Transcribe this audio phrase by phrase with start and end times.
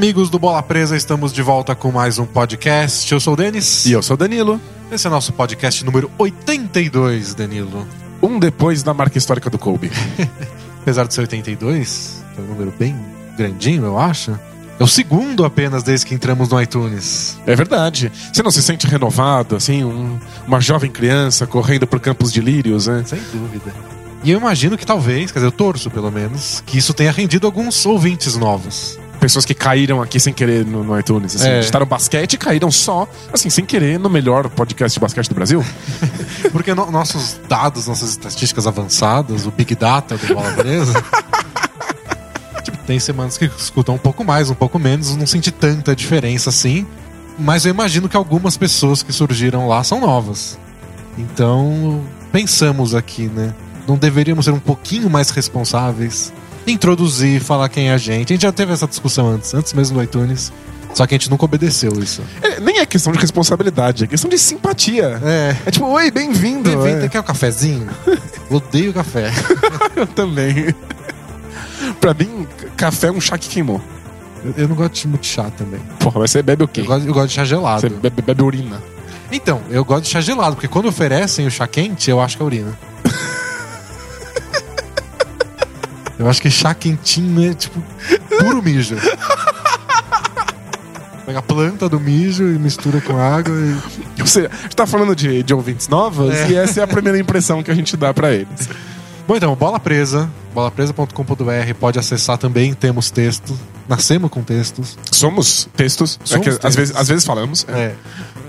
[0.00, 3.12] Amigos do Bola Presa, estamos de volta com mais um podcast.
[3.12, 3.84] Eu sou o Denis.
[3.84, 4.58] E eu sou o Danilo.
[4.90, 7.86] Esse é nosso podcast número 82, Danilo.
[8.22, 9.92] Um depois da marca histórica do Kobe.
[10.80, 12.96] Apesar de ser 82, é um número bem
[13.36, 14.30] grandinho, eu acho.
[14.78, 17.38] É o segundo apenas desde que entramos no iTunes.
[17.46, 18.10] É verdade.
[18.32, 22.86] Você não se sente renovado, assim, um- uma jovem criança correndo por campos de lírios,
[22.86, 23.02] né?
[23.04, 23.70] Sem dúvida.
[24.24, 27.46] E eu imagino que talvez, quer dizer, eu torço pelo menos, que isso tenha rendido
[27.46, 28.98] alguns ouvintes novos.
[29.20, 31.36] Pessoas que caíram aqui sem querer no, no iTunes.
[31.36, 31.58] Assim, É.
[31.60, 35.62] Digitaram basquete e caíram só, assim, sem querer, no melhor podcast de basquete do Brasil.
[36.50, 40.94] Porque no- nossos dados, nossas estatísticas avançadas, o Big Data do Bola Presa.
[42.64, 46.48] tipo, tem semanas que escutam um pouco mais, um pouco menos, não senti tanta diferença
[46.50, 46.86] assim.
[47.38, 50.58] Mas eu imagino que algumas pessoas que surgiram lá são novas.
[51.18, 53.54] Então, pensamos aqui, né?
[53.86, 56.32] Não deveríamos ser um pouquinho mais responsáveis?
[56.66, 58.32] Introduzir, falar quem é a gente.
[58.32, 60.52] A gente já teve essa discussão antes, antes mesmo do iTunes.
[60.94, 62.20] Só que a gente nunca obedeceu isso.
[62.42, 65.20] É, nem é questão de responsabilidade, é questão de simpatia.
[65.24, 65.56] É.
[65.66, 66.68] É tipo, oi, bem-vindo.
[66.68, 67.08] Bem-vindo, É.
[67.08, 67.88] quer um cafezinho?
[68.50, 69.30] Odeio café.
[69.94, 70.74] Eu também.
[72.00, 73.80] pra mim, café é um chá que queimou.
[74.44, 75.80] Eu, eu não gosto de muito chá também.
[76.00, 76.80] Porra, mas você bebe o quê?
[76.80, 77.80] Eu gosto, eu gosto de chá gelado.
[77.82, 78.82] Você bebe, bebe urina.
[79.30, 82.42] Então, eu gosto de chá gelado, porque quando oferecem o chá quente, eu acho que
[82.42, 82.76] é urina.
[86.20, 87.82] Eu acho que chá quentinho é tipo
[88.38, 88.96] puro mijo.
[91.26, 94.20] Pega a planta do mijo e mistura com água e.
[94.22, 96.50] Você a gente tá falando de, de ouvintes novos É.
[96.50, 98.68] e essa é a primeira impressão que a gente dá pra eles.
[99.28, 103.56] Bom, então, bola presa, bolapresa.com.br, pode acessar também, temos texto.
[103.88, 104.98] Nascemos com textos.
[105.12, 106.64] Somos textos, é Somos que textos.
[106.68, 107.64] Às, vezes, às vezes falamos.
[107.68, 107.94] É.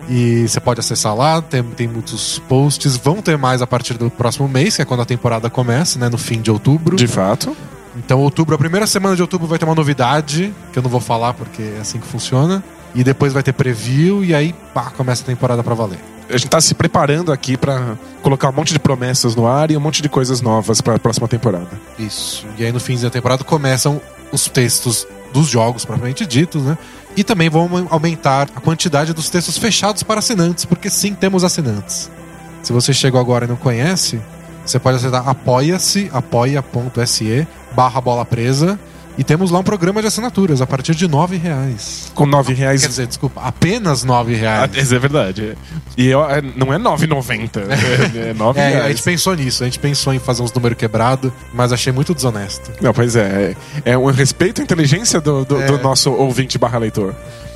[0.09, 2.97] E você pode acessar lá, tem, tem muitos posts.
[2.97, 6.09] Vão ter mais a partir do próximo mês, que é quando a temporada começa, né?
[6.09, 6.95] No fim de outubro.
[6.95, 7.55] De fato.
[7.95, 11.01] Então, outubro, a primeira semana de outubro vai ter uma novidade, que eu não vou
[11.01, 12.63] falar porque é assim que funciona.
[12.93, 15.99] E depois vai ter preview, e aí, pá, começa a temporada pra valer.
[16.29, 19.77] A gente tá se preparando aqui pra colocar um monte de promessas no ar e
[19.77, 21.69] um monte de coisas novas pra próxima temporada.
[21.97, 22.45] Isso.
[22.57, 24.01] E aí, no fim da temporada, começam
[24.31, 26.77] os textos dos jogos, propriamente ditos, né?
[27.15, 32.09] E também vão aumentar a quantidade dos textos fechados para assinantes, porque sim, temos assinantes.
[32.61, 34.21] Se você chegou agora e não conhece,
[34.65, 38.79] você pode acessar apoia-se, apoia.se barra bola presa.
[39.17, 42.09] E temos lá um programa de assinaturas a partir de nove reais.
[42.15, 42.81] Com nove reais.
[42.81, 44.71] Quer dizer, desculpa, apenas nove Ah, reais.
[44.77, 45.57] Isso é verdade.
[45.97, 47.59] E eu- é- não é 9,90.
[48.15, 48.87] É, é 9 É, a reais.
[48.87, 52.71] gente pensou nisso, a gente pensou em fazer uns números quebrados, mas achei muito desonesto.
[52.81, 53.53] Não, pois é.
[53.83, 55.65] É é um respeito à inteligência do, do, É.
[55.67, 57.13] do nosso ouvinte barra leitor.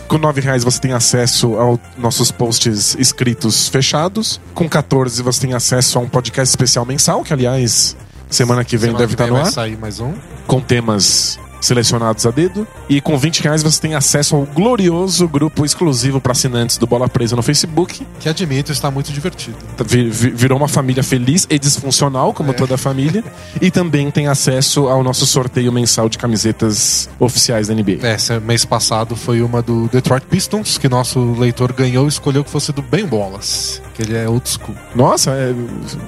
[0.09, 4.41] Com 9 reais você tem acesso aos nossos posts escritos fechados.
[4.53, 7.95] Com 14 você tem acesso a um podcast especial mensal, que aliás,
[8.29, 10.13] semana que vem Semana deve que estar vem no vai ar, sair mais um.
[10.47, 12.67] com temas selecionados a dedo.
[12.87, 17.09] E com 20 reais você tem acesso ao glorioso grupo exclusivo para assinantes do Bola
[17.09, 18.05] Presa no Facebook.
[18.19, 19.57] Que admito, está muito divertido.
[19.83, 22.53] Vi- vi- Virou uma família feliz e disfuncional, como É.
[22.53, 23.23] toda família.
[23.59, 27.97] E também tem acesso ao nosso sorteio mensal de camisetas oficiais da NBA.
[28.05, 32.43] É, Esse mês passado foi uma do Detroit Pistons, que nosso leitor ganhou e escolheu
[32.43, 34.75] que fosse do Ben Wallace, que ele é old school.
[34.93, 35.51] Nossa, é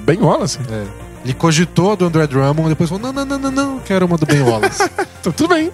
[0.06, 0.58] bem Wallace.
[0.70, 1.07] É.
[1.28, 4.24] Ele cogitou do André Drummond, depois falou: não, não, não, não, não, quero uma do
[4.24, 4.88] Ben Wallace.
[5.22, 5.70] Tá tudo bem.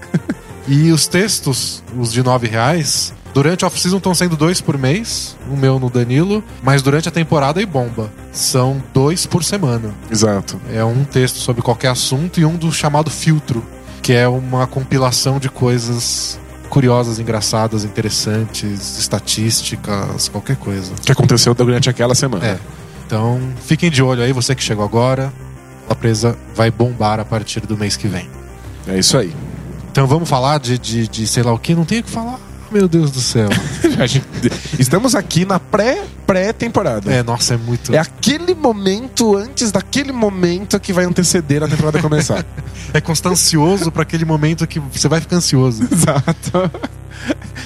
[0.66, 5.36] e os textos, os de nove reais, durante a off-season estão sendo dois por mês,
[5.48, 8.10] o meu no Danilo, mas durante a temporada e bomba.
[8.32, 9.94] São dois por semana.
[10.10, 10.58] Exato.
[10.72, 13.62] É um texto sobre qualquer assunto e um do chamado filtro,
[14.02, 20.94] que é uma compilação de coisas curiosas, engraçadas, interessantes, estatísticas, qualquer coisa.
[21.04, 22.44] Que aconteceu durante aquela semana.
[22.44, 22.58] É.
[23.06, 25.32] Então, fiquem de olho aí, você que chegou agora.
[25.88, 28.28] A presa vai bombar a partir do mês que vem.
[28.86, 29.34] É isso aí.
[29.90, 31.74] Então vamos falar de, de, de sei lá o que?
[31.74, 32.38] Não tem o que falar.
[32.70, 33.48] Meu Deus do céu.
[34.06, 34.26] Gente-
[34.78, 37.12] estamos aqui na pré- pré-temporada.
[37.12, 37.94] É, nossa, é muito.
[37.94, 42.44] É aquele momento antes daquele momento que vai anteceder a temporada começar.
[42.92, 45.82] É constar ansioso pra aquele momento que você vai ficar ansioso.
[45.90, 46.70] Exato.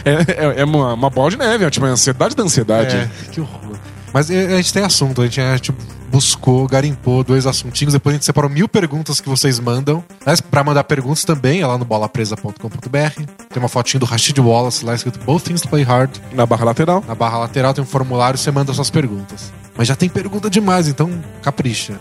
[0.05, 2.97] É, é- é uma, uma bola de neve, é tipo uma ansiedade da ansiedade.
[2.97, 3.77] É, que horror.
[4.13, 5.73] Mas é, a gente tem assunto, a gente, a gente
[6.11, 10.03] buscou, garimpou dois assuntinhos, depois a gente separou mil perguntas que vocês mandam.
[10.25, 13.23] Mas pra mandar perguntas também, é lá no bolapresa.com.br.
[13.49, 16.11] Tem uma fotinho do Rashid Wallace lá escrito Both Things Play Hard.
[16.33, 17.05] Na barra lateral.
[17.07, 19.53] Na barra lateral tem um formulário, você manda suas perguntas.
[19.77, 21.11] Mas já tem pergunta demais, então
[21.43, 22.01] capricha.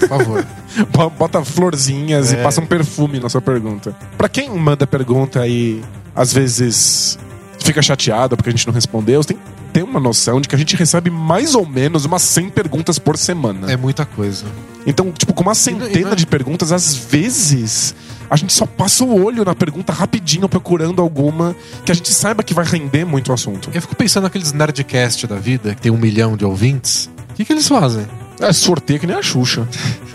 [0.00, 0.46] Por favor.
[0.92, 2.40] Bo- Bota florzinhas É.
[2.40, 3.94] e passa um perfume na sua pergunta.
[4.18, 5.80] Pra quem manda pergunta e
[6.16, 7.18] às vezes
[7.60, 9.38] fica chateado porque a gente não respondeu, tem
[9.72, 13.16] ter uma noção de que a gente recebe mais ou menos umas 100 perguntas por
[13.16, 13.70] semana.
[13.72, 14.44] É muita coisa.
[14.86, 17.94] Então, tipo, com uma centena não é- de perguntas, às vezes
[18.28, 21.54] a gente só passa o olho na pergunta rapidinho, procurando alguma
[21.84, 23.70] que a gente saiba que vai render muito o assunto.
[23.72, 27.08] Eu fico pensando naqueles Nerdcast da vida, que tem um milhão de ouvintes.
[27.30, 28.06] O que, que eles fazem?
[28.42, 29.66] É sorteio que nem a Xuxa.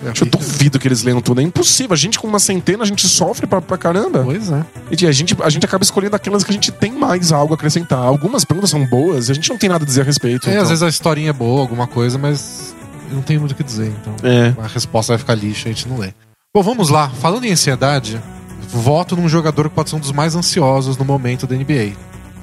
[0.03, 1.41] Eu duvido que eles leiam tudo.
[1.41, 1.93] É impossível.
[1.93, 4.23] A gente, com uma centena, a gente sofre pra, pra caramba.
[4.23, 4.65] Pois é.
[4.91, 7.55] E a gente, a gente acaba escolhendo aquelas que a gente tem mais algo a
[7.55, 7.99] acrescentar.
[7.99, 10.47] Algumas perguntas são boas e a gente não tem nada a dizer a respeito.
[10.47, 10.63] É, então.
[10.63, 12.75] às vezes a historinha é boa, alguma coisa, mas
[13.09, 14.15] eu não tenho muito o que dizer, então.
[14.23, 14.53] É.
[14.61, 16.13] A resposta vai ficar lixo, a gente não lê.
[16.53, 17.09] Bom, vamos lá.
[17.09, 18.21] Falando em ansiedade,
[18.69, 21.93] voto num jogador que pode ser um dos mais ansiosos no momento da NBA.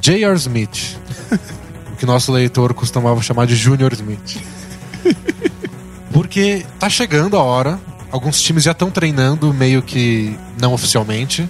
[0.01, 0.37] J.R.
[0.37, 0.97] Smith.
[1.93, 4.39] o que nosso leitor costumava chamar de Junior Smith.
[6.15, 7.79] Porque tá chegando a hora.
[8.11, 11.47] Alguns times já estão treinando, meio que não oficialmente.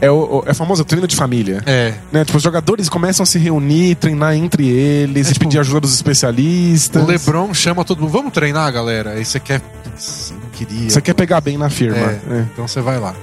[0.00, 1.62] É o, é famoso treino de família.
[1.66, 1.94] É.
[2.12, 2.24] Né?
[2.24, 5.94] Tipo, os jogadores começam a se reunir, treinar entre eles, É, tipo, pedir ajuda dos
[5.94, 7.02] especialistas.
[7.02, 9.14] O LeBron chama todo mundo, vamos treinar, galera.
[9.14, 9.60] Aí você quer.
[10.30, 10.90] Não queria.
[10.90, 11.96] Você quer pegar bem na firma.
[11.96, 12.20] É.
[12.30, 12.46] É.
[12.52, 13.14] Então você vai lá.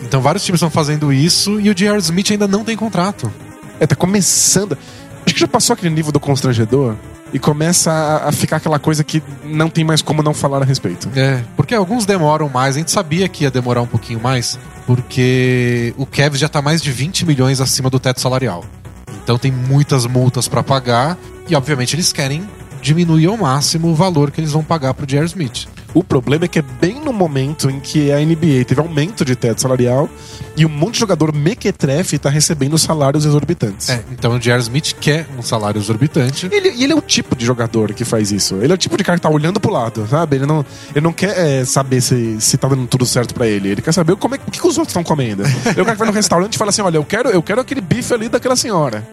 [0.00, 1.98] Então vários times estão fazendo isso e o J.R.
[1.98, 3.32] Smith ainda não tem contrato.
[3.78, 4.76] É, tá começando.
[5.24, 6.96] Acho que já passou aquele nível do constrangedor
[7.32, 10.64] e começa a, a ficar aquela coisa que não tem mais como não falar a
[10.64, 11.08] respeito.
[11.16, 15.94] É, porque alguns demoram mais, a gente sabia que ia demorar um pouquinho mais, porque
[15.96, 18.64] o Cavs já tá mais de 20 milhões acima do teto salarial.
[19.22, 21.16] Então tem muitas multas pra pagar
[21.48, 22.46] e obviamente eles querem
[22.80, 25.24] diminuir ao máximo o valor que eles vão pagar pro J.R.
[25.26, 25.68] Smith.
[25.94, 29.36] O problema é que é bem no momento em que a NBA teve aumento de
[29.36, 30.08] teto salarial
[30.56, 33.90] e um monte de jogador mequetrefe tá recebendo salários exorbitantes.
[33.90, 34.60] É, então o J.R.
[34.62, 36.48] Smith quer um salário exorbitante.
[36.50, 38.56] Ele, e ele é o tipo de jogador que faz isso.
[38.56, 40.36] Ele é o tipo de cara que tá olhando pro lado, sabe?
[40.36, 43.68] Ele não, ele não quer é, saber se, se tá dando tudo certo pra ele.
[43.68, 45.42] Ele quer saber como é, o que, que os outros estão comendo.
[45.42, 47.42] Ele é o cara que vai no restaurante e fala assim: olha, eu quero, eu
[47.42, 49.06] quero aquele bife ali daquela senhora.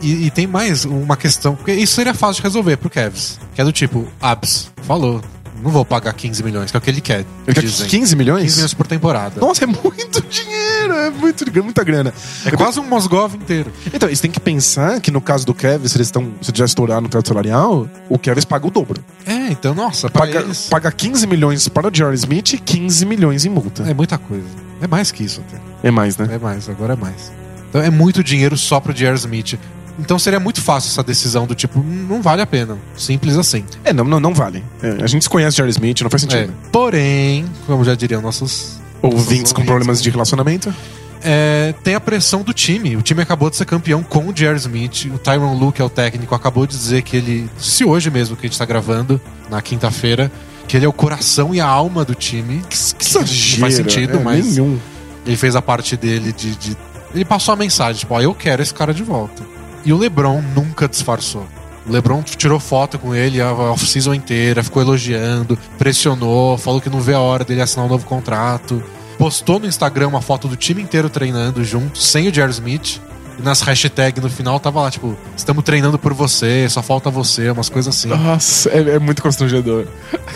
[0.00, 3.60] E, e tem mais uma questão, porque isso seria fácil de resolver pro Cavs, que
[3.60, 5.20] é do tipo, Abs, falou,
[5.62, 7.24] não vou pagar 15 milhões, que é o que ele quer.
[7.46, 7.88] Ele quer dizem.
[7.88, 8.42] 15 milhões?
[8.44, 9.40] 15 milhões por temporada.
[9.40, 12.12] Nossa, é muito dinheiro, é muito, muita grana.
[12.44, 13.72] É quase um Mosgov inteiro.
[13.92, 16.32] Então, eles têm que pensar que no caso do Kevin, se eles estão.
[16.40, 19.02] Se já estouraram no teto salarial, o Kevin paga o dobro.
[19.26, 22.14] É, então, nossa, Paga, eles paga 15 milhões para o J.R.
[22.14, 23.82] Smith e 15 milhões em multa.
[23.82, 24.46] é muita coisa.
[24.80, 25.60] É mais que isso até.
[25.82, 26.28] É, mais, né?
[26.32, 27.32] É mais, agora é mais.
[27.68, 29.16] Então é muito dinheiro só pro J.R.
[29.16, 29.58] Smith.
[29.98, 32.78] Então seria muito fácil essa decisão do tipo, "Hum, não vale a pena.
[32.96, 33.64] Simples assim.
[33.84, 34.62] É, não, não, não vale.
[34.82, 35.70] É, a gente se conhece J.R.
[35.70, 36.28] Smith, não faz É.
[36.30, 36.54] sentido.
[36.70, 40.04] Porém, como já diriam nossos Ouvintes com problemas né?
[40.04, 40.74] de relacionamento.
[41.22, 42.96] É, tem a pressão do time.
[42.96, 44.56] O time acabou de ser campeão com o J.R.
[44.56, 45.06] Smith.
[45.12, 47.50] O Tyron Luke, que é o técnico, acabou de dizer que ele.
[47.58, 50.30] Se hoje mesmo que a gente tá gravando, na quinta-feira,
[50.68, 52.62] que ele é o coração e a alma do time.
[52.70, 53.26] Que, que não
[53.58, 54.78] faz sentido, é, mas Nenhum.
[55.26, 56.76] ele fez a parte dele de, de-
[57.14, 59.42] Ele passou a mensagem, tipo, ó, eu quero esse cara de volta.
[59.84, 61.46] E o LeBron nunca disfarçou.
[61.86, 67.00] O LeBron tirou foto com ele a off-season inteira, ficou elogiando, pressionou, falou que não
[67.00, 68.82] vê a hora dele assinar um novo contrato.
[69.16, 72.52] Postou no Instagram uma foto do time inteiro treinando junto, sem o J.R.
[72.52, 73.00] Smith.
[73.38, 77.48] E nas hashtags no final tava lá, tipo, estamos treinando por você, só falta você,
[77.50, 78.08] umas coisas assim.
[78.08, 79.86] Nossa, é, é muito constrangedor.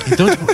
[0.06, 0.46] Então, tipo,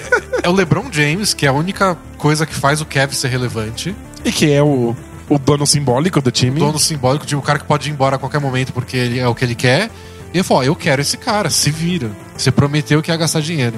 [0.43, 3.95] é o LeBron James, que é a única coisa que faz o Kevin ser relevante.
[4.25, 4.97] E que é o,
[5.29, 6.59] o dono simbólico do time.
[6.59, 9.29] dono simbólico, tipo, o cara que pode ir embora a qualquer momento porque ele é
[9.29, 9.91] o que ele quer.
[10.33, 12.11] E ele falou: ó, eu quero esse cara, se vira.
[12.37, 13.77] Você prometeu que ia gastar dinheiro.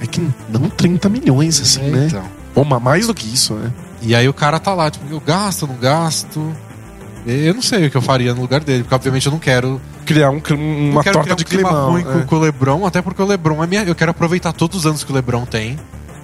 [0.00, 2.06] É que não 30 milhões, assim, É, né?
[2.08, 2.22] então.
[2.54, 3.72] Ou ma- mais do que isso, né?
[4.02, 6.52] E aí o cara tá lá, tipo, eu gasto, não gasto.
[7.26, 9.80] Eu não sei o que eu faria no lugar dele, porque obviamente eu não quero.
[10.04, 11.90] Criar um, não uma quero torta criar de um clima climão.
[11.90, 12.24] ruim é.
[12.24, 13.82] com o Lebron, até porque o Lebron é minha.
[13.82, 15.76] Eu quero aproveitar todos os anos que o Lebron tem.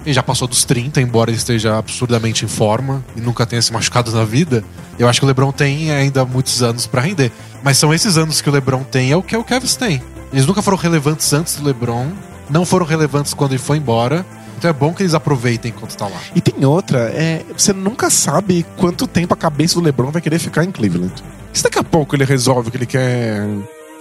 [0.05, 3.71] Ele já passou dos 30, embora ele esteja absurdamente em forma e nunca tenha se
[3.71, 4.63] machucado na vida.
[4.99, 7.31] Eu acho que o LeBron tem ainda muitos anos pra render.
[7.63, 10.03] Mas são esses anos que o LeBron tem, é o que o Kevin tem.
[10.31, 12.11] Eles nunca foram relevantes antes do LeBron,
[12.49, 14.25] não foram relevantes quando ele foi embora.
[14.57, 16.19] Então é bom que eles aproveitem enquanto tá lá.
[16.33, 20.39] E tem outra, é, você nunca sabe quanto tempo a cabeça do LeBron vai querer
[20.39, 21.13] ficar em Cleveland.
[21.51, 23.45] Se daqui a pouco ele resolve que ele quer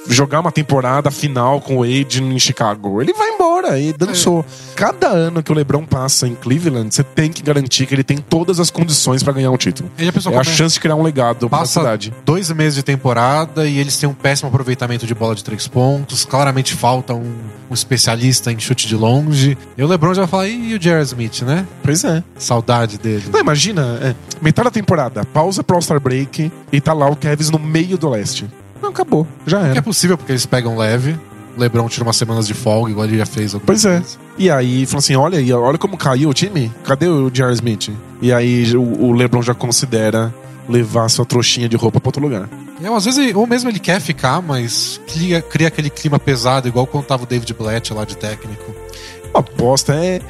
[0.08, 4.44] jogar uma temporada final com o Wade em Chicago, ele vai embora e dançou.
[4.74, 8.18] Cada ano que o LeBron passa em Cleveland, você tem que garantir que ele tem
[8.18, 9.90] todas as condições pra ganhar um título.
[9.98, 12.12] Ele a pessoa É a chance de criar um legado pra passa cidade.
[12.24, 16.24] dois meses de temporada e eles têm um péssimo aproveitamento de bola de três pontos.
[16.24, 17.32] Claramente falta um,
[17.70, 19.56] um especialista em chute de longe.
[19.76, 21.66] E o LeBron já vai falar, e o Jared Smith, né?
[21.82, 22.22] Pois é.
[22.36, 23.24] Saudade dele.
[23.32, 27.50] Não, imagina, é, metade da temporada, pausa pro All-Star Break e tá lá o Kevs
[27.50, 28.46] no meio do leste.
[28.82, 29.26] Não, acabou.
[29.46, 29.82] Já É era.
[29.82, 31.18] possível porque eles pegam leve.
[31.56, 33.54] O LeBron tira umas semanas de folga, igual ele já fez.
[33.64, 33.98] Pois é.
[33.98, 34.18] vezes.
[34.38, 36.72] E aí, falou assim: olha aí, olha como caiu o time.
[36.84, 37.52] Cadê o J.R.
[37.54, 37.90] Smith?
[38.22, 40.34] E aí o, o LeBron já considera
[40.68, 42.48] levar sua trouxinha de roupa pra outro lugar.
[42.80, 46.86] E, às vezes, ou mesmo ele quer ficar, mas cria, cria aquele clima pesado, igual
[46.86, 48.74] quando tava o David Blatt lá de técnico.
[49.34, 50.20] A aposta é.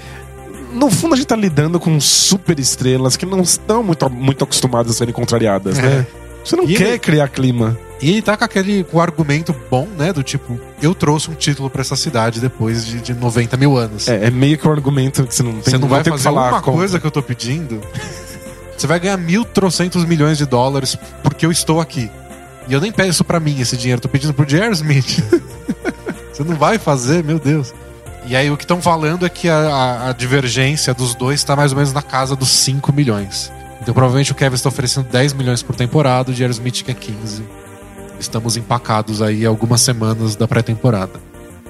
[0.72, 4.92] no fundo a gente tá lidando com super estrelas que não estão muito, muito acostumadas
[4.92, 5.82] a serem contrariadas, É.
[5.82, 6.06] né?
[6.44, 7.78] Você não E quer ele- criar clima.
[8.00, 10.12] E ele tá com aquele com argumento bom, né?
[10.12, 14.08] Do tipo, eu trouxe um título pra essa cidade depois de, de 90 mil anos.
[14.08, 16.16] É, é meio que um argumento que você não tem Você não vai tem o
[16.16, 17.80] que fazer falar uma coisa que eu tô pedindo.
[18.76, 22.10] Você vai ganhar mil trocentos milhões de dólares porque eu estou aqui.
[22.66, 23.98] E eu nem peço isso pra mim, esse dinheiro.
[23.98, 24.72] Eu tô pedindo pro J.R.
[24.72, 25.22] Smith.
[26.32, 27.72] Você não vai fazer, meu Deus.
[28.26, 31.54] E aí o que estão falando é que a, a- a divergência dos dois tá
[31.54, 33.52] mais ou menos na casa dos 5 milhões.
[33.82, 36.52] Então provavelmente o Kevin está oferecendo 10 milhões por temporada, o J.R.
[36.52, 37.42] Smith quer 15.
[38.18, 41.20] Estamos empacados aí algumas semanas da pré-temporada.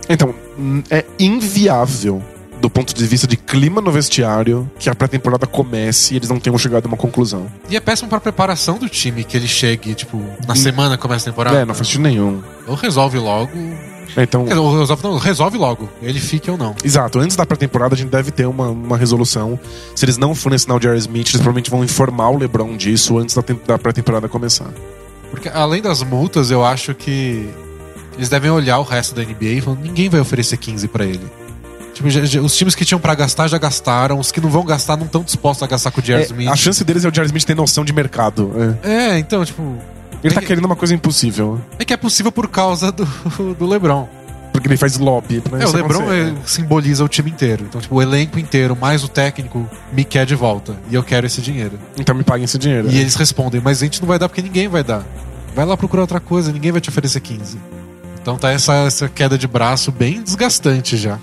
[0.09, 2.23] Então, hum, é inviável
[2.61, 6.39] do ponto de vista de clima no vestiário que a pré-temporada comece e eles não
[6.39, 7.47] tenham chegado a uma conclusão.
[7.69, 11.29] E é péssimo pra preparação do time que ele chegue, tipo, na semana que começa
[11.29, 11.57] a temporada.
[11.57, 12.43] É, não faz sentido nenhum.
[12.67, 13.51] Ou resolve logo.
[14.17, 15.89] Então, dizer, resolve, não, resolve logo.
[16.03, 16.75] Ele fica ou não.
[16.85, 19.59] exato, antes da pré-temporada a gente deve ter uma, uma resolução.
[19.95, 23.19] Se eles não forem assinar o Jerry Smith, eles provavelmente vão informar o LeBron disso
[23.19, 24.69] antes da, da pré-temporada começar.
[25.31, 27.49] Porque além das multas, eu acho que
[28.17, 31.25] eles devem olhar o resto da NBA e falar: ninguém vai oferecer 15 pra ele.
[31.95, 34.65] Tipo, já- já- os times que tinham pra gastar já gastaram, os que não vão
[34.65, 36.23] gastar não estão dispostos a gastar com o J.R.
[36.23, 36.49] É, Smith.
[36.49, 38.51] a chance deles é o Jerry Smith ter noção de mercado.
[38.83, 38.89] é.
[39.15, 39.77] É, então, tipo.
[40.23, 41.61] Ele tá É- querendo uma coisa impossível.
[41.79, 43.05] É que é possível por causa do,
[43.59, 44.09] do LeBron.
[44.53, 47.65] Porque ele faz lobby pra É, o LeBron é, simboliza o time inteiro.
[47.67, 50.77] Então, tipo, o elenco inteiro, mais o técnico, me quer de volta.
[50.91, 51.79] E eu quero esse dinheiro.
[51.99, 52.89] Então me paguem esse dinheiro.
[52.91, 55.05] E eles respondem, mas a gente não vai dar porque ninguém vai dar.
[55.57, 57.59] Vai lá procurar outra coisa, ninguém vai te oferecer 15.
[58.21, 61.19] Então tá essa, essa queda de braço bem desgastante já.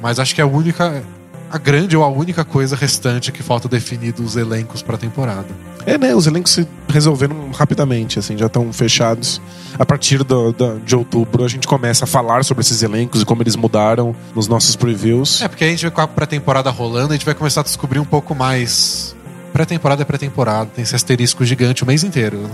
[0.00, 1.02] Mas acho que é a única.
[1.50, 5.48] A grande ou a única coisa restante que falta definir dos elencos pra temporada.
[5.84, 6.14] É, né?
[6.14, 9.40] Os elencos se resolveram rapidamente, assim, já estão fechados.
[9.78, 13.24] A partir do, da- de outubro, a gente começa a falar sobre esses elencos e
[13.24, 15.40] como eles mudaram nos nossos previews.
[15.42, 17.98] É, porque a gente vai com a pré-temporada rolando, a gente vai começar a descobrir
[17.98, 19.16] um pouco mais.
[19.52, 22.48] Pré-temporada é pré-temporada, tem esse asterisco gigante o mês inteiro.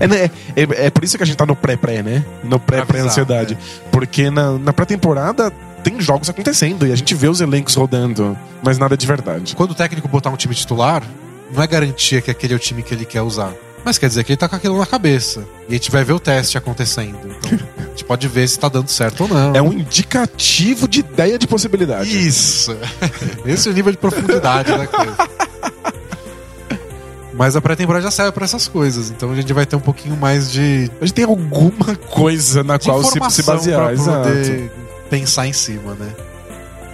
[0.00, 0.24] É, né,
[0.56, 2.24] é, é por isso que a gente tá no pré-pré, né?
[2.42, 3.56] No pré-pré-ansiedade.
[3.92, 8.78] Porque na, na pré-temporada tem jogos acontecendo e a gente vê os elencos rodando, mas
[8.78, 9.54] nada de verdade.
[9.56, 11.02] Quando o técnico botar um time titular,
[11.52, 13.52] não é garantia que aquele é o time que ele quer usar.
[13.84, 15.44] Mas quer dizer que ele tá com aquilo na cabeça.
[15.68, 17.18] E a gente vai ver o teste acontecendo.
[17.24, 19.54] Então, a gente pode ver se tá dando certo ou não.
[19.56, 22.16] É um indicativo de ideia de possibilidade.
[22.16, 22.76] Isso!
[23.44, 25.16] Esse é o nível de profundidade da coisa.
[27.34, 29.10] Mas a pré-temporada já serve pra essas coisas.
[29.10, 32.78] Então a gente vai ter um pouquinho mais de, A gente tem alguma coisa na
[32.78, 33.80] qual se, se basear.
[33.80, 34.28] pra Exato.
[35.12, 36.08] Pensar em cima, né?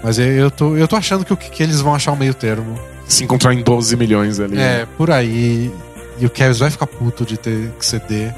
[0.03, 2.35] Mas eu- eu tô, eu tô achando que, o que eles vão achar um meio
[2.35, 2.77] termo.
[3.07, 4.59] Se encontrar em 12 milhões ali.
[4.59, 5.73] É, por aí.
[6.19, 8.35] E o Cavs vai ficar puto de ter que ceder.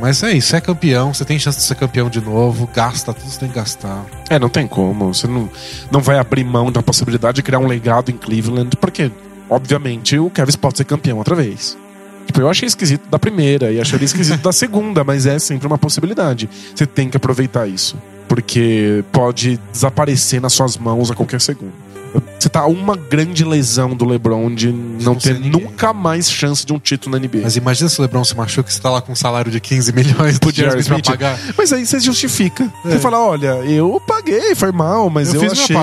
[0.00, 3.24] Mas é isso, é campeão, você tem chance de ser campeão de novo, gasta tudo
[3.24, 4.04] que você tem que gastar.
[4.28, 5.12] É, não tem como.
[5.14, 5.48] Você não,
[5.90, 9.10] não vai abrir mão da possibilidade de criar um legado em Cleveland, porque,
[9.48, 11.76] obviamente, o Kevin pode ser campeão outra vez.
[12.26, 15.76] Tipo, eu achei esquisito da primeira e achei esquisito da segunda, mas é sempre uma
[15.78, 16.48] possibilidade.
[16.74, 17.96] Você tem que aproveitar isso.
[18.30, 21.72] Porque pode desaparecer nas suas mãos a qualquer segundo.
[22.38, 26.72] Você tá uma grande lesão do LeBron de não, não ter nunca mais chance de
[26.72, 27.40] um título na NBA.
[27.42, 29.58] Mas imagina se o LeBron se machuca e você tá lá com um salário de
[29.58, 30.38] 15 milhões.
[30.38, 30.78] J.R.
[30.78, 31.40] Smith pra pagar.
[31.58, 32.72] Mas aí você justifica.
[32.84, 32.90] É.
[32.90, 35.76] Você fala, olha, eu paguei, foi mal, mas eu, Eu achei.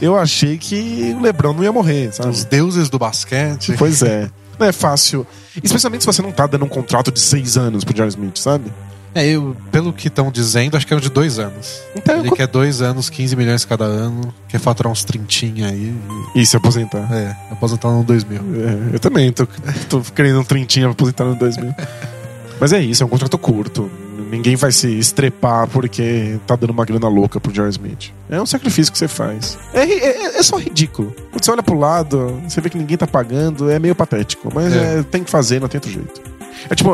[0.00, 2.28] Eu achei que o Lebron não ia morrer, sabe?
[2.28, 3.74] Os deuses do basquete.
[3.76, 4.30] Pois é.
[4.56, 5.26] Não é fácil.
[5.62, 8.08] Especialmente se você não tá dando um contrato de seis anos pro J.R.
[8.08, 8.72] Smith, sabe?
[9.18, 11.80] É, eu, pelo que estão dizendo, acho que é um de dois anos.
[11.96, 15.94] Então, Ele quer dois anos, 15 milhões cada ano, quer faturar uns trintinha aí.
[16.34, 17.08] E se aposentar.
[17.12, 18.40] É, aposentar no 2000.
[18.40, 19.46] É, eu também tô,
[19.88, 21.74] tô querendo um trintinho pra aposentar no 2000.
[22.60, 23.90] Mas é isso, é um contrato curto.
[24.30, 27.70] Ninguém vai se estrepar porque tá dando uma grana louca pro J.R.
[27.70, 28.10] Smith.
[28.28, 29.56] É um sacrifício que você faz.
[29.72, 31.14] É, é- é só ridículo.
[31.30, 34.50] Quando você olha pro lado, você vê que ninguém tá pagando, é meio patético.
[34.54, 34.98] Mas É.
[34.98, 36.20] é, tem que fazer, não tem outro jeito.
[36.68, 36.90] É tipo,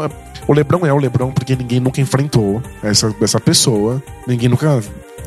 [0.47, 4.03] o Lebron é o Lebron porque ninguém nunca enfrentou essa, essa pessoa.
[4.27, 4.83] Ninguém nunca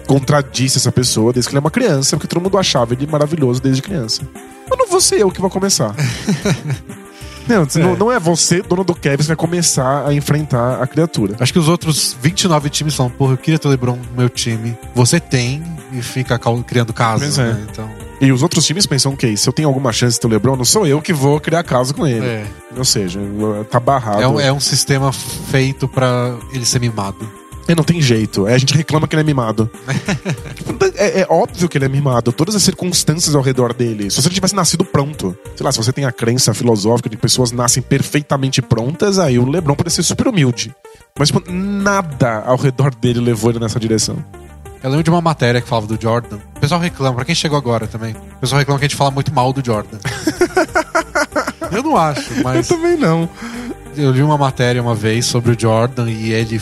[0.05, 3.61] contradisse essa pessoa desde que ele é uma criança, porque todo mundo achava ele maravilhoso
[3.61, 4.21] desde criança.
[4.69, 5.93] Mas não vou ser eu que vou começar.
[7.47, 7.79] Não, É.
[7.79, 11.37] não, não é você, dono do Kevin, que vai começar a enfrentar a criatura.
[11.39, 14.27] Acho que os outros 29 times falam, porra, eu queria ter o LeBron no meu
[14.29, 14.77] time.
[14.93, 17.45] Você tem e fica criando casos, é.
[17.45, 17.65] né?
[17.71, 20.29] Então, E os outros times pensam que se eu tenho alguma chance de ter o
[20.29, 22.25] LeBron, não sou eu que vou criar caso com ele.
[22.25, 22.47] é.
[22.75, 23.19] Ou seja,
[23.71, 24.21] tá barrado.
[24.21, 27.27] É um, é um sistema feito pra ele ser mimado.
[27.67, 28.47] É, não tem jeito.
[28.47, 29.69] É, a gente reclama que ele é mimado.
[30.95, 32.31] é, é óbvio que ele é mimado.
[32.31, 34.09] Todas as circunstâncias ao redor dele.
[34.09, 37.21] Se você tivesse nascido pronto, sei lá, se você tem a crença filosófica de que
[37.21, 40.73] pessoas nascem perfeitamente prontas, aí o LeBron pode ser super humilde.
[41.19, 44.23] Mas, tipo, nada ao redor dele levou ele nessa direção.
[44.83, 46.37] Eu lembro de uma matéria que falava do Jordan.
[46.55, 48.13] O pessoal reclama, pra quem chegou agora também.
[48.13, 49.97] O pessoal reclama que a gente fala muito mal do Jordan.
[51.71, 52.69] eu não acho, mas.
[52.69, 53.29] Eu também não.
[53.95, 56.61] Eu li uma matéria uma vez sobre o Jordan e ele.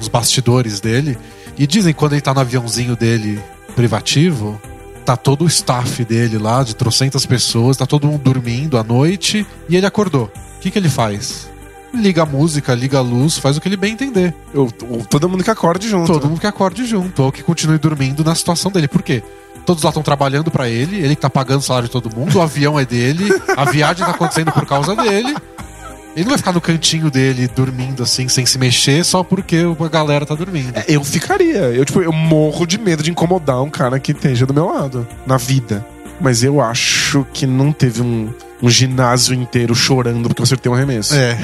[0.00, 1.16] os bastidores dele.
[1.56, 3.40] E dizem que quando ele tá no aviãozinho dele
[3.76, 4.60] privativo,
[5.04, 9.46] tá todo o staff dele lá, de trocentas pessoas, tá todo mundo dormindo à noite
[9.68, 10.30] e ele acordou.
[10.56, 11.48] O que, que ele faz?
[11.92, 14.34] Liga a música, liga a luz, faz o que ele bem entender.
[14.54, 14.70] Eu,
[15.08, 16.12] todo mundo que acorde junto.
[16.12, 18.86] Todo mundo que acorde junto, ou que continue dormindo na situação dele.
[18.86, 19.22] Por quê?
[19.66, 22.38] Todos lá estão trabalhando pra ele, ele que tá pagando o salário de todo mundo,
[22.38, 25.34] o avião é dele, a viagem tá acontecendo por causa dele.
[26.14, 29.88] Ele não vai ficar no cantinho dele dormindo assim, sem se mexer, só porque a
[29.88, 30.76] galera tá dormindo.
[30.76, 31.58] É, Eu ficaria.
[31.58, 35.06] Eu, tipo, eu morro de medo de incomodar um cara que esteja do meu lado
[35.26, 35.86] na vida.
[36.20, 38.28] Mas eu acho que não teve um,
[38.62, 41.14] um ginásio inteiro chorando porque eu acertei um arremesso.
[41.14, 41.38] É.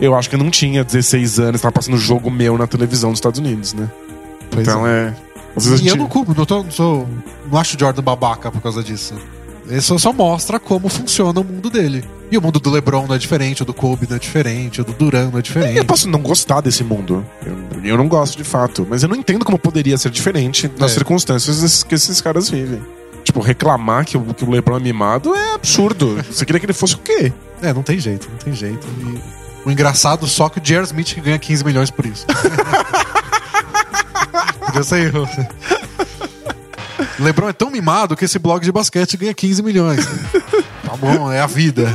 [0.00, 3.18] Eu acho que eu não tinha 16 anos, tava passando jogo meu na televisão dos
[3.18, 3.88] Estados Unidos, né?
[4.50, 5.14] Pois então é.
[5.56, 7.08] A E eu gente- não culpo, não, tô, não, sou,
[7.50, 9.14] não acho o Jordan babaca por causa disso.
[9.82, 12.02] Só, só mostra como funciona o mundo dele.
[12.30, 14.84] E o mundo do LeBron não é diferente, o do Kobe não é diferente, o
[14.84, 15.76] do Duran não é diferente.
[15.76, 17.22] Eu posso não gostar desse mundo.
[17.44, 18.86] Eu, eu não gosto de fato.
[18.88, 20.94] Mas eu não entendo como poderia ser diferente nas É.
[20.94, 22.80] circunstâncias que esses caras vivem.
[23.38, 26.16] Tipo, reclamar que o, que o LeBron é mimado é absurdo.
[26.30, 27.32] Você queria que ele fosse o quê?
[27.62, 28.86] É, não tem jeito, não tem jeito.
[29.00, 30.84] E o engraçado só que o J.R.
[30.84, 32.26] Smith ganha 15 milhões por isso.
[34.92, 35.28] Eu.
[37.18, 40.06] LeBron é tão mimado que esse blog de basquete ganha 15 milhões.
[40.84, 41.88] Tá bom, é a vida.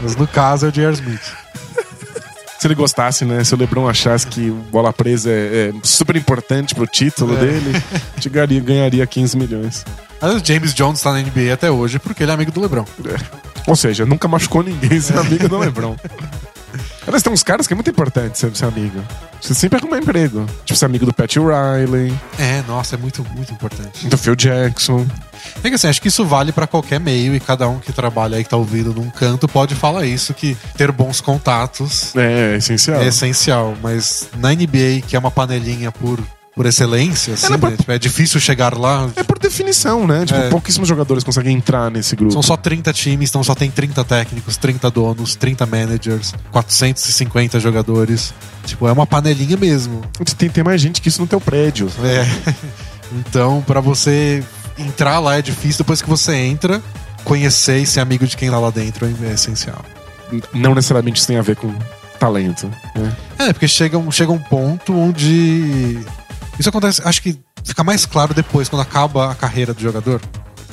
[0.00, 0.94] Mas no caso é o J.R.
[0.94, 1.47] Smith.
[2.58, 3.44] Se ele gostasse, né?
[3.44, 7.40] Se o LeBron achasse que bola presa é, é super importante pro título É.
[7.40, 7.82] dele,
[8.18, 9.84] te ganharia, ganharia 15 milhões.
[10.20, 12.84] Mas o James Jones tá na NBA até hoje porque ele é amigo do LeBron.
[13.66, 15.94] Ou seja, nunca machucou ninguém ser amigo do LeBron.
[17.08, 19.02] Aliás, tem uns caras que é muito importante ser, ser amigo.
[19.40, 20.44] Você sempre arruma emprego.
[20.64, 24.06] Tipo, ser amigo do Pat Riley, É, nossa, é muito, muito importante.
[24.06, 25.06] do Phil Jackson.
[25.64, 28.36] É que assim, acho que isso vale pra qualquer meio e cada um que trabalha
[28.36, 32.56] aí, que tá ouvindo num canto, pode falar isso, que ter bons contatos É, é
[32.58, 33.00] essencial.
[33.00, 33.74] é essencial.
[33.82, 36.20] Mas na NBA, que é uma panelinha por,
[36.58, 37.76] por excelência, assim, é por- né?
[37.76, 39.08] Tipo, é difícil chegar lá.
[39.14, 40.26] É por definição, né?
[40.26, 40.48] Tipo, É.
[40.50, 42.32] pouquíssimos jogadores conseguem entrar nesse grupo.
[42.32, 48.34] São só 30 times, então só tem 30 técnicos, 30 donos, 30 managers, 450 jogadores.
[48.64, 50.02] Tipo, é uma panelinha mesmo.
[50.36, 51.88] Tem, tem mais gente que isso no teu prédio.
[52.02, 52.26] É.
[53.10, 54.44] Então, pra você
[54.76, 55.78] entrar lá é difícil.
[55.78, 56.82] Depois que você entra,
[57.24, 59.82] conhecer e ser amigo de quem tá lá dentro é essencial.
[60.52, 61.72] Não necessariamente isso tem a ver com
[62.20, 62.70] talento.
[62.94, 63.16] né?
[63.38, 65.98] É, porque chega um, chega um ponto onde.
[66.58, 70.20] Isso acontece, acho que fica mais claro depois, quando acaba a carreira do jogador.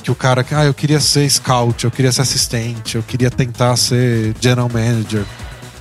[0.02, 3.76] Que o cara, ah, eu queria ser scout, eu queria ser assistente, eu queria tentar
[3.76, 5.24] ser general manager.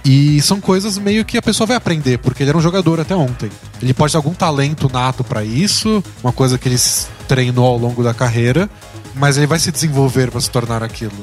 [0.04, 3.16] E são coisas meio que a pessoa vai aprender, porque ele era um jogador até
[3.16, 3.50] ontem.
[3.82, 6.80] Ele pode ter algum talento nato pra isso, uma coisa que ele
[7.28, 8.70] treinou ao longo da carreira,
[9.16, 11.14] mas ele vai se desenvolver pra se tornar aquilo.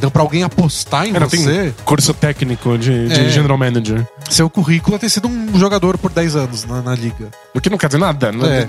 [0.00, 3.28] Então, pra alguém apostar em tem você, curso técnico de, de É.
[3.28, 4.06] general manager.
[4.30, 7.28] seu currículo é ter sido um jogador por 10 anos na, na liga.
[7.54, 8.32] O que não quer dizer nada.
[8.32, 8.60] né?
[8.62, 8.66] É.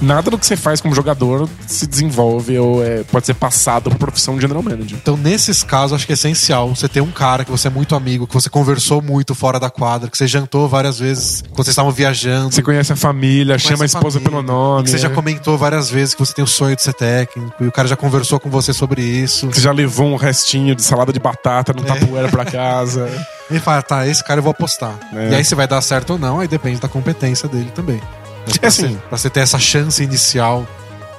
[0.00, 3.98] Nada do que você faz como jogador se desenvolve ou é- pode ser passado pra
[3.98, 4.96] profissão de general manager.
[5.00, 7.94] Então, nesses casos, acho que é essencial você ter um cara que você é muito
[7.94, 11.68] amigo, que você conversou muito fora da quadra, que você jantou várias vezes quando vocês
[11.68, 12.52] estavam viajando.
[12.52, 14.84] Você conhece a família, conhece chama a esposa família, pelo nome.
[14.84, 15.12] Que você já é.
[15.12, 17.96] comentou várias vezes que você tem o sonho de ser técnico, e o cara já
[17.96, 19.46] conversou com você sobre isso.
[19.50, 21.84] Você já levou um restinho de salada de batata no É.
[21.84, 23.08] tapoeira pra casa.
[23.50, 24.94] Ele fala, tá, esse cara eu vou apostar.
[25.12, 25.30] É.
[25.30, 28.00] E aí se vai dar certo ou não, aí depende da competência dele também.
[28.62, 28.88] É assim.
[28.88, 30.66] você, pra você ter essa chance inicial.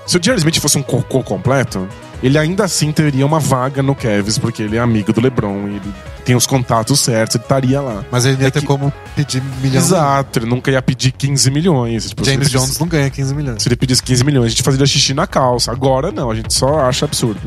[0.06, 1.88] Se o Jerry Smith fosse um cocô completo,
[2.22, 5.76] ele ainda assim teria uma vaga no Cavs, porque ele é amigo do LeBron, e
[5.78, 5.94] ele
[6.26, 8.04] tem os contatos certos, ele estaria lá.
[8.12, 9.82] Mas ele não ia É ter que- como pedir milhão.
[9.82, 12.10] Exato, ele nunca ia pedir 15 milhões.
[12.10, 13.64] Tipo, James pedisse- Jones não ganha 15 milhões.
[13.64, 15.72] Se ele pedisse 15 milhões, a gente fazia xixi na calça.
[15.72, 17.40] Agora não, a gente só acha absurdo.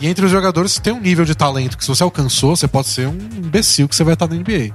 [0.00, 2.88] E entre os jogadores tem um nível de talento que se você alcançou, você pode
[2.88, 4.74] ser um imbecil que você vai estar na NBA.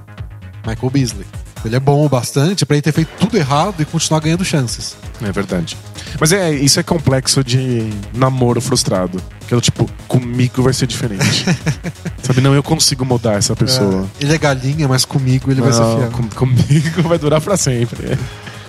[0.66, 1.26] Michael Beasley.
[1.64, 4.96] Ele é bom o bastante pra ele ter feito tudo errado e continuar ganhando chances.
[5.22, 5.76] É verdade.
[6.18, 9.20] Mas é, isso é complexo de namoro frustrado.
[9.46, 11.44] Que é tipo, comigo vai ser diferente.
[12.22, 14.08] Sabe, não, eu consigo mudar essa pessoa.
[14.20, 16.10] É, ele é galinha, mas comigo ele vai ser Não, fiel.
[16.12, 18.18] com- comigo vai durar pra sempre.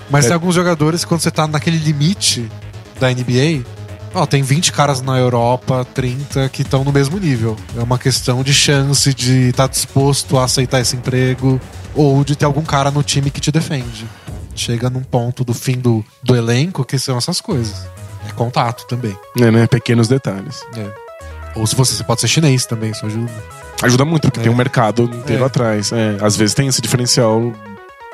[0.10, 0.27] Mas É.
[0.30, 2.45] tem alguns jogadores que quando você tá naquele limite
[2.99, 3.63] da NBA,
[4.13, 7.56] ó, tem 20 caras na Europa, 30 que estão no mesmo nível.
[7.78, 11.60] É uma questão de chance de estar disposto a aceitar esse emprego
[11.95, 14.06] ou de ter algum cara no time que te defende.
[14.56, 17.88] Chega num ponto do fim do, do elenco que são essas coisas.
[18.28, 19.17] É contato também.
[19.39, 19.65] É, né?
[19.67, 20.62] Pequenos detalhes.
[20.78, 20.91] É.
[21.56, 23.32] Ou se você, você pode ser chinês também, isso ajuda.
[23.82, 24.43] Ajuda muito, porque É.
[24.43, 25.47] tem um mercado inteiro É.
[25.47, 25.91] atrás.
[25.91, 27.52] É, às vezes tem esse diferencial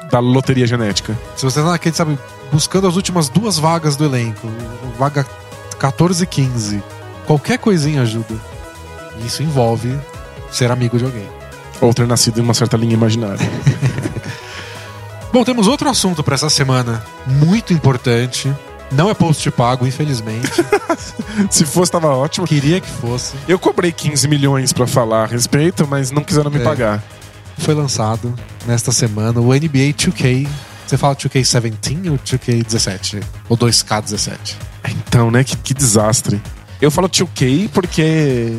[0.09, 1.17] da loteria genética.
[1.35, 2.17] Se você tá naquele, sabe,
[2.51, 4.47] buscando as últimas duas vagas do elenco,
[4.97, 5.25] vaga
[5.79, 6.83] 14 e 15,
[7.25, 8.35] qualquer coisinha ajuda.
[9.19, 9.97] E isso envolve
[10.51, 11.27] ser amigo de alguém.
[11.81, 13.37] Ou ter nascido em uma certa linha imaginária.
[15.31, 18.51] Bom, temos outro assunto para essa semana, muito importante.
[18.89, 20.49] Não é post pago, infelizmente.
[21.51, 22.47] Se fosse, tava ótimo.
[22.47, 23.35] Queria que fosse.
[23.47, 26.63] Eu cobrei 15 milhões pra falar a respeito, mas não quiseram me É.
[26.63, 27.03] pagar.
[27.57, 28.33] Foi lançado
[28.65, 30.47] nesta semana o NBA 2K.
[30.87, 33.21] Você fala 2K17 ou 2K17?
[33.49, 34.55] Ou 2K17?
[34.89, 35.43] Então, né?
[35.43, 36.41] Que, que desastre.
[36.81, 38.53] Eu falo 2K porque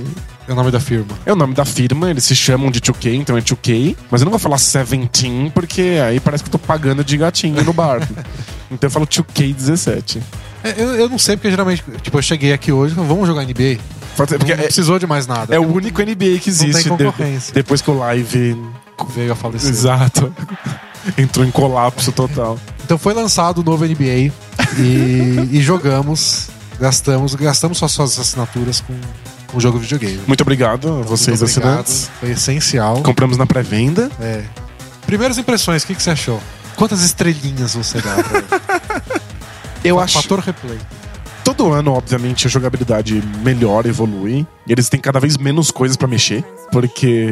[0.49, 1.07] É o nome da firma.
[1.25, 3.97] é o nome da firma, eles se chamam de 2K, então é 2K.
[4.11, 7.63] Mas eu não vou falar 17 porque aí parece que eu tô pagando de gatinho
[7.63, 8.01] no bar.
[8.71, 10.21] então eu falo 2K17.
[10.65, 13.79] É, eu, eu não sei, porque geralmente, tipo, eu cheguei aqui hoje, vamos jogar NBA.
[14.17, 15.55] Porque não é, precisou de mais nada.
[15.55, 17.55] é o único NBA que Não tem existe de- concorrência.
[17.55, 18.61] depois que o live.
[19.15, 19.71] Veio a falecer.
[19.71, 20.35] Exato.
[21.17, 22.59] Entrou em colapso total.
[22.85, 24.33] Então foi lançado o novo NBA
[24.79, 26.49] e, e jogamos,
[26.81, 28.95] gastamos, gastamos só suas assinaturas com,
[29.53, 30.21] o jogo videogame.
[30.27, 32.11] Muito obrigado a vocês, obrigado, assinantes.
[32.21, 33.03] Foi essencial.
[33.03, 34.11] Compramos na pré-venda.
[34.21, 34.43] É.
[35.07, 36.41] Primeiras impressões, o que, que você achou?
[36.77, 39.21] Quantas estrelinhas você dá pra?
[39.83, 40.21] Eu acho.
[40.23, 40.79] Fator replay.
[41.45, 44.47] Todo ano, obviamente, a jogabilidade melhora, evolui.
[44.67, 46.45] E eles têm cada vez menos coisas pra mexer.
[46.71, 47.29] Porque.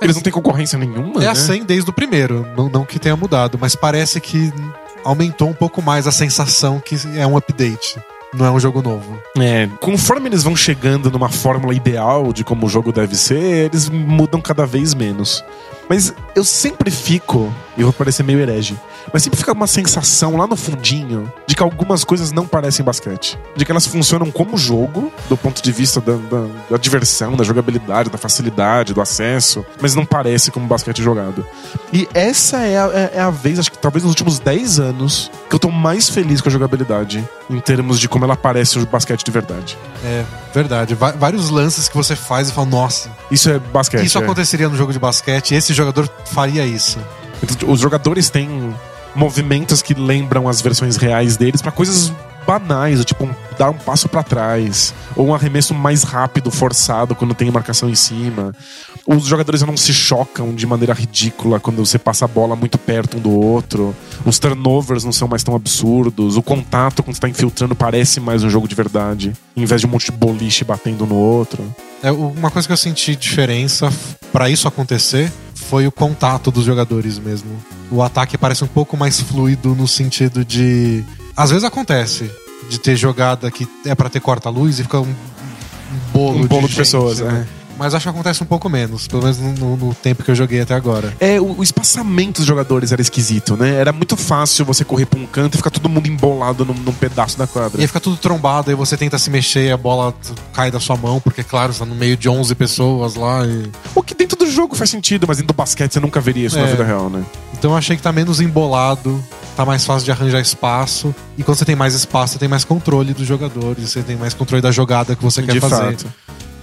[0.00, 1.20] Eles não têm concorrência nenhuma.
[1.20, 1.28] É né?
[1.28, 4.52] assim desde o primeiro, não, não que tenha mudado, mas parece que
[5.04, 7.98] aumentou um pouco mais a sensação que é um update,
[8.32, 9.18] não é um jogo novo.
[9.38, 13.88] É, conforme eles vão chegando numa fórmula ideal de como o jogo deve ser, eles
[13.88, 15.44] mudam cada vez menos.
[15.88, 18.76] Mas eu sempre fico, e eu vou parecer meio herege,
[19.12, 23.38] mas sempre fica uma sensação lá no fundinho de que algumas coisas não parecem basquete.
[23.54, 27.44] De que elas funcionam como jogo, do ponto de vista da, da- da diversão, da
[27.44, 31.46] jogabilidade, da facilidade, do acesso, mas não parece como basquete jogado.
[31.92, 35.30] E essa é a, é- é a vez, acho que talvez nos últimos 10 anos,
[35.48, 38.86] que eu tô mais feliz com a jogabilidade, em termos de como ela parece o
[38.86, 39.76] basquete de verdade.
[40.02, 40.94] É verdade.
[40.94, 44.04] Vários lances que você faz e fala, nossa, Isso é basquete.
[44.06, 44.22] isso é.
[44.22, 46.98] aconteceria no jogo de basquete, esse jogador faria isso.
[47.66, 48.74] Os jogadores têm
[49.14, 52.12] movimentos que lembram as versões reais deles pra coisas
[52.46, 57.34] banais, tipo um- dar um passo pra trás, ou um arremesso mais rápido, forçado, quando
[57.34, 58.52] tem marcação em cima.
[59.06, 63.18] Os jogadores não se chocam de maneira ridícula quando você passa a bola muito perto
[63.18, 63.94] um do outro.
[64.24, 66.38] Os turnovers não são mais tão absurdos.
[66.38, 69.86] O contato quando você tá infiltrando parece mais um jogo de verdade, em vez de
[69.86, 71.62] um monte de boliche batendo no outro.
[72.02, 73.92] É, uma coisa que eu senti diferença
[74.32, 77.50] pra isso acontecer foi o contato dos jogadores mesmo.
[77.90, 81.04] O ataque parece um pouco mais fluido no sentido de.
[81.36, 82.30] Às vezes acontece
[82.70, 85.14] de ter jogada que é pra ter corta-luz e fica um,
[86.12, 87.46] bolo, Um bolo de gente, pessoas, né?
[87.60, 87.63] é.
[87.78, 90.34] Mas acho que acontece um pouco menos, pelo menos no, no- no tempo que eu
[90.34, 91.12] joguei até agora.
[91.18, 93.74] É, o, o espaçamento dos jogadores era esquisito, né?
[93.74, 96.92] Era muito fácil você correr pra um canto e ficar todo mundo embolado num, num
[96.92, 97.80] pedaço da E quadra.
[97.80, 100.14] aí fica tudo trombado, aí você tenta se mexer e a bola
[100.52, 103.44] cai da sua mão, porque, claro, você tá no meio de 11 pessoas lá.
[103.46, 106.46] e- O que dentro do jogo faz sentido, mas dentro do basquete você nunca veria
[106.46, 106.70] isso na É.
[106.70, 107.24] vida real, né?
[107.52, 109.22] Então eu achei que tá menos embolado,
[109.56, 111.14] tá mais fácil de arranjar espaço.
[111.36, 114.32] E quando você tem mais espaço, você tem mais controle dos jogadores, você tem mais
[114.34, 115.96] controle da jogada que você quer De fazer.
[115.96, 116.06] fato.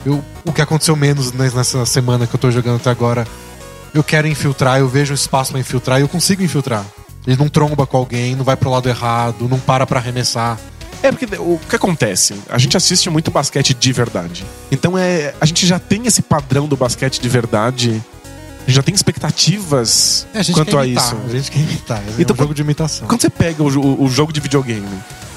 [0.06, 3.28] Eu, o que aconteceu menos nes- nessa semana que eu tô jogando até agora,
[3.94, 6.86] eu quero infiltrar, eu vejo um espaço pra infiltrar e eu consigo infiltrar.
[7.28, 10.58] Ele não tromba com alguém, não vai pro lado errado, não para pra arremessar.
[11.04, 12.36] É, porque o que acontece?
[12.50, 14.46] A gente assiste muito basquete de verdade.
[14.72, 18.02] Então é, a gente já tem esse padrão do basquete de verdade.
[18.60, 21.18] A gente já tem expectativas É, a quanto a imitar, isso.
[21.26, 21.98] A gente quer imitar.
[22.00, 23.08] É Então, um jogo de imitação.
[23.08, 24.88] Quando você pega o, o jogo de videogame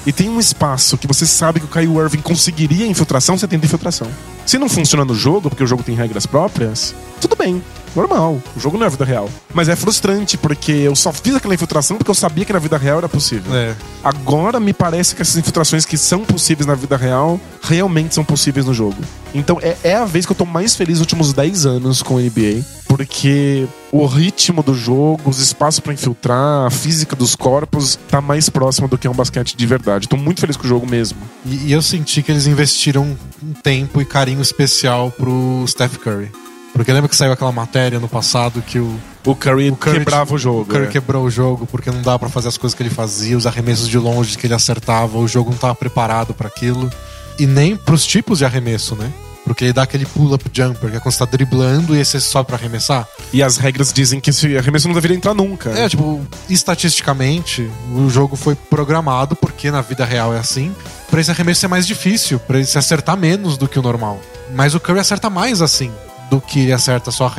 [0.05, 3.65] e tem um espaço que você sabe que o Kyrie Irving conseguiria infiltração, você tenta
[3.65, 4.07] infiltração.
[4.45, 7.63] Se não funciona no jogo, porque o jogo tem regras próprias, tudo bem.
[7.95, 8.41] Normal.
[8.55, 9.29] O jogo não é a vida real.
[9.53, 12.77] Mas é frustrante, porque eu só fiz aquela infiltração porque eu sabia que na vida
[12.77, 13.55] real era possível.
[13.55, 13.73] É.
[14.03, 18.65] Agora me parece que essas infiltrações que são possíveis na vida real realmente são possíveis
[18.65, 18.97] no jogo.
[19.33, 22.15] Então é, é a vez que eu tô mais feliz nos últimos 10 anos com
[22.15, 27.97] o NBA, porque o ritmo do jogo, os espaços pra infiltrar, a física dos corpos
[28.09, 30.07] tá mais próxima do que é um basquete de verdade.
[30.07, 31.17] Tô muito feliz com o jogo mesmo.
[31.45, 36.44] E, e eu senti que eles investiram um tempo e carinho especial pro Steph Curry.
[36.75, 40.35] Porque lembra que saiu aquela matéria no passado que o, O Curry, O Curry- quebrava
[40.35, 40.61] o jogo.
[40.61, 40.87] o Curry é.
[40.87, 43.87] quebrou o jogo porque não dava pra fazer as coisas que ele fazia, os arremessos
[43.87, 46.91] de longe que ele acertava, o jogo não tava preparado pra aquilo.
[47.39, 49.09] E nem pros tipos de arremesso, né?
[49.45, 52.19] Porque ele dá aquele pull-up jumper, que é quando você tá driblando e aí você
[52.19, 53.07] sobe pra arremessar.
[53.31, 55.69] E as regras dizem que esse arremesso não deveria entrar nunca.
[55.69, 60.75] É, tipo, estatisticamente, o jogo foi programado, porque na vida real é assim,
[61.09, 64.19] pra esse arremesso ser mais difícil, pra ele se acertar menos do que o normal.
[64.53, 65.91] Mas o Curry acerta mais assim
[66.29, 67.31] do que ele acerta só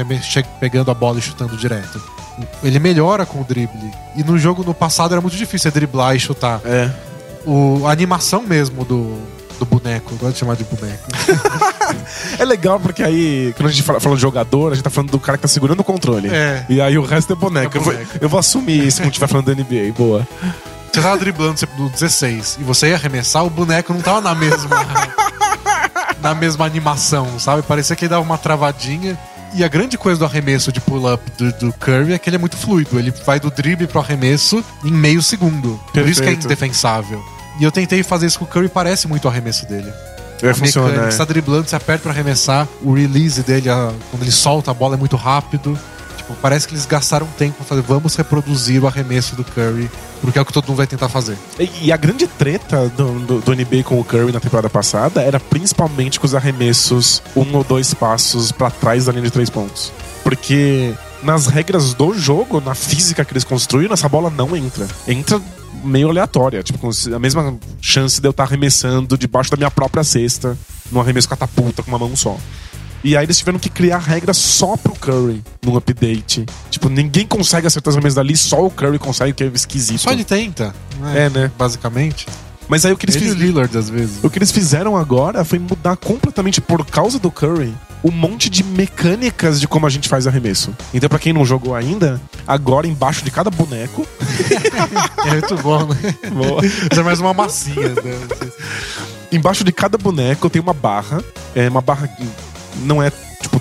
[0.60, 2.00] pegando a bola e chutando direto.
[2.62, 3.90] ele melhora com o drible.
[4.14, 6.60] E no jogo no passado era muito difícil driblar e chutar.
[6.64, 6.90] É.
[7.44, 9.16] O, a animação mesmo do,
[9.58, 11.04] do boneco, eu gosto de chamar de boneco.
[12.38, 15.10] É legal porque aí, quando a gente fala, fala de jogador, a gente tá falando
[15.10, 16.28] do cara que tá segurando o controle.
[16.28, 16.64] É.
[16.68, 17.76] E aí o resto é boneco.
[17.76, 18.10] É Eu, vou, boneco.
[18.20, 19.92] eu vou assumir isso quando estiver falando da NBA.
[19.96, 20.26] Boa.
[20.92, 24.34] Você tava driblando você- no 16 e você ia arremessar, o boneco não tava na
[24.34, 24.76] mesma.
[26.28, 27.62] na mesma animação, sabe?
[27.62, 29.18] Parecia que ele dava uma travadinha.
[29.54, 32.38] E a grande coisa do arremesso de pull-up do, do Curry é que ele é
[32.38, 32.98] muito fluido.
[32.98, 35.80] Ele vai do drible pro arremesso em meio segundo.
[35.92, 37.24] Por isso que é indefensável.
[37.58, 39.90] E eu tentei fazer isso com o Curry, parece muito o arremesso dele.
[40.42, 40.88] É, funciona.
[40.88, 41.10] mecânica, é.
[41.10, 44.74] você tá driblando, você aperta pra arremessar, o release dele, a- quando ele solta a
[44.74, 45.78] bola é muito rápido.
[46.18, 49.90] Tipo, parece que eles gastaram tempo pra fazer, vamos reproduzir o arremesso do Curry,
[50.26, 51.38] porque é o que todo mundo vai tentar fazer.
[51.58, 55.22] E, e a grande treta do, do, do NBA com o Curry na temporada passada
[55.22, 59.48] era principalmente com os arremessos um ou dois passos pra trás da linha de três
[59.48, 59.92] pontos.
[60.24, 64.88] Porque nas regras do jogo, na física que eles construíram, essa bola não entra.
[65.06, 65.40] Entra
[65.84, 70.58] meio aleatória, tipo, a mesma chance de eu estar arremessando debaixo da minha própria cesta,
[70.90, 72.36] num arremesso catapulta com uma mão só.
[73.04, 76.46] E aí eles tiveram que criar regras só pro Curry num update.
[76.70, 80.00] Tipo, ninguém consegue acertar os arremessos dali, só o Curry consegue, que é esquisito.
[80.00, 81.26] Só ele tenta, né?
[81.26, 81.50] É, né?
[81.56, 82.26] Basicamente.
[82.68, 83.46] Mas aí o que eles Ele fizeram.
[83.46, 84.24] Lillard, às vezes.
[84.24, 87.72] O que eles fizeram agora foi mudar completamente por causa do Curry
[88.04, 90.76] um monte de mecânicas de como a gente faz arremesso.
[90.94, 94.06] Então, pra quem não jogou ainda, agora embaixo de cada boneco.
[95.26, 95.96] É muito bom, né?
[96.90, 97.88] Isso é mais uma massinha.
[97.88, 98.20] Né?
[99.32, 101.22] Embaixo de cada boneco tem uma barra.
[101.54, 102.08] É uma barra
[102.82, 103.10] não é,
[103.40, 103.60] tipo,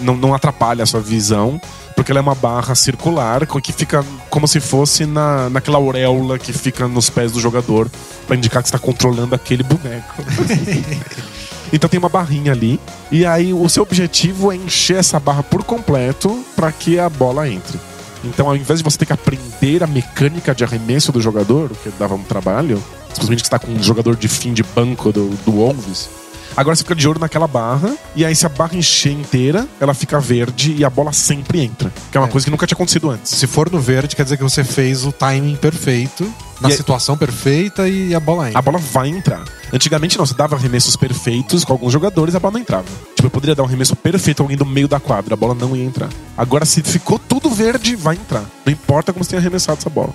[0.00, 1.60] não, não atrapalha a sua visão.
[1.94, 6.50] Porque ela é uma barra circular que fica como se fosse na, naquela auréola que
[6.50, 7.90] fica nos pés do jogador
[8.26, 10.14] pra indicar que você tá controlando aquele boneco.
[11.72, 12.80] Então tem uma barrinha ali.
[13.10, 17.48] E aí o seu objetivo é encher essa barra por completo para que a bola
[17.48, 17.78] entre.
[18.24, 21.74] Então, ao invés de você ter que aprender a mecânica de arremesso do jogador, o
[21.74, 25.10] que dava um trabalho, simplesmente que você tá com um jogador de fim de banco
[25.10, 26.10] do, do Wolves,
[26.56, 29.94] agora você fica de olho naquela barra, e aí se a barra encher inteira, ela
[29.94, 31.92] fica verde e a bola sempre entra.
[32.10, 32.30] Que é uma É.
[32.30, 33.32] coisa que nunca tinha acontecido antes.
[33.32, 36.76] Se for no verde, quer dizer que você fez o timing perfeito, na E é-
[36.76, 38.58] situação perfeita e a bola entra.
[38.58, 39.42] a bola vai entrar.
[39.72, 42.84] Antigamente não, você dava arremessos perfeitos com alguns jogadores, a bola não entrava.
[43.14, 45.54] Tipo, eu poderia dar um arremesso perfeito a alguém do meio da quadra, a bola
[45.54, 46.08] não ia entrar.
[46.36, 48.44] Agora, se ficou tudo verde, vai entrar.
[48.66, 50.12] Não importa como você tenha arremessado essa bola.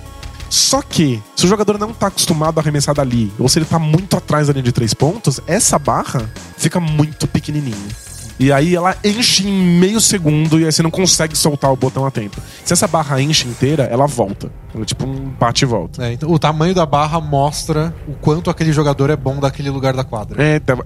[0.48, 3.78] Só que, se o jogador não tá acostumado a arremessar dali, ou se ele tá
[3.78, 8.05] muito atrás da linha de três pontos, essa barra fica muito pequenininha.
[8.38, 12.04] E aí ela enche em meio segundo e aí você não consegue soltar o botão
[12.04, 12.40] a tempo.
[12.64, 14.50] Se essa barra enche inteira, ela volta.
[14.74, 16.06] Ela é tipo um bate e volta.
[16.06, 19.94] É, então, o tamanho da barra mostra o quanto aquele jogador é bom daquele lugar
[19.94, 20.42] da quadra.
[20.42, 20.76] É, tá-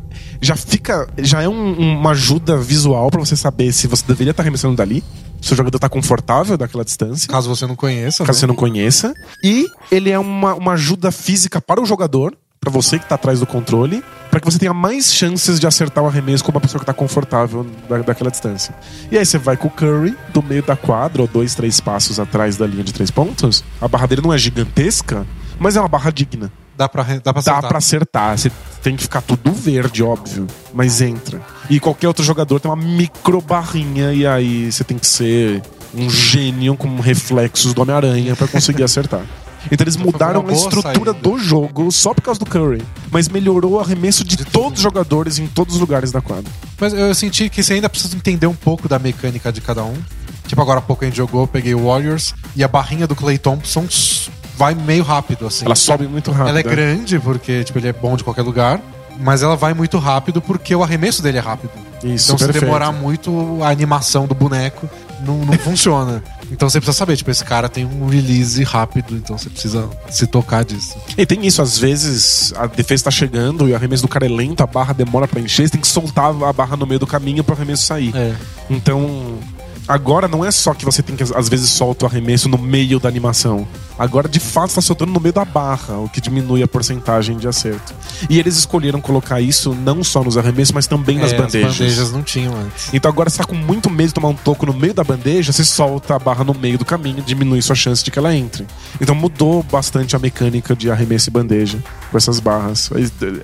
[0.40, 1.08] já fica.
[1.18, 5.02] Já é um- uma ajuda visual pra você saber se você deveria estar arremessando dali.
[5.40, 7.26] Se o jogador tá confortável daquela distância.
[7.28, 8.24] Caso você não conheça.
[8.24, 8.40] Caso né?
[8.40, 9.12] você não conheça.
[9.42, 13.40] E ele é uma, uma ajuda física para o jogador, pra você que tá atrás
[13.40, 16.78] do controle, pra que você tenha mais chances de acertar o arremesso com uma pessoa
[16.78, 18.74] que tá confortável da, daquela distância.
[19.10, 22.20] E aí você vai com o Curry do meio da quadra, ou dois, três passos
[22.20, 23.64] atrás da linha de três pontos.
[23.80, 25.26] A barra dele não é gigantesca,
[25.58, 26.52] mas é uma barra digna.
[26.76, 27.68] Dá pra, dá pra Dá acertar.
[27.68, 28.38] pra acertar.
[28.38, 30.46] Você tem que ficar tudo verde, óbvio.
[30.74, 31.40] Mas entra.
[31.70, 35.62] E qualquer outro jogador tem uma micro barrinha e aí você tem que ser
[35.94, 39.22] um gênio com reflexos do Homem-Aranha pra conseguir acertar.
[39.70, 41.12] Então eles mudaram a estrutura saída.
[41.12, 42.82] do jogo só por causa do Curry.
[43.10, 46.50] Mas melhorou o arremesso de, De todos os jogadores em todos os lugares da quadra.
[46.78, 49.96] Mas eu senti que você ainda precisa entender um pouco da mecânica de cada um.
[50.46, 53.14] Tipo, agora há pouco a gente jogou, eu peguei o Warriors e a barrinha do
[53.14, 53.86] Clay Thompson
[54.56, 55.64] vai meio rápido, assim.
[55.64, 56.48] Ela sobe muito rápido.
[56.48, 58.80] Ela é grande, porque tipo, ele é bom de qualquer lugar.
[59.18, 61.72] Mas ela vai muito rápido porque o arremesso dele é rápido.
[62.02, 62.64] Isso, então, se perfeito.
[62.64, 64.88] demorar muito, a animação do boneco
[65.24, 66.22] não, não funciona.
[66.50, 70.26] Então, você precisa saber, tipo, esse cara tem um release rápido, então você precisa se
[70.26, 70.96] tocar disso.
[71.16, 74.28] E tem isso, às vezes a defesa tá chegando e o arremesso do cara é
[74.28, 77.06] lento, a barra demora pra encher, você tem que soltar a barra no meio do
[77.06, 78.14] caminho pro arremesso sair.
[78.14, 78.34] É.
[78.68, 79.38] Então,
[79.86, 82.98] agora não é só que você tem que, às vezes, solta o arremesso no meio
[82.98, 83.66] da animação.
[84.00, 87.46] Agora, de fato, está soltando no meio da barra, o que diminui a porcentagem de
[87.46, 87.92] acerto.
[88.30, 91.70] E eles escolheram colocar isso não só nos arremessos, mas também nas É, bandejas.
[91.72, 92.88] As bandejas não tinham antes.
[92.94, 95.52] Então agora você tá com muito medo de tomar um toco no meio da bandeja,
[95.52, 98.66] você solta a barra no meio do caminho, diminui sua chance de que ela entre.
[98.98, 101.78] Então mudou bastante a mecânica de arremesso e bandeja
[102.10, 102.88] com essas barras.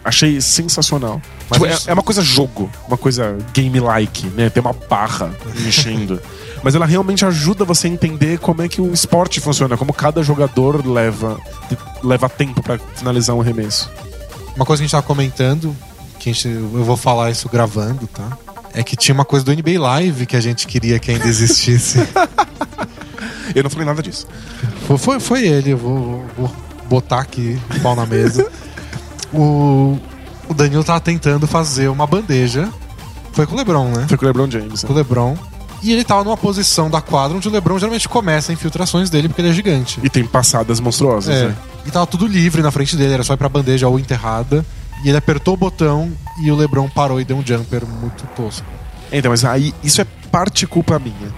[0.02, 1.20] Achei sensacional.
[1.52, 4.48] Tipo, é- é, uma coisa jogo, uma coisa game-like, né?
[4.48, 5.30] Tem uma barra
[5.66, 6.18] enchendo.
[6.66, 10.20] Mas ela realmente ajuda você a entender como é que o esporte funciona, como cada
[10.20, 11.38] jogador leva,
[12.02, 13.88] leva tempo pra finalizar um arremesso.
[14.56, 15.76] Uma coisa que a gente tava comentando,
[16.18, 18.36] que gente, eu vou falar isso gravando, tá?
[18.74, 22.00] É que tinha uma coisa do NBA Live que a gente queria que ainda existisse.
[23.54, 24.26] Eu não falei nada disso.
[24.88, 26.52] Foi, foi, foi ele, eu vou, vou
[26.88, 28.50] botar aqui o pau na mesa.
[29.32, 29.96] o,
[30.48, 32.68] o Danilo tava tentando fazer uma bandeja.
[33.32, 34.04] Foi com o Lebron, né?
[34.08, 34.82] Foi com o LeBron James.
[34.82, 35.38] Com o Lebron.
[35.82, 39.40] E ele tava numa posição da quadra onde o Lebron geralmente começa infiltrações dele porque
[39.42, 40.00] ele é gigante.
[40.02, 41.48] E tem passadas monstruosas, É.
[41.48, 41.56] né?
[41.84, 44.64] E tava tudo livre na frente dele, era só ir pra bandeja ou enterrada.
[45.04, 46.10] E ele apertou o botão
[46.42, 48.66] e o Lebron parou e deu um jumper muito tosco.
[49.12, 51.32] Então, mas aí isso é parte culpa minha.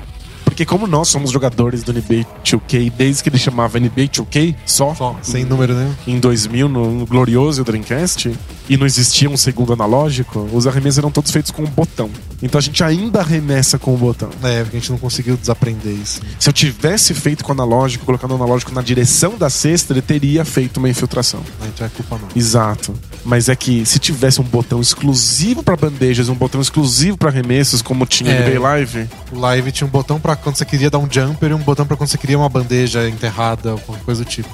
[0.58, 4.92] Porque como nós somos jogadores do NBA 2K desde que ele chamava NBA 2K só,
[4.92, 5.94] Só, sem número nenhum.
[6.04, 8.36] em 2000 no, glorioso Dreamcast
[8.68, 12.10] e não existia um segundo analógico, os arremessos eram todos feitos com um botão.
[12.42, 14.28] Então a gente ainda arremessa com o botão.
[14.42, 16.20] É, porque a gente não conseguiu desaprender isso.
[16.38, 20.02] Se eu tivesse feito com o analógico, colocando o analógico na direção da cesta, ele
[20.02, 21.40] teria feito uma infiltração.
[21.68, 22.28] Então é culpa não.
[22.36, 22.94] Exato.
[23.24, 27.80] Mas é que se tivesse um botão exclusivo para bandejas, um botão exclusivo para arremessos,
[27.80, 28.40] como tinha É.
[28.40, 31.50] no NBA Live, O live tinha um botão pra quando você queria dar um jumper
[31.50, 34.48] e um botão pra quando você queria uma bandeja enterrada ou qualquer coisa do tipo.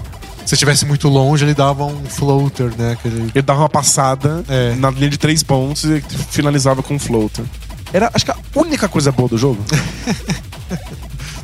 [0.44, 2.92] Se estivesse muito longe, ele dava um floater, né?
[2.92, 3.30] Aquele...
[3.34, 4.74] ele dava uma passada É.
[4.74, 7.44] na linha de três pontos e finalizava com um floater.
[7.92, 9.62] Era, acho que a única coisa boa do jogo.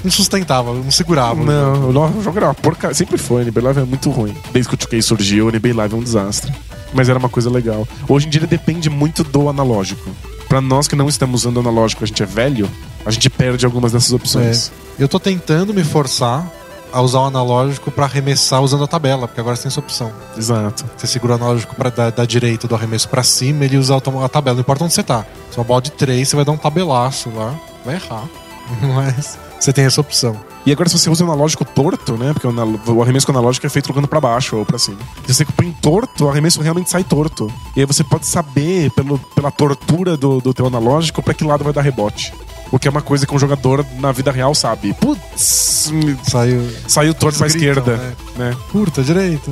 [0.03, 1.45] Não sustentava, não segurava.
[1.45, 2.95] Não, o jogo era uma porca.
[2.95, 4.35] Sempre foi, o NBA Live é muito ruim.
[4.51, 6.51] Desde que o 2K surgiu, o NBA Live é um desastre.
[6.95, 7.87] Mas era uma coisa legal.
[8.09, 10.09] Hoje em dia ele depende muito do analógico.
[10.51, 12.69] Pra nós que não estamos usando analógico, a gente é velho,
[13.07, 14.73] a gente perde algumas dessas opções.
[14.99, 16.45] Eu tô tentando me forçar
[16.93, 20.13] a usar o analógico pra arremessar usando a tabela, porque agora você tem essa opção.
[20.37, 20.85] Exato.
[20.97, 24.29] Você segura o analógico pra, da, da direita do arremesso pra cima ele usa a
[24.29, 24.57] tabela.
[24.57, 25.25] Não importa onde você tá.
[25.53, 27.55] Se é uma bola de três, você vai dar um tabelaço lá.
[27.85, 28.25] Vai errar.
[28.83, 30.37] Mas você tem essa opção.
[30.67, 32.33] E agora, se você usa o analógico torto, né?
[32.33, 34.99] Porque o, arremesso com o analógico é feito jogando pra baixo ou pra cima.
[35.27, 37.51] Se você põe torto, o arremesso realmente sai torto.
[37.75, 41.65] E aí você pode saber, pelo, pela tortura do, do teu analógico, pra que lado
[41.65, 42.33] vai dar rebote.
[42.71, 44.93] O que é uma coisa que um jogador na vida real sabe.
[44.95, 45.93] Putz,
[46.23, 46.71] Saiu.
[46.87, 48.17] saiu torto pra gritam, esquerda.
[48.37, 48.57] Né?
[48.71, 49.51] Curta, direita.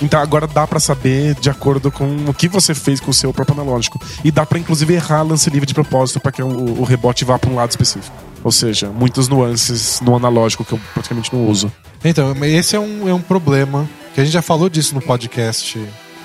[0.00, 3.32] Então agora dá pra saber de acordo com o que você fez com o seu
[3.32, 4.00] próprio analógico.
[4.24, 7.38] E dá pra inclusive errar lance livre de propósito pra que o, o rebote vá
[7.38, 8.16] pra um lado específico.
[8.44, 11.72] Ou seja, muitas nuances no analógico que eu praticamente não uso.
[12.04, 15.78] Então, esse é um, é um problema que a gente já falou disso no podcast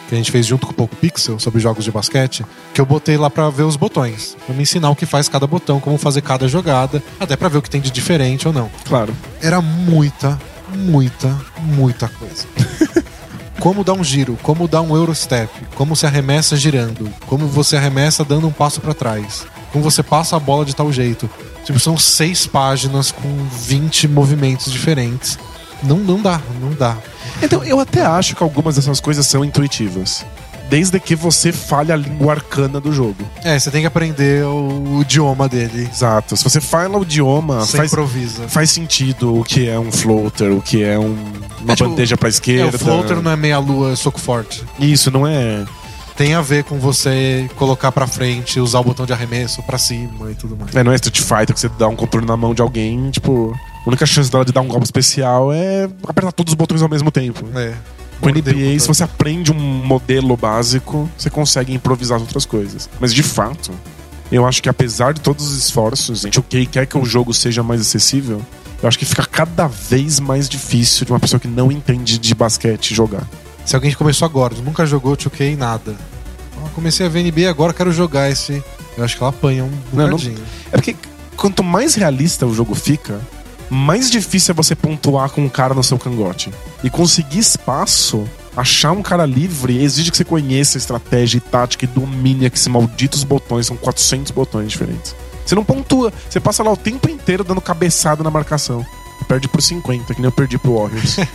[0.07, 2.85] que a gente fez junto com o Poco Pixel sobre jogos de basquete, que eu
[2.85, 5.97] botei lá pra ver os botões, Pra me ensinar o que faz cada botão, como
[5.97, 8.69] fazer cada jogada, até pra ver o que tem de diferente ou não.
[8.85, 9.15] Claro.
[9.41, 12.45] Era muita, muita, muita coisa.
[13.63, 18.25] como dar um giro, como dar um Eurostep, como se arremessa girando, como você arremessa
[18.25, 21.29] dando um passo pra trás, como você passa a bola de tal jeito.
[21.63, 25.39] Tipo, são seis páginas com 20 movimentos diferentes.
[25.81, 26.97] Não, não dá, não dá.
[27.41, 30.25] Então, eu até acho que algumas dessas coisas são intuitivas.
[30.69, 33.17] Desde que você fale a língua arcana do jogo.
[33.43, 35.87] É, você tem que aprender o, o idioma dele.
[35.91, 36.35] Exato.
[36.35, 38.47] Se você fala o idioma, Você faz, improvisa.
[38.47, 41.15] faz sentido o que é um floater, o que é um-
[41.61, 42.75] uma É, tipo, bandeja pra É, esquerda.
[42.75, 44.63] o floater não é meia-lua, soco forte.
[44.79, 45.63] Isso, não é.
[46.15, 50.31] Tem a ver com você colocar pra frente, usar o botão de arremesso pra cima
[50.31, 50.75] e tudo mais.
[50.75, 53.53] É, não é Street Fighter que você dá um controle na mão de alguém, tipo.
[53.85, 56.87] A única chance dela de dar um golpe especial é apertar todos os botões ao
[56.89, 57.43] mesmo tempo.
[57.55, 57.73] É.
[58.23, 62.89] O NBA, se você aprende um modelo básico, você consegue improvisar as outras coisas.
[62.99, 63.71] Mas de fato,
[64.31, 67.61] eu acho que apesar de todos os esforços, o que quer que o jogo seja
[67.61, 68.41] mais acessível,
[68.81, 72.33] eu acho que fica cada vez mais difícil de uma pessoa que não entende de
[72.35, 73.27] basquete jogar.
[73.65, 75.95] Se alguém começou agora, nunca jogou 2K em nada.
[76.57, 78.61] Ah, comecei a ver NBA agora, quero jogar esse.
[78.97, 80.37] Eu acho que ela apanha um Não, não- bocadinho.
[80.71, 80.95] É porque
[81.35, 83.19] quanto mais realista o jogo fica,
[83.73, 86.51] mais difícil é você pontuar com um cara no seu cangote.
[86.83, 88.23] E conseguir espaço,
[88.55, 92.67] achar um cara livre, exige que você conheça a estratégia e tática e domine esses
[92.67, 93.67] malditos botões.
[93.67, 95.15] São 400 botões diferentes.
[95.45, 98.85] Você não pontua, você passa lá o tempo inteiro dando cabeçada na marcação.
[99.27, 101.17] Perde por 50, que nem eu perdi pro Warriors.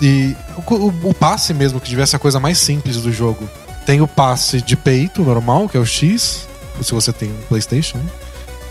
[0.00, 0.34] E
[0.68, 3.48] o, o- o passe mesmo, que ser a coisa mais simples do jogo.
[3.86, 6.48] Tem o passe de peito normal, que é o X.
[6.82, 8.00] Se você tem um PlayStation.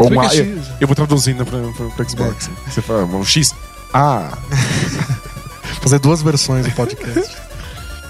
[0.09, 0.15] Né?
[0.17, 0.67] Ou uma, é eu, X.
[0.81, 2.49] eu vou traduzindo pra, pra, pra Xbox.
[2.67, 3.53] Você fala, um X.
[3.93, 4.37] Ah,
[5.81, 7.35] Fazer duas versões do podcast.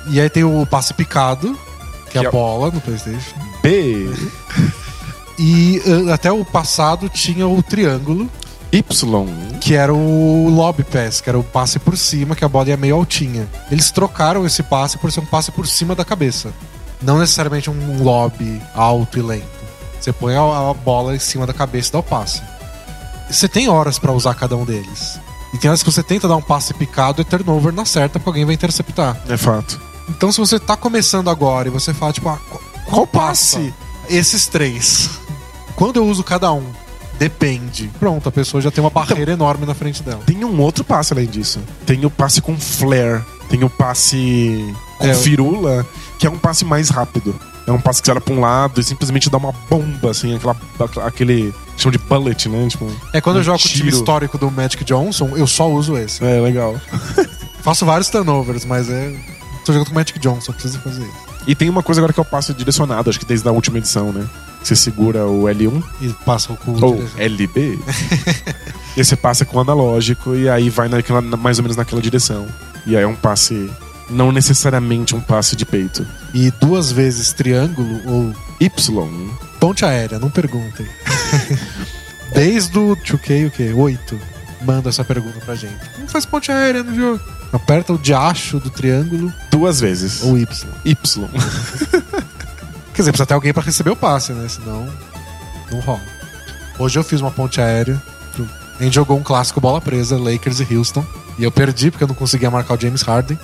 [0.10, 1.58] e aí tem o passe picado,
[2.10, 3.36] que é Que a é- bola no PlayStation.
[3.64, 4.10] B,
[5.40, 8.30] E eh, até o passado tinha o triângulo,
[8.72, 9.28] Y.
[9.60, 12.78] que era o lob pass, que era o passe por cima, que a bola ia
[12.78, 13.48] meio altinha.
[13.72, 16.52] Eles trocaram esse passe por ser um passe por cima da cabeça.
[17.02, 19.61] Não necessariamente um lob alto e lento.
[20.02, 22.42] Você põe a, bola em cima da cabeça e dá o passe.
[23.30, 25.20] Você tem horas pra usar cada um deles.
[25.54, 28.30] E tem horas que você tenta dar um passe picado e turnover na certa, porque
[28.30, 29.22] alguém vai interceptar.
[29.30, 29.80] É fato.
[30.10, 33.58] Então, se você tá começando agora e você fala, tipo, ah, qual, Qual passe?
[33.58, 33.74] passe?
[34.10, 35.10] Esses três.
[35.76, 36.66] Quando eu uso cada um?
[37.20, 37.92] depende.
[38.00, 40.24] Pronto, a pessoa já tem uma barreira enorme na frente dela.
[40.26, 41.60] Tem um outro passe além disso.
[41.86, 43.24] Tem o passe com flare.
[43.48, 45.86] Tem o passe com É, firula,
[46.18, 47.40] que é um passe mais rápido.
[47.68, 50.36] É um passe que você olha pra um lado e simplesmente dá uma bomba, assim,
[50.36, 50.56] aquela,
[51.08, 51.54] aquele.
[51.78, 52.68] chama de bullet, né?
[52.68, 55.70] Tipo, É quando eu um jogo com o time histórico do Magic Johnson, eu só
[55.70, 56.24] uso esse.
[56.24, 56.76] É, legal.
[57.62, 59.14] Faço vários turnovers, mas é.
[59.64, 61.32] Tô jogando com o Magic Johnson, preciso fazer isso.
[61.46, 63.78] E tem uma coisa agora que é o passe direcionado, acho que desde a última
[63.78, 64.28] edição, né?
[64.64, 66.72] Você segura o L1 E passa o cu.
[66.84, 67.04] ou.
[67.18, 67.80] LB.
[68.96, 72.48] e você passa com o analógico e aí vai naquela, mais ou menos naquela direção.
[72.86, 73.70] E aí é um passe.
[74.12, 76.06] Não necessariamente um passe de peito.
[76.34, 79.30] E duas vezes triângulo ou Y.
[79.60, 80.86] ponte aérea, não perguntem.
[82.34, 83.74] Desde o 2K, o quê?
[83.76, 84.20] 8.
[84.62, 85.78] Manda essa pergunta pra gente.
[85.96, 87.20] Como faz ponte aérea no jogo?
[87.52, 90.22] Aperta o diacho do triângulo Duas vezes.
[90.24, 90.68] ou Y.
[90.86, 91.28] Y.
[92.94, 94.48] Quer dizer, precisa ter alguém pra receber o passe, né?
[94.48, 94.88] Senão,
[95.72, 96.02] não rola.
[96.78, 98.02] Hoje eu fiz uma ponte aérea.
[98.80, 101.06] A gente jogou um clássico bola presa, Lakers e Houston.
[101.38, 103.38] E eu perdi porque eu não conseguia marcar o James Harden.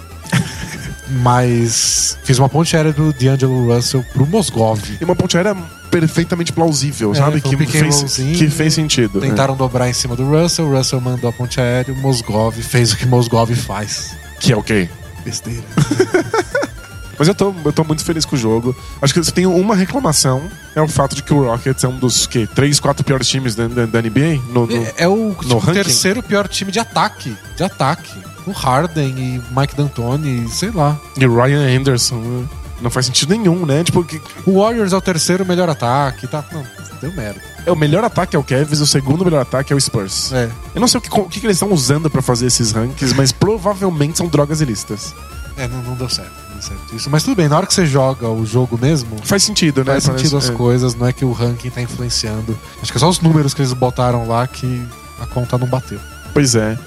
[1.09, 4.81] Mas fiz uma ponte aérea do D'Angelo Russell pro Mosgov.
[4.99, 5.55] E uma ponte aérea
[5.89, 7.37] perfeitamente plausível, É, sabe?
[7.37, 9.21] um Que and fez, que fez sentido.
[9.21, 9.29] né?
[9.29, 12.91] Tentaram dobrar em cima do Russell, o Russell mandou a ponte aérea, o Mosgov fez
[12.91, 14.15] o que Mosgov faz.
[14.39, 14.89] Que é o quê?
[15.23, 15.63] Besteira.
[17.17, 18.75] Mas eu tô, eu tô muito feliz com o jogo.
[19.01, 20.43] Acho que se tem uma reclamação,
[20.75, 22.47] é o fato de que o Rockets é um dos quê?
[22.53, 24.41] três, quatro piores times da, da, da NBA?
[24.53, 27.35] No, no- É, é o tipo, terceiro pior time de ataque.
[27.55, 28.13] De ataque.
[28.45, 30.97] O Harden e Mike D'Antoni, sei lá.
[31.17, 32.15] E Ryan Anderson.
[32.15, 32.45] né?
[32.81, 33.83] Não faz sentido nenhum, né?
[33.83, 36.27] Tipo, que- O Warriors é o terceiro melhor ataque.
[36.27, 36.63] Tá, não,
[37.01, 37.41] deu merda.
[37.65, 40.31] é o melhor ataque é o Cavs, o segundo melhor ataque é o Spurs.
[40.31, 40.49] É.
[40.75, 43.13] Eu não sei o que, o que que eles estão usando pra fazer esses rankings,
[43.15, 45.13] mas provavelmente são drogas ilícitas.
[45.57, 46.31] É, não, não deu certo.
[46.61, 47.09] Certo isso.
[47.09, 49.93] Mas tudo bem, na hora que você joga o jogo mesmo, Faz sentido, né?
[49.93, 50.53] faz sentido as é.
[50.53, 52.57] coisas, não é que o ranking tá influenciando.
[52.81, 54.85] Acho que é só os números que eles botaram lá que
[55.19, 55.99] a conta não bateu.
[56.33, 56.77] Pois é.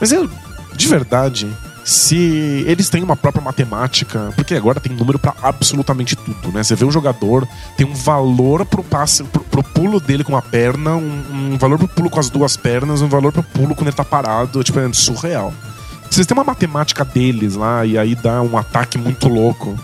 [0.00, 0.28] Mas eu,
[0.74, 1.48] de verdade,
[1.84, 6.62] se eles têm uma própria matemática, porque agora tem número pra absolutamente tudo, né?
[6.62, 10.42] Você vê o jogador, tem um valor pro passe, pro, pro pulo dele com a
[10.42, 13.88] perna, um, um valor pro pulo com as duas pernas, um valor pro pulo quando
[13.88, 15.52] ele tá parado, tipo, é surreal.
[16.10, 19.78] Se eles têm uma matemática deles lá e aí dá um ataque muito louco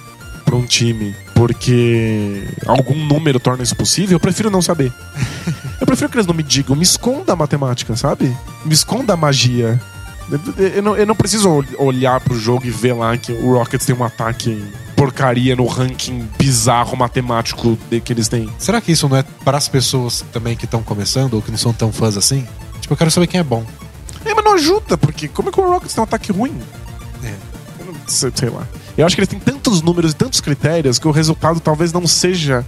[0.45, 4.93] pra um time, porque algum número torna isso possível, eu prefiro não saber.
[5.79, 8.35] Eu prefiro que eles não me digam, me esconda a matemática, sabe?
[8.65, 9.79] Me esconda a magia.
[10.31, 10.41] Eu-
[10.77, 13.85] Eu não, eu não preciso ol- olhar pro jogo e ver lá que o Rockets
[13.87, 14.65] tem um ataque
[14.97, 18.49] porcaria no ranking bizarro matemático de- que eles têm.
[18.59, 21.59] Será que isso não é para as pessoas também que estão começando ou que não
[21.59, 22.47] são tão fãs assim?
[22.81, 23.65] Tipo, eu quero saber quem é bom.
[24.27, 26.59] É, mas não ajuda, porque como é que o Rockets tem um ataque ruim?
[27.23, 27.35] É.
[27.79, 28.67] Eu não sei, sei lá.
[28.97, 32.07] Eu acho que eles têm tantos números e tantos critérios que o resultado talvez não
[32.07, 32.65] seja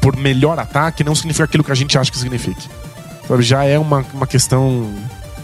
[0.00, 2.68] por melhor ataque, não significa aquilo que a gente acha que signifique.
[3.26, 4.92] Sabe, já é uma, uma questão.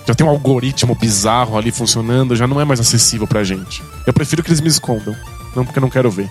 [0.06, 3.82] Já tem um algoritmo bizarro ali funcionando, já não é mais acessível pra gente.
[4.06, 5.14] Eu prefiro que eles me escondam.
[5.54, 6.30] Não porque eu não quero ver.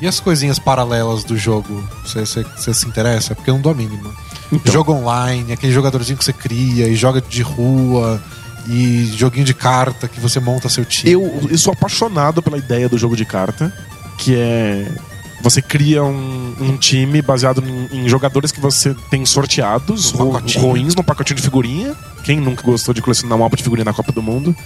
[0.00, 1.82] E as coisinhas paralelas do jogo?
[2.04, 3.34] Você, se interessa?
[3.34, 4.14] Porque eu não dou a mínima.
[4.52, 4.72] Então.
[4.72, 8.22] Jogo online, aquele jogadorzinho que você cria e joga de rua,
[8.68, 11.12] e joguinho de carta que você monta seu time.
[11.12, 13.72] Eu, eu sou apaixonado pela ideia do jogo de carta,
[14.18, 14.86] que é.
[15.42, 17.62] Você cria um, um time baseado
[17.92, 21.94] em, em jogadores que você tem sorteados, ru- ruins, num pacotinho de figurinha.
[22.24, 24.56] Quem nunca gostou de colecionar um álbum de figurinha na Copa do Mundo?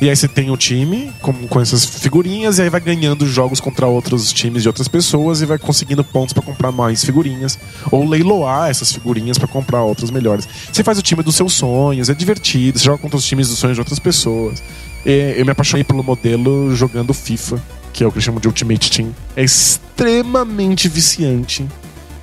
[0.00, 3.60] E aí você tem o time com, com essas figurinhas, e aí vai ganhando jogos
[3.60, 7.58] contra outros times de outras pessoas e vai conseguindo pontos pra comprar mais figurinhas.
[7.90, 10.46] Ou leiloar essas figurinhas pra comprar outras melhores.
[10.70, 13.58] Você faz o time dos seus sonhos, é divertido, você joga contra os times dos
[13.58, 14.62] sonhos de outras pessoas.
[15.04, 18.48] E eu me apaixonei pelo modelo jogando FIFA, que é o que eles chamam de
[18.48, 19.14] Ultimate Team.
[19.34, 21.66] É extremamente viciante.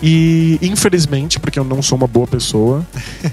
[0.06, 2.86] E, infelizmente, porque eu não sou uma boa pessoa,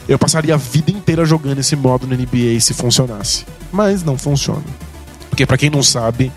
[0.07, 3.45] eu passaria a vida inteira jogando esse modo no NBA se funcionasse.
[3.73, 4.63] Mas não funciona.
[5.29, 6.31] Porque, pra quem não sabe,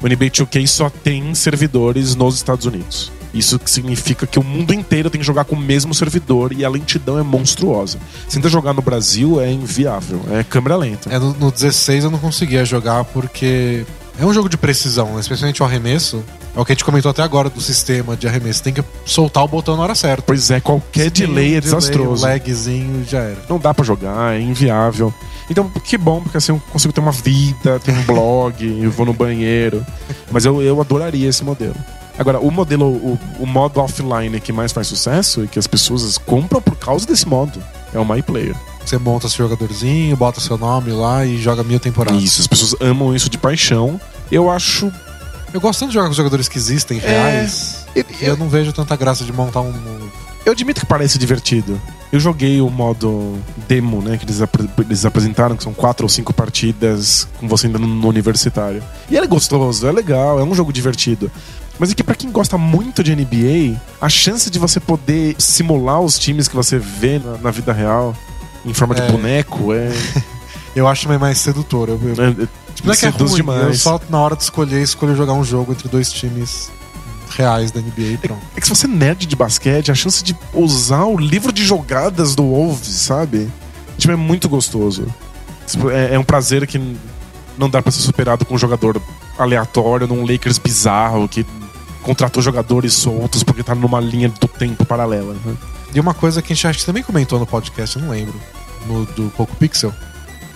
[0.00, 3.10] o NBA 2K só tem servidores nos Estados Unidos.
[3.34, 6.68] Isso significa que o mundo inteiro tem que jogar com o mesmo servidor e a
[6.68, 7.98] lentidão é monstruosa.
[8.28, 10.20] Se tentar jogar no Brasil, é inviável.
[10.30, 11.10] É câmera lenta.
[11.12, 13.84] É, no, no 16 eu não conseguia jogar porque
[14.20, 15.20] é um jogo de precisão, né?
[15.20, 16.22] especialmente o arremesso.
[16.54, 18.62] É o que a gente comentou até agora do sistema de arremesso.
[18.62, 20.22] Tem que soltar o botão na hora certa.
[20.22, 22.22] Pois é, qualquer Se delay é desastroso.
[22.22, 23.38] Um lagzinho já era.
[23.48, 25.12] Não dá pra jogar, é inviável.
[25.48, 29.06] Então, que bom, porque assim eu consigo ter uma vida, ter um blog, eu vou
[29.06, 29.84] no banheiro.
[30.30, 31.76] Mas eu, eu adoraria esse modelo.
[32.18, 36.18] Agora, o modelo, o, o modo offline que mais faz sucesso e que as pessoas
[36.18, 37.62] compram por causa desse modo
[37.94, 38.54] é o My Player.
[38.90, 42.20] Você monta seu jogadorzinho, bota seu nome lá e joga mil temporadas.
[42.20, 44.00] Isso, as pessoas amam isso de paixão.
[44.32, 44.92] Eu acho.
[45.54, 47.86] Eu gosto tanto de jogar com jogadores que existem, reais.
[47.94, 49.72] E- E eu não vejo tanta graça de montar um.
[50.44, 51.80] Eu admito que parece divertido.
[52.10, 53.38] Eu joguei o modo
[53.68, 54.16] demo, né?
[54.16, 58.08] Que eles, apre- eles apresentaram, que são quatro ou cinco partidas com você ainda no,
[58.08, 58.82] universitário.
[59.08, 61.30] E ele é gostoso, é legal, é um jogo divertido.
[61.78, 66.00] Mas é que pra quem gosta muito de NBA, a chance de você poder simular
[66.00, 68.16] os times que você vê na, na vida real
[68.64, 69.10] em forma de É.
[69.10, 69.90] boneco é.
[70.74, 71.88] Eu acho meio mais sedutor.
[71.88, 72.32] Eu, eu, é-
[72.74, 73.62] tipo, não é que é ruim, demais.
[73.66, 76.70] eu só na hora de escolher, escolho jogar um jogo entre dois times
[77.36, 78.40] reais da NBA e pronto.
[78.56, 81.64] É que se você é nerd de basquete, a chance de usar o livro de
[81.64, 83.48] jogadas do Wolves, sabe?
[83.98, 85.06] Tipo, é muito gostoso.
[85.66, 86.80] Tipo, É, é um prazer que
[87.58, 89.00] não dá pra ser superado com um jogador
[89.36, 91.44] aleatório num Lakers bizarro que
[92.02, 95.34] contratou jogadores soltos porque tá numa linha do tempo paralela.
[95.44, 95.54] né?
[95.94, 98.40] E uma coisa que a gente acho que também comentou no podcast, eu não lembro,
[98.86, 99.92] no do Poco Pixel,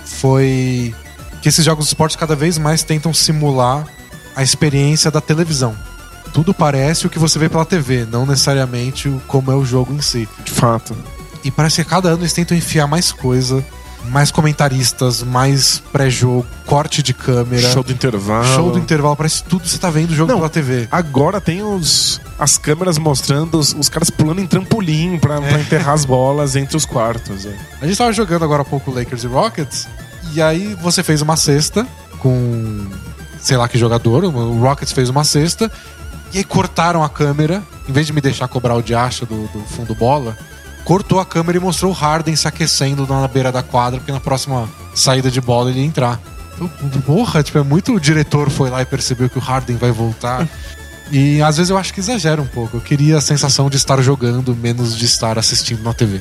[0.05, 0.95] foi
[1.43, 3.87] que esses jogos de esporte cada vez mais tentam simular
[4.35, 5.77] a experiência da televisão.
[6.33, 10.01] Tudo parece o que você vê pela TV, não necessariamente como é o jogo em
[10.01, 10.29] si.
[10.45, 10.97] De fato.
[11.45, 13.65] E parece que a cada ano eles tentam enfiar mais coisa,
[14.09, 18.45] mais comentaristas, mais pré-jogo, corte de câmera, Show do intervalo.
[18.47, 20.39] show do intervalo, parece tudo que você tá vendo o jogo Não.
[20.39, 20.87] pela TV.
[20.91, 25.95] Agora tem os, as câmeras mostrando os, os caras pulando em trampolim pra, pra enterrar
[25.95, 27.47] as bolas entre os quartos.
[27.47, 27.57] é.
[27.81, 29.89] A gente tava jogando agora há pouco Lakers e Rockets,
[30.33, 31.87] e aí você fez uma cesta
[32.19, 32.87] com
[33.41, 35.71] sei lá que jogador, o Rockets fez uma cesta,
[36.33, 39.61] e aí cortaram a câmera, em vez de me deixar cobrar o diacho do, do
[39.67, 40.37] fundo bola,
[40.85, 44.21] cortou a câmera e mostrou o Harden se aquecendo na beira da quadra, porque na
[44.21, 46.21] próxima saída de bola ele ia entrar.
[46.61, 46.69] Eu,
[47.05, 50.47] Porra, tipo, é muito o diretor foi lá e percebeu que o Harden vai voltar.
[51.11, 52.77] E às vezes eu acho que exagera um pouco.
[52.77, 56.21] Eu queria a sensação de estar jogando, menos de estar assistindo na TV.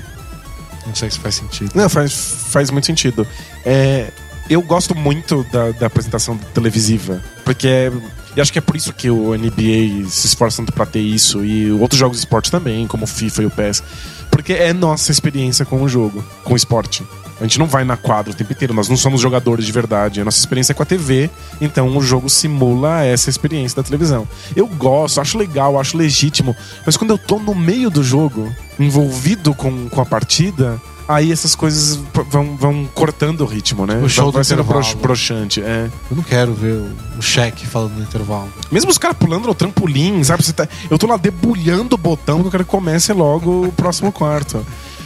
[0.86, 1.72] Não sei se faz sentido.
[1.76, 2.14] Não, faz,
[2.50, 3.26] faz muito sentido.
[3.66, 4.12] É,
[4.50, 7.92] eu gosto muito da, da apresentação televisiva, porque é,
[8.36, 11.44] e acho que é por isso que o NBA se esforça tanto pra ter isso,
[11.44, 13.84] e outros jogos de esporte também, como o FIFA e o PES,
[14.32, 17.04] porque é nossa experiência com o jogo, com o esporte.
[17.40, 20.22] A gente não vai na quadra o tempo inteiro, nós não somos jogadores de verdade.
[20.22, 21.30] A nossa experiência é com a TV,
[21.60, 24.28] então o jogo simula essa experiência da televisão.
[24.56, 26.56] Eu gosto, acho legal, acho legítimo,
[26.86, 31.56] mas quando eu tô no meio do jogo, envolvido com, com a partida, aí essas
[31.56, 32.00] coisas
[32.30, 33.96] vão, vão cortando o ritmo, né?
[34.04, 35.62] O show vai do sendo brox- broxante.
[35.62, 35.90] É.
[36.10, 38.52] Eu não quero ver o, o cheque falando no intervalo.
[38.72, 40.44] Mesmo os caras pulando no trampolim, sabe?
[40.54, 44.12] Tá- eu tô lá debulhando o botão que eu quero que comece logo o próximo
[44.12, 44.66] quarto.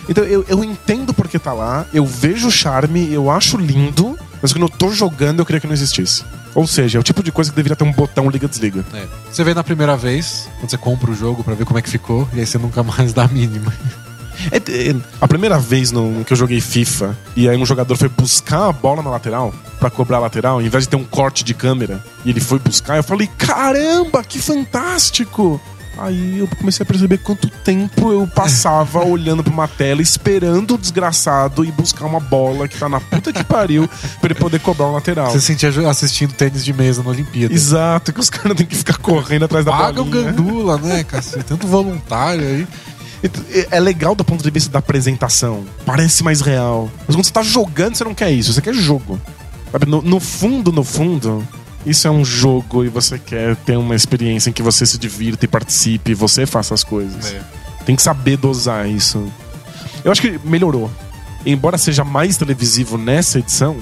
[0.09, 4.53] Então eu, eu entendo porque tá lá, eu vejo o charme, eu acho lindo, mas
[4.53, 6.23] quando eu tô jogando eu queria que não existisse.
[6.55, 8.83] Ou seja, é o tipo de coisa que deveria ter um botão liga-desliga.
[8.93, 9.05] É.
[9.29, 11.89] Você vê na primeira vez, quando você compra o jogo pra ver como é que
[11.89, 13.71] ficou, e aí você nunca mais dá a mínima.
[14.51, 18.09] É, é, a primeira vez no, que eu joguei FIFA e aí um jogador foi
[18.09, 21.43] buscar a bola na lateral pra cobrar a lateral, em vez de ter um corte
[21.43, 25.61] de câmera, e ele foi buscar, eu falei: caramba, que fantástico!
[25.99, 30.77] Aí eu comecei a perceber quanto tempo eu passava olhando pra uma tela, esperando o
[30.77, 34.87] desgraçado ir buscar uma bola que tá na puta que pariu pra ele poder cobrar
[34.87, 35.31] um lateral.
[35.31, 37.53] Você se sentia assistindo tênis de mesa na Olimpíada.
[37.53, 41.45] Exato, que os caras têm que ficar correndo atrás da Paga o gandula, né, cacete?
[41.45, 42.67] Tanto voluntário aí.
[43.23, 45.65] É- É legal do ponto de vista da apresentação.
[45.85, 46.89] Parece mais real.
[47.07, 48.53] Mas quando você tá jogando, você não quer isso.
[48.53, 49.19] Você quer jogo.
[49.85, 51.45] No, no fundo, no fundo,
[51.85, 55.45] isso é um jogo e você quer ter uma experiência em que você se divirta
[55.45, 57.33] e participe você faça as coisas.
[57.33, 57.41] É.
[57.85, 59.25] Tem que saber dosar isso.
[60.03, 60.89] Eu acho que melhorou.
[61.45, 63.77] Embora seja mais televisivo nessa edição,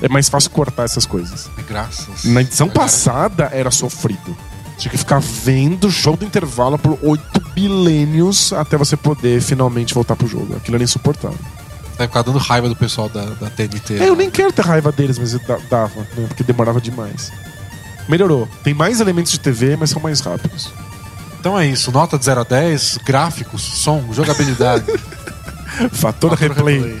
[0.00, 1.48] é mais fácil cortar essas coisas.
[1.68, 2.24] Graças.
[2.24, 4.36] Na edição Cara, passada era sofrido.
[4.78, 9.94] Tinha que ficar vendo o jogo do intervalo por oito bilênios até você poder finalmente
[9.94, 10.56] voltar pro jogo.
[10.56, 11.38] Aquilo era insuportável.
[11.96, 13.98] Vai ficar dando raiva do pessoal da, da TNT.
[13.98, 15.38] É, eu nem quero ter raiva deles, mas
[15.68, 16.24] dava, né?
[16.26, 17.32] Porque demorava demais.
[18.08, 18.48] Melhorou.
[18.64, 20.72] Tem mais elementos de TV, mas são mais rápidos.
[21.38, 21.92] Então é isso.
[21.92, 24.84] Nota de 0 a 10, gráficos, som, jogabilidade.
[25.92, 27.00] Fator Fator replay.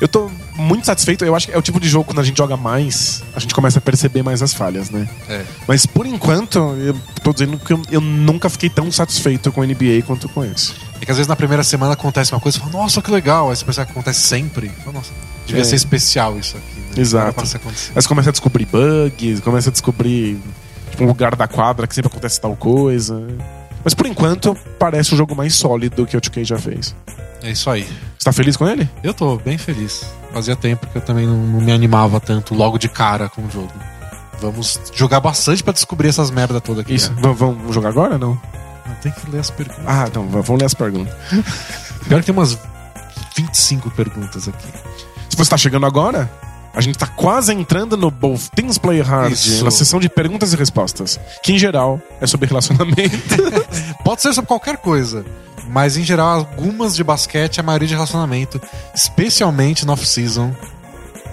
[0.00, 1.24] Eu tô muito satisfeito.
[1.24, 3.54] Eu acho que é o tipo de jogo quando a gente joga mais, a gente
[3.54, 5.08] começa a perceber mais as falhas, né?
[5.28, 5.44] É.
[5.66, 9.64] Mas por enquanto, eu tô dizendo que eu, eu nunca fiquei tão satisfeito com o
[9.64, 10.72] NBA quanto com esse.
[11.00, 13.50] É que às vezes na primeira semana acontece uma coisa e fala, nossa, que legal.
[13.50, 14.68] Aí você pensa que acontece sempre.
[14.84, 15.12] Fala, nossa,
[15.46, 15.64] devia É.
[15.64, 16.80] ser especial isso aqui.
[16.80, 17.02] Né?
[17.02, 17.40] Exato.
[17.40, 17.46] Aí
[17.94, 20.38] você começa a descobrir bugs, começa a descobrir
[20.90, 23.24] tipo, um lugar da quadra que sempre acontece tal coisa.
[23.84, 26.94] Mas por enquanto, parece o jogo mais sólido que o 2K já fez.
[27.42, 27.84] É isso aí.
[28.18, 28.88] Você tá feliz com ele?
[29.02, 30.04] Eu tô bem feliz.
[30.32, 33.50] Fazia tempo que eu também não, não me animava tanto logo de cara com o
[33.50, 33.72] jogo.
[34.40, 36.94] Vamos jogar bastante pra descobrir essas merda toda aqui.
[36.94, 37.12] Isso.
[37.12, 37.20] né?
[37.34, 38.40] Vamos jogar agora ou não?
[39.02, 39.84] Tem que ler as perguntas.
[39.86, 41.14] Ah, então, vamos ler as perguntas.
[42.08, 42.58] Pior que tem umas
[43.36, 44.66] 25 perguntas aqui.
[45.28, 46.30] Se você tá chegando agora,
[46.74, 49.64] A gente tá quase entrando no Both Things Play Hard, Isso.
[49.64, 53.36] na sessão de perguntas e respostas, que em geral é sobre relacionamento.
[54.04, 55.24] Pode ser sobre qualquer coisa.
[55.68, 58.60] Mas em geral, algumas de basquete, a maioria de relacionamento,
[58.94, 60.54] especialmente no off-season.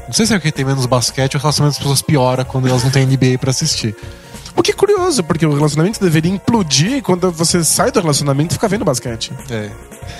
[0.08, 2.84] Não sei se é porque tem menos basquete, o relacionamento das pessoas piora quando elas
[2.84, 3.96] não têm NBA pra assistir.
[4.56, 8.56] o que é curioso, porque o relacionamento deveria implodir quando você sai do relacionamento e
[8.56, 9.32] fica vendo basquete.
[9.50, 9.70] É.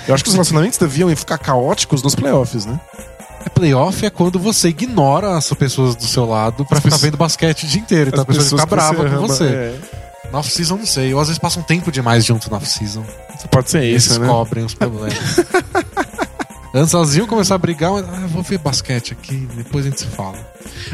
[0.08, 2.80] Eu acho que os relacionamentos deviam ficar caóticos nos playoffs, né?
[3.46, 7.16] É playoff é quando você ignora as pessoas do seu lado pra As ficar vendo
[7.16, 8.10] basquete o dia inteiro.
[8.10, 9.44] Então a pessoa fica brava com você.
[9.44, 9.80] é.
[10.32, 11.14] No off-season, não sei.
[11.14, 13.04] Ou às vezes passa um tempo demais junto no off-season.
[13.48, 14.26] Pode ser isso, eles né?
[14.26, 15.14] cobrem os problemas.
[16.74, 20.00] Antes elas iam começar a brigar, mas ah, vou ver basquete aqui, depois a gente
[20.00, 20.36] se fala.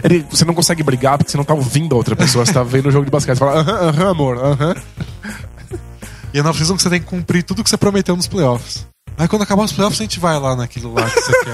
[0.05, 2.63] Ele- você não consegue brigar porque você não tá ouvindo a outra pessoa, você tá
[2.63, 3.39] vendo o jogo de basquete.
[3.39, 4.75] Você fala, aham, aham, amor, aham.
[6.35, 8.87] E é na off-season que você tem que cumprir tudo que você prometeu nos playoffs.
[9.17, 11.53] Aí quando acabar os playoffs, a gente vai lá naquilo lá que você quer.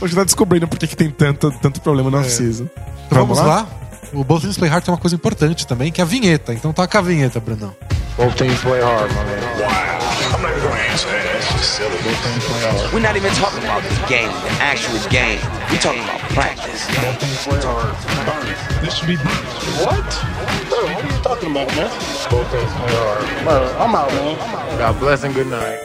[0.00, 2.68] Hoje tá descobrindo por que, tem tanto, tanto problema na off-season.
[3.06, 3.66] Então vamos lá?
[4.12, 6.52] O Both Things Play Hard tem uma coisa importante também, que é a vinheta.
[6.52, 7.74] Então toca a vinheta, Brunão.
[8.16, 9.44] Both teams play hard, my man.
[9.66, 10.03] I'm
[11.74, 15.40] We're not even talking about the game, the actual game.
[15.72, 16.86] We're talking about practice.
[18.80, 19.16] This should be
[19.82, 20.06] What?
[20.68, 21.90] Bro, what are you talking about, man?
[23.42, 24.78] Bro, I'm out, man.
[24.78, 25.80] God bless and good night.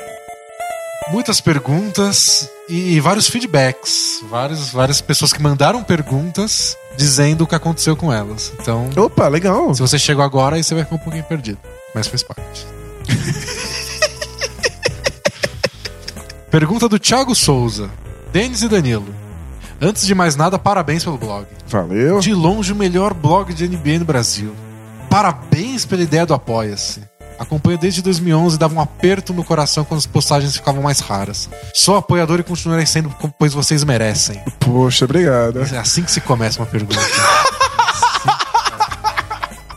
[1.12, 4.22] Muitas perguntas e vários feedbacks.
[4.30, 8.54] Vários, várias pessoas que mandaram perguntas dizendo o que aconteceu com elas.
[8.62, 9.74] Então, Opa, legal.
[9.74, 11.58] se você chegou agora, aí você vai ficar um pouquinho perdido.
[11.96, 12.68] Mas faz parte.
[16.52, 17.92] Pergunta do Thiago Souza.
[18.34, 19.14] Denis e Danilo.
[19.80, 21.46] Antes de mais nada, parabéns pelo blog.
[21.68, 22.20] Valeu.
[22.20, 24.56] De longe, o melhor blog de NBA no Brasil.
[25.10, 27.02] Parabéns pela ideia do Apoia-se.
[27.38, 31.48] Acompanho desde 2011 e dava um aperto no coração quando as postagens ficavam mais raras.
[31.74, 34.42] Sou apoiador e continuarei sendo, pois vocês merecem.
[34.60, 35.60] Poxa, obrigado.
[35.60, 37.00] É assim que se começa uma pergunta.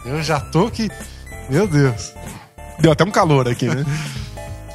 [0.05, 0.91] Eu já tô que.
[1.49, 2.13] Meu Deus.
[2.81, 3.85] Deu até um calor aqui, né?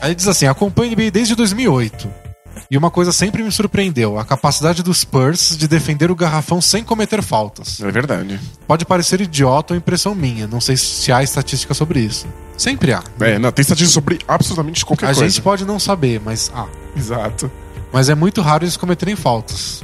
[0.01, 2.27] Aí diz assim: acompanho NBA desde 2008.
[2.69, 6.83] E uma coisa sempre me surpreendeu: a capacidade dos Spurs de defender o garrafão sem
[6.83, 7.79] cometer faltas.
[7.81, 8.39] É verdade.
[8.67, 12.27] Pode parecer idiota ou impressão minha, não sei se há estatística sobre isso.
[12.57, 13.03] Sempre há.
[13.19, 15.29] É, não, tem estatística sobre absolutamente qualquer A coisa.
[15.29, 16.65] gente pode não saber, mas há.
[16.95, 17.51] Exato.
[17.93, 19.83] Mas é muito raro eles cometerem faltas.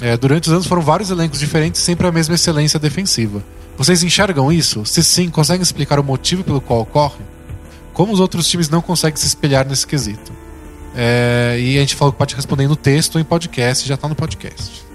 [0.00, 3.42] É, durante os anos foram vários elencos diferentes, sempre a mesma excelência defensiva.
[3.76, 4.84] Vocês enxergam isso?
[4.84, 7.18] Se sim, conseguem explicar o motivo pelo qual ocorre?
[8.00, 10.32] Como os outros times não conseguem se espelhar nesse quesito?
[10.96, 14.08] É, e a gente falou que pode responder no texto ou em podcast, já tá
[14.08, 14.86] no podcast.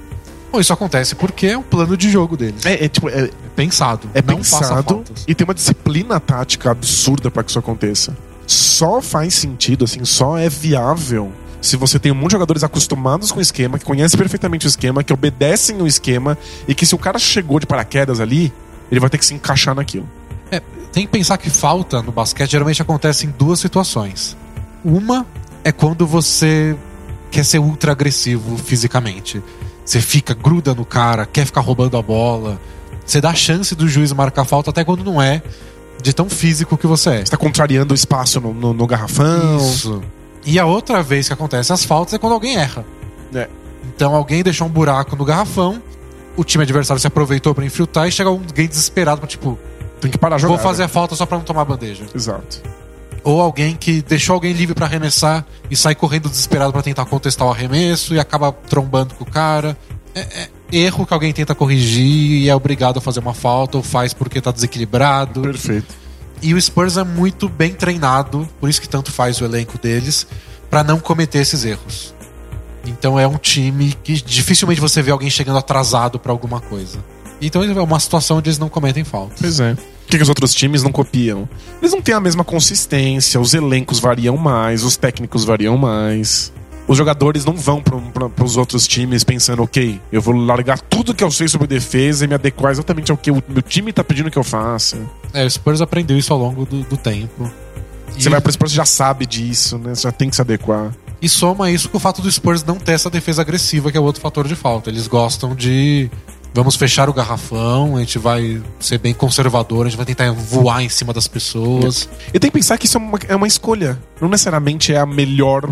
[0.51, 2.65] Bom, isso acontece porque é o plano de jogo deles.
[2.65, 4.09] É, é, tipo, é, É pensado.
[4.11, 8.17] é não pensado e tem uma disciplina tática absurda pra que isso aconteça.
[8.47, 11.31] Só faz sentido, assim, só é viável
[11.61, 14.67] se você tem um monte de jogadores acostumados com o esquema, que conhecem perfeitamente o
[14.67, 16.35] esquema, que obedecem o esquema
[16.67, 18.51] e que se o cara chegou de paraquedas ali,
[18.89, 20.09] ele vai ter que se encaixar naquilo.
[20.51, 20.61] É,
[20.95, 24.37] tem que pensar que falta no basquete geralmente acontece em duas situações.
[24.83, 25.25] Uma
[25.61, 26.73] é quando você
[27.29, 29.43] quer ser ultra agressivo fisicamente.
[29.83, 32.59] Você fica, gruda no cara, quer ficar roubando a bola.
[33.05, 35.43] Você dá a chance do juiz marcar falta até quando não é,
[36.01, 37.25] de tão físico que você é.
[37.25, 39.57] Você tá contrariando o espaço no, no- no garrafão.
[39.57, 40.01] Isso.
[40.45, 42.85] E a outra vez que acontece as faltas é quando alguém erra.
[43.33, 43.49] É.
[43.95, 45.81] Então alguém deixou um buraco no garrafão,
[46.37, 49.59] o time adversário se aproveitou pra infiltrar e chega alguém desesperado tipo,
[50.01, 50.61] Tem que parar a jogada.
[50.61, 52.05] vou fazer a falta só pra não tomar a bandeja.
[52.13, 52.61] Exato.
[53.23, 57.47] Ou alguém que deixou alguém livre pra arremessar e sai correndo desesperado pra tentar contestar
[57.47, 59.75] o arremesso e acaba trombando com o cara.
[60.13, 63.83] É, é erro que alguém tenta corrigir e é obrigado a fazer uma falta ou
[63.83, 65.41] faz porque tá desequilibrado.
[65.41, 65.95] Perfeito.
[66.41, 70.27] E o Spurs é muito bem treinado, por isso que tanto faz o elenco deles,
[70.69, 72.13] pra não cometer esses erros.
[72.85, 76.99] Então é um time que dificilmente você vê alguém chegando atrasado pra alguma coisa.
[77.41, 79.39] Então é uma situação onde eles não cometem faltas.
[79.39, 79.75] Pois é.
[79.75, 81.47] Por que, que os outros times não copiam?
[81.81, 86.53] Eles não têm a mesma consistência, os elencos variam mais, os técnicos variam mais.
[86.87, 91.23] Os jogadores não vão para os outros times pensando, ok, eu vou largar tudo que
[91.23, 94.29] eu sei sobre defesa e me adequar exatamente ao que o meu time tá pedindo
[94.29, 94.97] que eu faça.
[95.33, 97.51] É, o Spurs aprendeu isso ao longo do, do tempo.
[98.15, 99.95] Você E- vai para Spurs já sabe disso, né?
[99.95, 100.93] Você já tem que se adequar.
[101.19, 103.99] E soma isso com o fato do Spurs não ter essa defesa agressiva, que é
[103.99, 104.91] outro fator de falta.
[104.91, 106.11] Eles gostam de.
[106.55, 110.81] Vamos fechar o garrafão, a gente vai ser bem conservador, a gente vai tentar voar
[110.81, 112.07] em cima das pessoas.
[112.33, 114.01] E tem que pensar que isso é uma, é uma escolha.
[114.21, 115.69] Não necessariamente é a melhor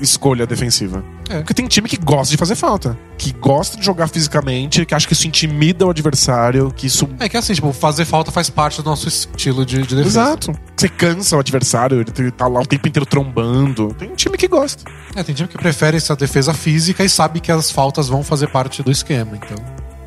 [0.00, 1.04] escolha defensiva.
[1.28, 1.38] É.
[1.38, 2.96] Porque tem time que gosta de fazer falta.
[3.18, 7.08] Que gosta de jogar fisicamente, que acha que isso intimida o adversário, que isso.
[7.18, 10.20] É que assim, tipo, fazer falta faz parte do nosso estilo de, de defesa.
[10.20, 10.52] Exato.
[10.76, 13.94] Você cansa o adversário, ele tá lá o tempo inteiro trombando.
[13.94, 14.84] Tem time que gosta.
[15.16, 18.48] É, tem time que prefere essa defesa física e sabe que as faltas vão fazer
[18.48, 19.36] parte do esquema.
[19.36, 19.56] Então,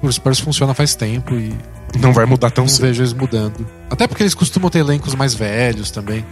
[0.01, 1.53] o Spurs funciona faz tempo e
[1.99, 2.81] Não vai mudar tão não cedo.
[2.87, 3.65] vejo eles mudando.
[3.89, 6.25] Até porque eles costumam ter elencos mais velhos também.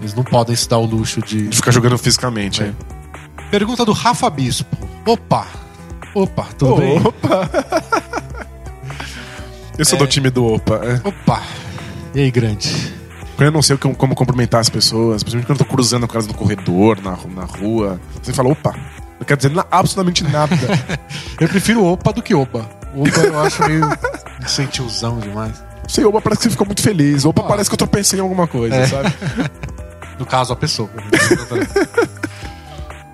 [0.00, 1.48] Eles não podem se dar o luxo de.
[1.48, 2.62] De ficar jogando fisicamente.
[2.62, 2.66] É.
[2.66, 2.74] é.
[3.50, 4.76] Pergunta do Rafa Bispo.
[5.06, 5.46] Opa!
[6.14, 6.98] Opa, tudo bem?
[6.98, 7.48] Opa!
[9.78, 10.76] Eu sou do time do Opa.
[10.84, 11.00] é.
[11.08, 11.42] Opa!
[12.14, 12.92] E aí, grande?
[13.38, 16.34] Eu não sei como cumprimentar as pessoas, principalmente quando eu tô cruzando com elas no
[16.34, 18.74] corredor, na, na rua, você fala, opa.
[19.18, 20.54] Não quer dizer absolutamente nada.
[21.38, 22.34] Eu prefiro Opa do que
[22.94, 23.08] Oba.
[23.08, 23.88] Opa eu acho meio
[24.42, 25.62] incentivozão demais.
[25.88, 27.24] Sei, opa, parece que você ficou muito feliz.
[27.24, 28.86] Opa, parece que eu tropecei em alguma coisa, É.
[28.86, 29.12] sabe?
[30.20, 30.90] No caso, a pessoa.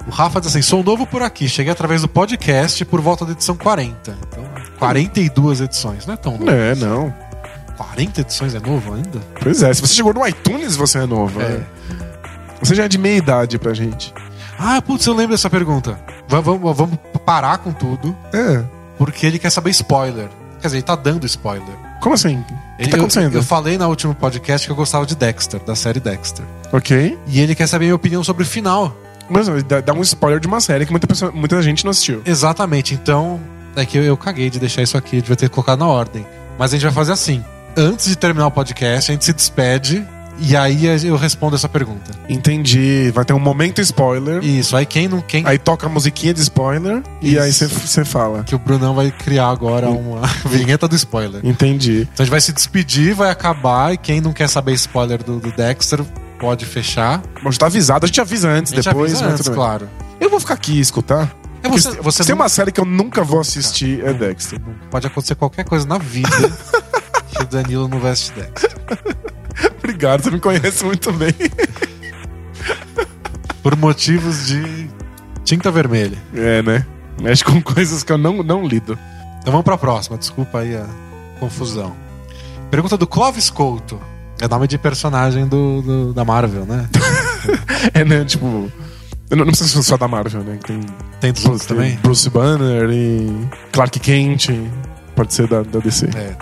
[0.07, 3.33] o Rafa diz assim: sou novo por aqui, cheguei através do podcast por volta da
[3.33, 4.17] edição 40.
[4.29, 4.45] Então,
[4.79, 6.51] 42 edições, não é tão novo.
[6.51, 7.15] É, não.
[7.77, 9.21] 40 edições é novo ainda?
[9.41, 11.41] Pois é, se você chegou no iTunes, você é novo.
[11.41, 11.49] É.
[11.49, 11.67] né?
[12.61, 14.13] Você já é de meia idade pra gente.
[14.59, 15.99] Ah, putz, eu lembro dessa pergunta.
[16.29, 18.65] Va- Vamos, vamos parar com tudo, É.
[18.99, 20.29] porque ele quer saber spoiler.
[20.61, 21.75] Quer dizer, ele tá dando spoiler.
[22.01, 22.39] Como assim?
[22.79, 23.35] O que tá eu- acontecendo?
[23.35, 26.45] Eu, falei no último podcast que eu gostava de Dexter, da série Dexter.
[26.73, 27.19] Ok.
[27.27, 28.97] E ele quer saber minha opinião sobre o final.
[29.29, 29.47] Mas
[29.85, 32.23] dá um spoiler de uma série que muita, pessoa, muita gente não assistiu.
[32.25, 33.41] Exatamente, então.
[33.75, 36.27] É que eu, eu caguei de deixar isso aqui, devia ter colocado na ordem.
[36.59, 37.45] Mas a gente vai fazer assim.
[37.77, 40.07] Antes de terminar o podcast, a gente se despede
[40.39, 42.13] e aí eu respondo essa pergunta.
[42.29, 43.11] Entendi.
[43.15, 44.43] Vai ter um momento spoiler.
[44.45, 45.21] Isso, aí quem não.
[45.21, 47.43] Quem Aí toca a musiquinha de spoiler e Isso.
[47.43, 48.45] aí você- fala.
[48.45, 51.41] que o Brunão vai criar agora uma vinheta do spoiler.
[51.45, 52.03] Entendi.
[52.03, 55.41] Então a gente vai se despedir, vai acabar, e quem não quer saber spoiler do,
[55.41, 56.03] do Dexter
[56.39, 57.23] pode fechar.
[57.45, 59.13] Já tá avisado, a gente avisa antes, gente depois.
[59.13, 59.89] avisa mas antes, claro.
[60.21, 61.35] Eu vou ficar aqui e escutar.
[61.63, 64.61] É você, se- você tem não- uma série que eu nunca vou assistir, é Dexter.
[64.91, 66.29] Pode acontecer qualquer coisa na vida
[67.33, 68.71] que o Danilo não vai assistir Dexter.
[69.79, 71.35] Obrigado, você me conhece muito bem.
[73.63, 74.89] Por motivos de
[75.45, 76.19] tinta vermelha.
[76.35, 76.87] É, né?
[77.21, 78.99] Mexe com coisas que eu não, não lido.
[79.41, 80.87] Então vamos pra próxima, desculpa aí a
[81.41, 81.95] confusão.
[82.71, 84.01] Pergunta do Clovis Couto.
[84.41, 86.89] É nome de personagem do, do- da Marvel, né?
[87.95, 88.25] É, né?
[88.25, 88.71] Tipo.
[89.31, 90.59] Eu não, não precisa só da Marvel, né?
[90.67, 90.81] Tem,
[91.21, 91.97] Tem dos outros também?
[92.03, 94.49] Bruce Banner e Clark Kent.
[95.15, 96.07] Pode ser da, da DC.
[96.17, 96.37] É.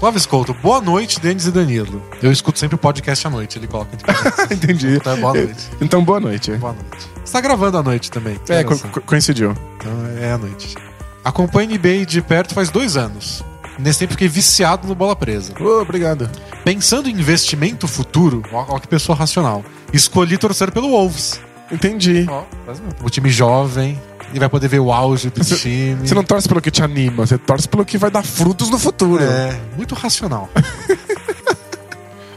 [0.00, 2.02] Clovis Couto, boa noite, Denis e Danilo.
[2.22, 3.90] Eu escuto sempre o podcast à noite, ele coloca.
[4.50, 4.96] Entendi.
[4.96, 5.68] Então é boa noite.
[5.80, 6.50] Então, boa noite.
[6.52, 7.06] Boa noite.
[7.22, 8.40] Você tá gravando à noite também.
[8.48, 9.54] É, co- coincidiu.
[9.76, 10.74] Então é à noite.
[11.22, 13.44] Acompanho NBA de perto faz dois anos.
[13.78, 15.52] Nesse tempo fiquei viciado no bola presa.
[15.60, 16.30] Ô, obrigado.
[16.64, 21.38] Pensando em investimento futuro, ó, ó que pessoa racional, escolhi torcer pelo Wolves.
[21.70, 22.26] Entendi.
[23.04, 24.00] O time jovem,
[24.32, 26.06] e vai poder ver o auge do time.
[26.06, 28.78] Você não torce pelo que te anima, você torce pelo que vai dar frutos no
[28.78, 29.22] futuro.
[29.22, 30.48] É, muito racional.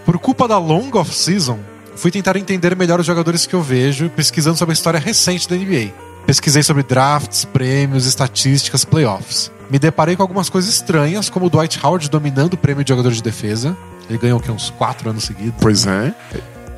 [0.05, 1.59] Por culpa da long off-season,
[1.95, 5.55] fui tentar entender melhor os jogadores que eu vejo, pesquisando sobre a história recente da
[5.55, 5.91] NBA.
[6.25, 9.51] Pesquisei sobre drafts, prêmios, estatísticas, playoffs.
[9.69, 13.11] Me deparei com algumas coisas estranhas, como o Dwight Howard dominando o prêmio de jogador
[13.11, 13.75] de defesa.
[14.09, 15.55] Ele ganhou o quê, uns quatro anos seguidos.
[15.59, 16.13] Pois é.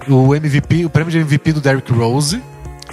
[0.08, 2.42] O MVP, o prêmio de MVP do Derrick Rose.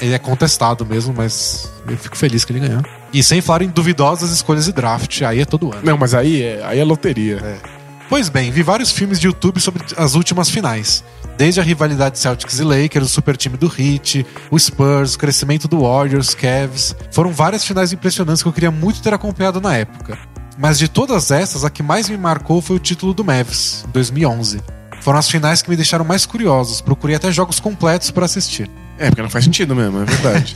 [0.00, 2.82] Ele é contestado mesmo, mas eu fico feliz que ele ganhou.
[3.12, 5.82] E sem falar em duvidosas escolhas de draft, aí é todo ano.
[5.82, 7.60] Não, mas aí é, aí é loteria.
[8.08, 11.02] Pois bem, vi vários filmes de YouTube sobre as últimas finais.
[11.36, 15.66] Desde a rivalidade Celtics e Lakers, o super time do Heat, o Spurs, o crescimento
[15.66, 16.94] do Warriors, Cavs.
[17.10, 20.18] Foram várias finais impressionantes que eu queria muito ter acompanhado na época.
[20.58, 23.92] Mas de todas essas, a que mais me marcou foi o título do Mavs, em
[23.92, 24.60] 2011.
[25.00, 28.70] Foram as finais que me deixaram mais curiosos, procurei até jogos completos para assistir.
[29.02, 30.54] É, porque não faz sentido mesmo, é verdade.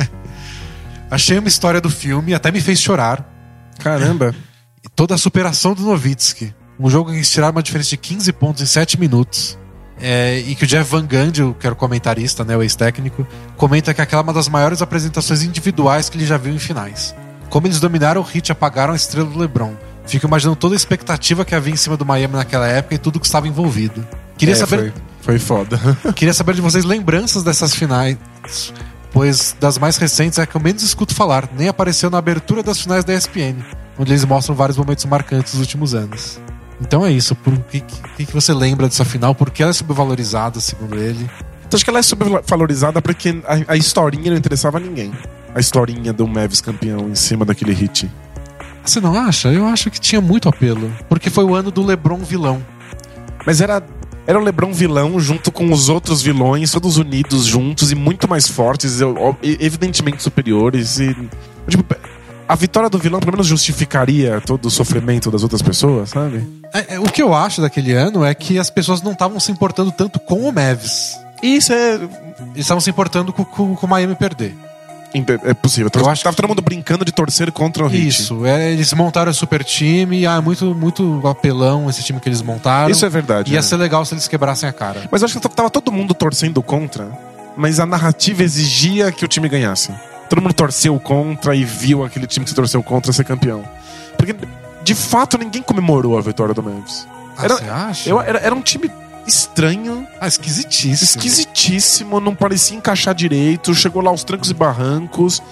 [1.10, 3.28] Achei uma história do filme, até me fez chorar.
[3.80, 4.32] Caramba.
[4.84, 6.54] E toda a superação do Novitsky.
[6.78, 9.58] Um jogo em que eles tiraram uma diferença de 15 pontos em 7 minutos.
[10.00, 13.26] É, e que o Jeff Van Gundy, que era o comentarista, né, o ex-técnico,
[13.56, 17.14] comenta que aquela é uma das maiores apresentações individuais que ele já viu em finais.
[17.48, 19.74] Como eles dominaram o hit e apagaram a estrela do LeBron.
[20.06, 23.18] Fico imaginando toda a expectativa que havia em cima do Miami naquela época e tudo
[23.18, 24.06] que estava envolvido.
[24.36, 25.76] Queria, É, saber, Foi, foi foda.
[26.14, 28.16] queria saber de vocês lembranças dessas finais,
[29.12, 31.50] pois das mais recentes é a que eu menos escuto falar.
[31.58, 33.56] Nem apareceu na abertura das finais da ESPN,
[33.98, 36.40] onde eles mostram vários momentos marcantes dos últimos anos.
[36.80, 37.34] Então é isso.
[37.34, 37.80] Por que,
[38.16, 39.34] que, que você lembra dessa final?
[39.34, 41.28] Por que ela é subvalorizada, segundo ele?
[41.66, 45.12] Então acho que ela é subvalorizada porque a, a historinha não interessava a ninguém.
[45.52, 48.08] A historinha do Mavis campeão em cima daquele hit.
[48.84, 49.48] Você não acha?
[49.48, 50.88] Eu acho que tinha muito apelo.
[51.08, 52.64] Porque foi o ano do LeBron vilão.
[53.44, 53.82] Mas era
[54.26, 58.48] Era o LeBron vilão junto com os outros vilões, todos unidos juntos e muito mais
[58.48, 60.98] fortes, e- evidentemente superiores.
[60.98, 61.14] E,
[61.68, 61.84] tipo,
[62.48, 66.44] a vitória do vilão pelo menos justificaria todo o sofrimento das outras pessoas, sabe?
[66.74, 69.52] É, é, o que eu acho daquele ano é que as pessoas não estavam se
[69.52, 71.16] importando tanto com o Mavis.
[71.42, 72.10] Isso é, Eles
[72.56, 74.54] estavam se importando com, com, com o Miami perder.
[75.44, 75.90] É possível.
[75.94, 78.08] Eu acho Tava que- todo mundo brincando de torcer contra o Heat.
[78.08, 82.18] Isso, é, eles montaram o super time, e, ah, é muito, muito apelão esse time
[82.20, 82.90] que eles montaram.
[82.90, 83.52] Isso é verdade.
[83.52, 83.62] Ia é.
[83.62, 85.02] ser legal se eles quebrassem a cara.
[85.10, 87.08] Mas eu acho que tava todo mundo torcendo contra,
[87.56, 89.92] mas a narrativa exigia que o time ganhasse.
[90.28, 93.62] Todo mundo torceu contra e viu aquele time que se torceu contra ser campeão.
[94.18, 94.34] Porque,
[94.82, 97.06] de fato, ninguém comemorou a vitória do Memphis.
[97.38, 98.10] Ah, Era- você acha?
[98.10, 98.90] Eu- era, era um time
[99.26, 100.94] estranho, Ah, esquisitíssimo.
[101.20, 105.42] esquisitíssimo, não parecia encaixar direito, chegou lá aos trancos e barrancos.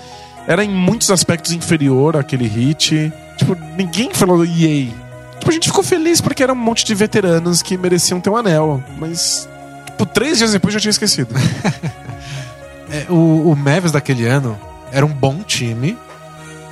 [0.47, 3.13] Era em muitos aspectos inferior àquele hit.
[3.37, 4.93] Tipo, ninguém falou yay.
[5.39, 8.37] Tipo, a gente ficou feliz porque era um monte de veteranos que mereciam ter um
[8.37, 8.83] anel.
[8.99, 9.49] Mas,
[9.87, 11.35] tipo, três dias depois já tinha esquecido.
[12.91, 14.57] É, o, o Mavis daquele ano
[14.93, 15.99] era um bom time,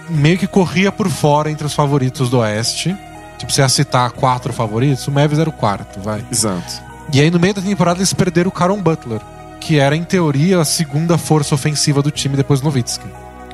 [0.09, 2.95] meio que corria por fora entre os favoritos do Oeste.
[3.39, 6.25] Tipo, você ia citar quatro favoritos, o Mavis era o quarto, vai.
[6.31, 6.81] Exato.
[7.13, 9.21] E aí, no meio da temporada, eles perderam o Caron Butler,
[9.61, 13.05] que era, em teoria, a segunda força ofensiva do time depois do Nowitzki.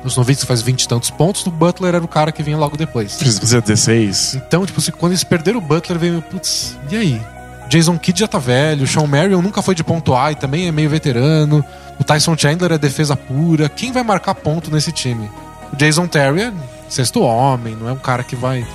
[0.03, 2.77] Os Nowitzki faz 20 e tantos pontos, o Butler era o cara que vinha logo
[2.77, 3.17] depois.
[3.39, 4.35] Fazia 16.
[4.35, 7.21] Então, tipo, se- quando eles perderam o Butler, veio, putz, e aí?
[7.67, 10.67] Jason Kidd já tá velho, o Sean Marion nunca foi de ponto A e também
[10.67, 11.63] é meio veterano.
[11.99, 13.69] O Tyson Chandler é defesa pura.
[13.69, 15.29] Quem vai marcar ponto nesse time?
[15.71, 16.53] O Jason Terry é
[16.87, 18.65] sexto homem, não é um cara que vai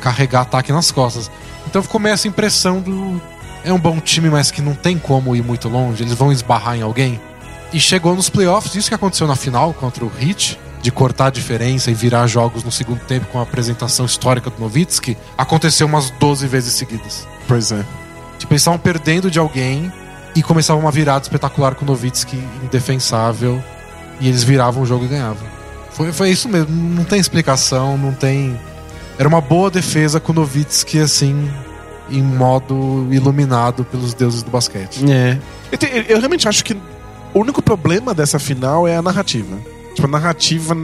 [0.00, 1.30] carregar ataque nas costas.
[1.66, 3.20] Então ficou meio essa impressão do.
[3.64, 6.76] É um bom time, mas que não tem como ir muito longe, eles vão esbarrar
[6.76, 7.20] em alguém.
[7.72, 11.30] E chegou nos playoffs, isso que aconteceu na final contra o Heat, de cortar a
[11.30, 16.10] diferença e virar jogos no segundo tempo com a apresentação histórica do Nowitzki, aconteceu umas
[16.10, 17.26] 12 vezes seguidas.
[17.46, 17.84] Pois é.
[18.38, 19.92] Tipo, eles estavam perdendo de alguém
[20.34, 23.62] e começava uma virada espetacular com o Nowitzki indefensável
[24.20, 25.46] e eles viravam o jogo e ganhavam.
[25.90, 28.58] Foi, foi isso mesmo, não tem explicação, não tem.
[29.18, 31.50] Era uma boa defesa com o Nowitzki, assim,
[32.10, 35.04] em modo iluminado pelos deuses do basquete.
[35.10, 35.38] É.
[35.72, 36.74] Eu, te- eu realmente acho que
[37.34, 39.56] o único problema dessa final é a narrativa.
[39.94, 40.76] Tipo, a narrativa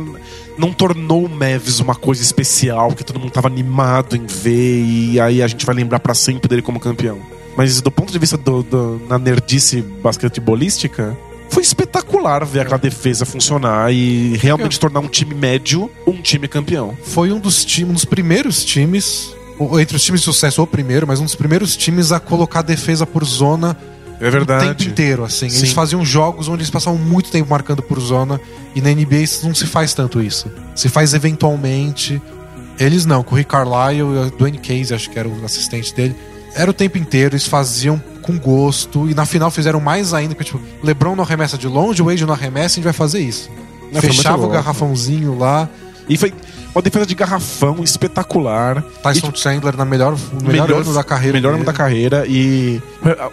[0.59, 5.21] não tornou o Mavis uma coisa especial que todo mundo tava animado em ver e
[5.21, 7.19] aí a gente vai lembrar pra sempre dele como campeão.
[7.57, 9.81] Mas do ponto de vista do, do- na nerdice
[10.39, 11.17] basquetebolística,
[11.49, 16.97] foi espetacular ver aquela defesa funcionar e realmente tornar um time médio um time campeão.
[17.05, 19.33] Foi um dos times, um dos primeiros times,
[19.81, 22.63] entre os times de sucesso, o primeiro, mas um dos primeiros times a colocar a
[22.63, 23.77] defesa por zona
[24.21, 24.89] É o tempo verdade.
[24.89, 25.47] inteiro, assim.
[25.47, 25.75] Eles Sim.
[25.75, 28.41] faziam jogos onde eles passavam muito tempo marcando por zona,
[28.75, 30.51] e na NBA isso não se faz tanto isso.
[30.75, 32.21] Se faz eventualmente.
[32.79, 35.95] Eles não, com o Rick Carlisle e o Dwayne Casey, acho que era o assistente
[35.95, 36.17] dele.
[36.57, 40.51] Era o tempo inteiro, eles faziam com gosto, e na final fizeram mais ainda, porque,
[40.51, 43.51] tipo, LeBron não arremessa de longe, o Wade não arremessa, a gente vai fazer isso.
[43.83, 45.69] Muito Fechava o garrafãozinho lá,
[46.09, 46.33] E foi
[46.75, 48.83] uma defesa de garrafão espetacular.
[49.03, 51.35] Tyson Chandler na melhor, o melhor, ano da carreira.
[51.35, 51.67] Melhor ano dele.
[51.67, 52.25] da carreira.
[52.27, 52.83] E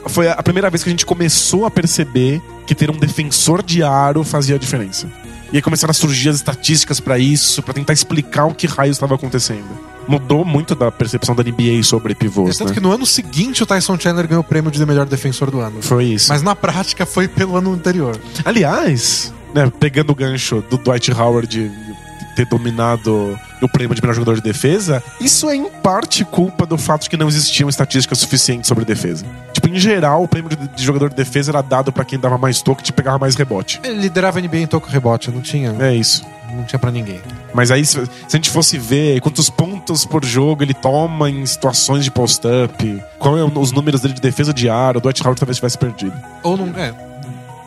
[0.07, 3.84] foi a primeira vez que a gente começou a perceber que ter um defensor de
[3.84, 5.07] aro fazia a diferença.
[5.51, 8.91] E aí começaram a surgir as estatísticas pra isso, pra tentar explicar o que raio
[8.91, 9.67] estava acontecendo.
[10.07, 12.74] Mudou muito da percepção da NBA sobre É pivôs, tanto né?
[12.76, 15.82] que no ano seguinte o Tyson Chandler ganhou o prêmio de melhor defensor do ano.
[15.82, 16.30] Foi isso.
[16.30, 18.17] Mas na prática foi pelo ano anterior.
[18.45, 21.69] Aliás, né, pegando o gancho do Dwight Howard
[22.32, 26.77] ter dominado o prêmio de melhor jogador de defesa, isso é em parte culpa do
[26.77, 29.25] fato de que não existiam estatísticas suficientes sobre defesa.
[29.53, 32.38] Tipo, em geral, o prêmio de de jogador de defesa era dado pra quem dava
[32.38, 33.79] mais toque e pegava mais rebote.
[33.84, 36.23] Ele liderava a NBA em toco rebote, não tinha, É isso.
[36.55, 37.19] não tinha pra ninguém.
[37.53, 41.45] Mas aí, se, se a gente fosse ver quantos pontos por jogo ele toma em
[41.45, 45.21] situações de post-up, qual é o- os números dele de defesa de aro, o Dwight
[45.23, 46.13] Howard talvez tivesse perdido.
[46.43, 46.93] Ou não, é.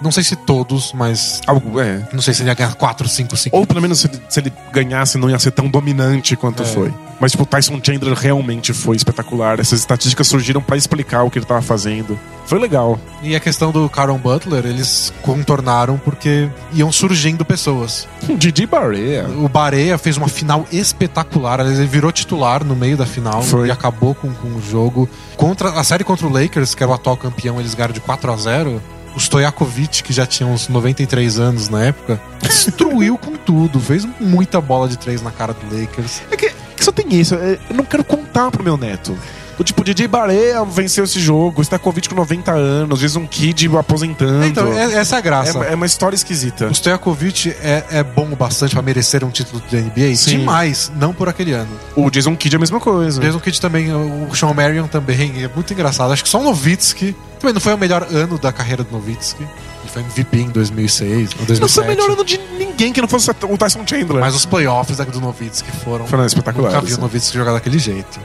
[0.04, 2.06] Não sei se todos, mas Algo, é.
[2.12, 3.56] não sei se ele ia ganhar 4, 5, 5.
[3.56, 6.66] Ou pelo menos se ele, se ele ganhasse, não ia ser tão dominante quanto É.
[6.66, 6.92] foi.
[7.18, 9.58] Mas, tipo, o Tyson Chandler realmente foi espetacular.
[9.58, 12.18] Essas estatísticas surgiram pra explicar o que ele tava fazendo.
[12.44, 12.98] Foi legal.
[13.22, 18.06] E a questão do Caron Butler, eles contornaram porque iam surgindo pessoas.
[18.36, 19.26] Didi Barea.
[19.38, 23.68] O Barea fez uma final espetacular, ele virou titular no meio da final Foi.
[23.68, 25.08] e acabou com, com o jogo.
[25.36, 28.32] Contra a série contra o Lakers, que era o atual campeão, eles ganharam de 4
[28.32, 28.82] a 0
[29.14, 34.60] O Stojakovic, que já tinha uns 93 anos na época, destruiu com tudo, fez muita
[34.60, 36.22] bola de três na cara do Lakers.
[36.30, 37.34] É que, que só tem isso.
[37.36, 39.16] é, Eu não quero contar pro meu neto.
[39.58, 44.44] O tipo, DJ Barea venceu esse jogo, Stakovic com 90 anos, Jason Kidd aposentando.
[44.46, 45.64] Então, é- essa é a graça.
[45.64, 46.66] É, é uma história esquisita.
[46.66, 50.16] O Stojakovic é, é bom o bastante pra merecer um título da NBA?
[50.16, 50.38] Sim.
[50.38, 51.70] Demais, não por aquele ano.
[51.94, 53.20] O Jason Kidd é a mesma coisa.
[53.20, 56.12] Jason Kidd também, o Sean Marion também, é muito engraçado.
[56.12, 59.42] Acho que só o Novitsky, também não foi o melhor ano da carreira do Novitsky.
[59.42, 61.60] Ele foi MVP em 2006, ou 2007.
[61.60, 64.20] Não foi o melhor ano de ninguém que não fosse o Tyson Chandler.
[64.20, 66.06] Mas os playoffs do Novitsky foram...
[66.06, 66.74] Foram espetaculares.
[66.74, 68.18] Nunca vi o Novitsky jogar daquele jeito.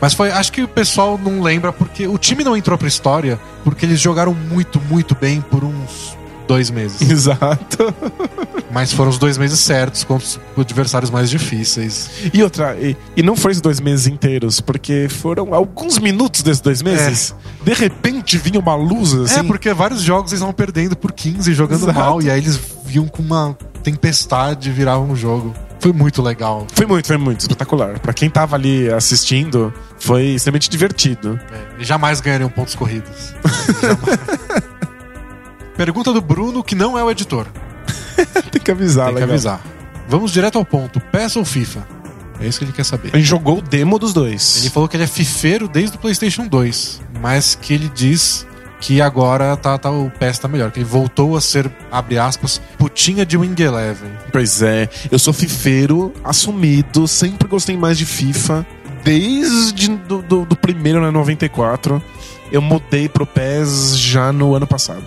[0.00, 3.38] Mas foi, acho que o pessoal não lembra porque o time não entrou pra história
[3.62, 6.16] porque eles jogaram muito, muito bem por uns
[6.46, 7.00] dois meses.
[7.08, 7.94] Exato.
[8.70, 12.10] Mas foram os dois meses certos contra os adversários mais difíceis.
[12.32, 16.60] E outra, e, e não foi esses dois meses inteiros, porque foram alguns minutos desses
[16.60, 17.34] dois meses.
[17.62, 19.40] De repente vinha uma luz assim.
[19.40, 21.98] É, porque vários jogos eles estavam perdendo por 15, jogando Exato.
[21.98, 25.54] mal, e aí eles vinham com uma tempestade e viravam um jogo.
[25.84, 26.66] Foi muito legal.
[26.72, 27.98] Foi muito, foi muito espetacular.
[27.98, 31.38] Pra quem tava ali assistindo, foi extremamente divertido.
[31.52, 33.34] É, jamais ganhariam pontos corridos.
[33.82, 34.18] Jamais.
[35.76, 37.46] Pergunta do Bruno, que não é o editor.
[38.50, 39.34] Tem que avisar, Tem que legal.
[39.34, 39.60] avisar.
[40.08, 40.98] Vamos direto ao ponto.
[41.12, 41.86] PES ou FIFA?
[42.40, 43.10] É isso que ele quer saber.
[43.14, 44.60] Gente jogou o demo dos dois.
[44.60, 48.46] Ele falou que ele é fifeiro desde o PlayStation 2, mas que ele diz
[48.84, 52.60] que agora tá, tá, o PES tá melhor, que ele voltou a ser, abre aspas,
[52.76, 54.10] putinha de Wing Eleven.
[54.30, 58.66] Pois é, eu sou fifeiro, assumido, sempre gostei mais de FIFA.
[59.02, 62.02] Desde do, do, do primeiro, né, 94,
[62.52, 65.04] eu mudei pro PES já no ano passado.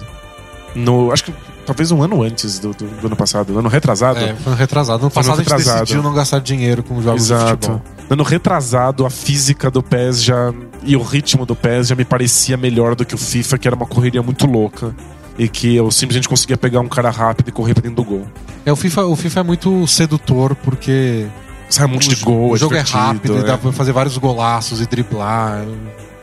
[0.73, 4.19] No, acho que talvez um ano antes do, do, do ano passado, no ano retrasado.
[4.19, 5.03] É, foi retrasado.
[5.03, 5.79] No Foi passado a gente retrasado.
[5.81, 7.49] decidiu não gastar dinheiro com jogos de Exato.
[7.67, 7.81] futebol.
[8.09, 10.51] No ano retrasado, a física do PES já.
[10.87, 13.75] E o ritmo do PES já me parecia melhor do que o FIFA, que era
[13.75, 14.95] uma correria muito louca.
[15.37, 18.25] E que eu simplesmente conseguia pegar um cara rápido e correr pra dentro do gol.
[18.65, 21.27] É, o FIFA, o FIFA é muito sedutor porque
[21.69, 23.43] Sai um monte de gol, o jogo é rápido, e é.
[23.43, 25.65] dá pra fazer vários golaços e driblar,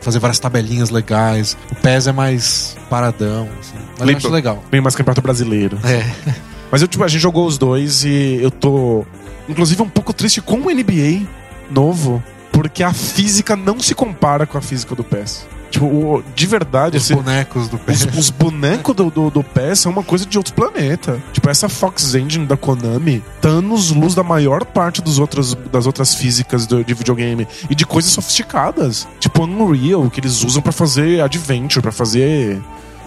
[0.01, 1.55] fazer várias tabelinhas legais.
[1.71, 3.75] O PES é mais paradão, assim.
[3.91, 4.63] Mas eu Lembra- acho legal.
[4.71, 5.77] Bem mais campeonato brasileiro.
[5.83, 6.03] É.
[6.71, 9.05] Mas eu, tipo, a gente jogou os dois e eu tô,
[9.47, 11.25] inclusive, um pouco triste com o NBA
[11.69, 12.21] novo,
[12.55, 15.45] porque a física não se compara com a física do PES.
[15.69, 18.05] Tipo, o- de verdade, Os esse- bonecos do PES.
[18.05, 21.21] os, os bonecos do, do, do PES são uma coisa de outro planeta.
[21.33, 25.85] Tipo, essa Fox Engine da Konami tá anos luz da maior parte dos outros, das
[25.85, 29.05] outras físicas do- de videogame e de coisas sofisticadas.
[29.19, 32.61] Tipo, Unreal, que eles usam pra fazer adventure, pra fazer.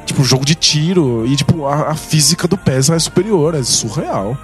[0.04, 1.24] Tipo, jogo de tiro.
[1.26, 4.36] E, tipo, a, a física do PES é superior, é surreal.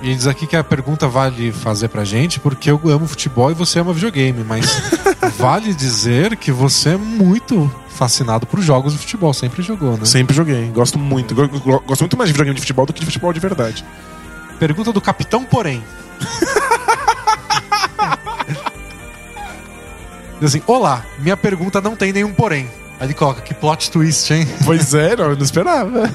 [0.00, 3.54] E diz aqui que a pergunta vale fazer pra gente porque eu amo futebol e
[3.54, 4.64] você ama videogame, mas
[5.36, 10.04] vale dizer que você é muito fascinado por jogos de futebol, sempre jogou, né?
[10.04, 11.34] Sempre joguei, gosto muito.
[11.34, 13.84] Go- go- Gosto muito mais de videogame de futebol do que de futebol de verdade.
[14.60, 15.82] Pergunta do Capitão Porém.
[20.40, 22.68] Diz assim: Olá, minha pergunta não tem nenhum porém.
[23.00, 24.46] Aí ele coloca, que plot twist, hein?
[24.64, 26.10] Pois é, não, eu não esperava.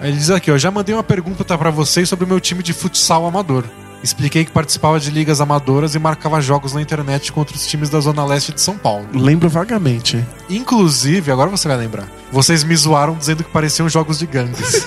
[0.00, 2.72] Ele diz aqui, ó, já mandei uma pergunta pra vocês sobre o meu time de
[2.72, 3.64] futsal amador.
[4.02, 7.98] Expliquei que participava de ligas amadoras e marcava jogos na internet contra os times da
[7.98, 9.06] Zona Leste de São Paulo.
[9.14, 10.22] Lembro vagamente.
[10.50, 14.86] Inclusive, agora você vai lembrar, vocês me zoaram dizendo que pareciam jogos de gangues.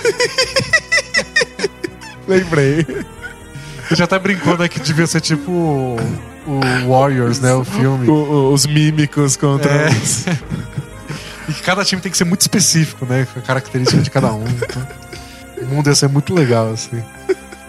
[2.26, 2.86] Lembrei.
[3.88, 5.96] Você já até brincou, né, que devia ser tipo o,
[6.46, 8.08] o Warriors, né, o filme.
[8.08, 9.88] O- o- os mímicos contra É.
[9.88, 10.24] os...
[11.50, 14.32] E que cada time tem que ser muito específico, né, com a característica de cada
[14.32, 14.44] um.
[14.46, 14.86] Então,
[15.62, 17.02] o mundo ia ser muito legal, assim.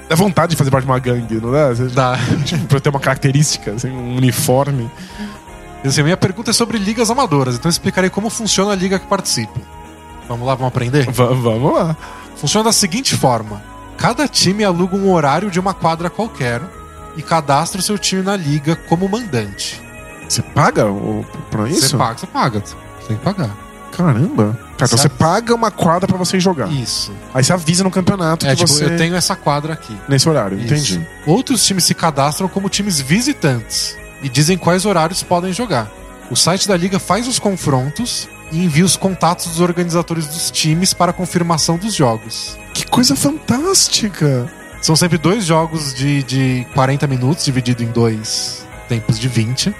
[0.07, 1.69] Dá vontade de fazer parte de uma gangue, não dá?
[1.69, 2.17] Você- Dá.
[2.45, 4.89] Tipo, pra ter uma característica, assim, um uniforme.
[5.84, 9.07] Assim, minha pergunta é sobre ligas amadoras, então eu explicarei como funciona a liga que
[9.07, 9.59] participo.
[10.27, 11.09] Vamos lá, vamos aprender?
[11.11, 11.97] Va- vamos lá.
[12.38, 13.61] Funciona da seguinte forma:
[13.97, 16.61] cada time aluga um horário de uma quadra qualquer
[17.17, 19.82] e cadastra o seu time na liga como mandante.
[20.29, 21.89] Você paga o, pra isso?
[21.89, 22.59] Você paga, você paga.
[22.61, 23.49] Você tem que pagar.
[23.91, 24.57] Caramba.
[24.77, 26.71] Tá, então Você- paga uma quadra pra você jogar.
[26.71, 27.11] Isso.
[27.33, 28.85] Aí você avisa no campeonato É que tipo, você...
[28.85, 29.95] eu tenho essa quadra aqui.
[30.09, 30.65] Nesse horário, Isso.
[30.73, 31.07] entendi.
[31.25, 35.89] Outros times se cadastram como times visitantes e dizem quais horários podem jogar.
[36.29, 40.93] O site da liga faz os confrontos e envia os contatos dos organizadores dos times
[40.93, 42.57] para confirmação dos jogos.
[42.73, 44.51] Que coisa fantástica.
[44.81, 49.75] São sempre dois jogos de, de 40 minutos, dividido em dois tempos de 20.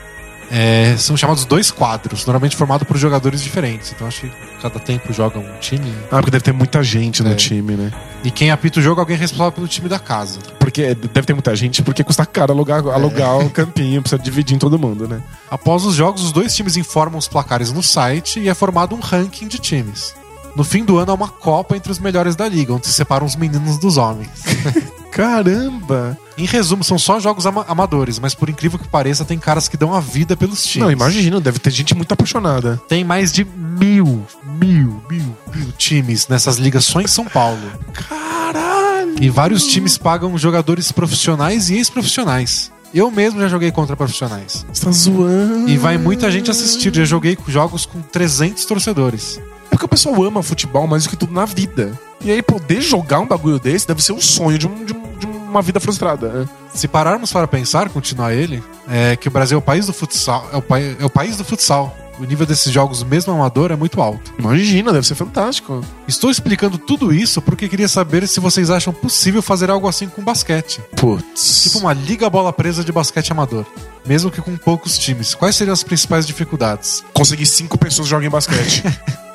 [0.54, 3.94] É, são chamados dois quadros, normalmente formado por jogadores diferentes.
[3.94, 4.32] Então acho que
[4.62, 5.94] cada tempo joga um time.
[6.12, 7.36] Ah, porque deve ter muita gente no É.
[7.36, 7.92] time, né?
[8.22, 10.40] E quem apita o jogo é alguém responsável pelo time da casa.
[10.60, 14.60] Porque deve ter muita gente, porque custa caro alugar, alugar o campinho, precisa dividir em
[14.60, 15.22] todo mundo, né?
[15.50, 19.00] Após os jogos, os dois times informam os placares no site e é formado um
[19.00, 20.14] ranking de times.
[20.56, 23.26] No fim do ano há uma copa entre os melhores da liga, onde se separam
[23.26, 24.30] os meninos dos homens.
[25.12, 26.18] Caramba!
[26.38, 29.78] Em resumo, são só jogos ama- amadores, mas por incrível que pareça, tem caras que
[29.78, 30.86] dão a vida pelos times.
[30.86, 32.82] Não, imagina, deve ter gente muito apaixonada.
[32.88, 37.60] Tem mais de mil, mil, mil, mil times nessas ligas só em São Paulo.
[37.94, 39.16] Caralho!
[39.22, 42.72] E vários times pagam jogadores profissionais e ex-profissionais.
[42.94, 44.66] Eu mesmo já joguei contra profissionais.
[44.72, 45.70] Você tá zoando.
[45.70, 46.94] E vai muita gente assistir.
[46.94, 49.40] Já joguei jogos com 300 torcedores.
[49.72, 51.98] É porque o pessoal ama futebol mais do que tudo na vida.
[52.24, 55.18] E aí poder jogar um bagulho desse deve ser um sonho de, um- de um-
[55.18, 56.28] de uma vida frustrada.
[56.30, 56.50] né?
[56.74, 60.48] Se pararmos para pensar, continuar ele, é que o Brasil é o país do futsal.
[60.54, 61.96] É o, pai- é o país do futsal.
[62.20, 64.32] O nível desses jogos, mesmo amador, é muito alto.
[64.38, 65.84] Imagina, deve ser fantástico.
[66.08, 70.22] Estou explicando tudo isso porque queria saber se vocês acham possível fazer algo assim com
[70.24, 70.80] basquete.
[70.96, 71.64] Putz.
[71.64, 73.66] Tipo uma liga bola presa de basquete amador.
[74.06, 75.34] Mesmo que com poucos times.
[75.34, 77.04] Quais seriam as principais dificuldades?
[77.14, 78.84] Conseguir cinco pessoas jogarem basquete.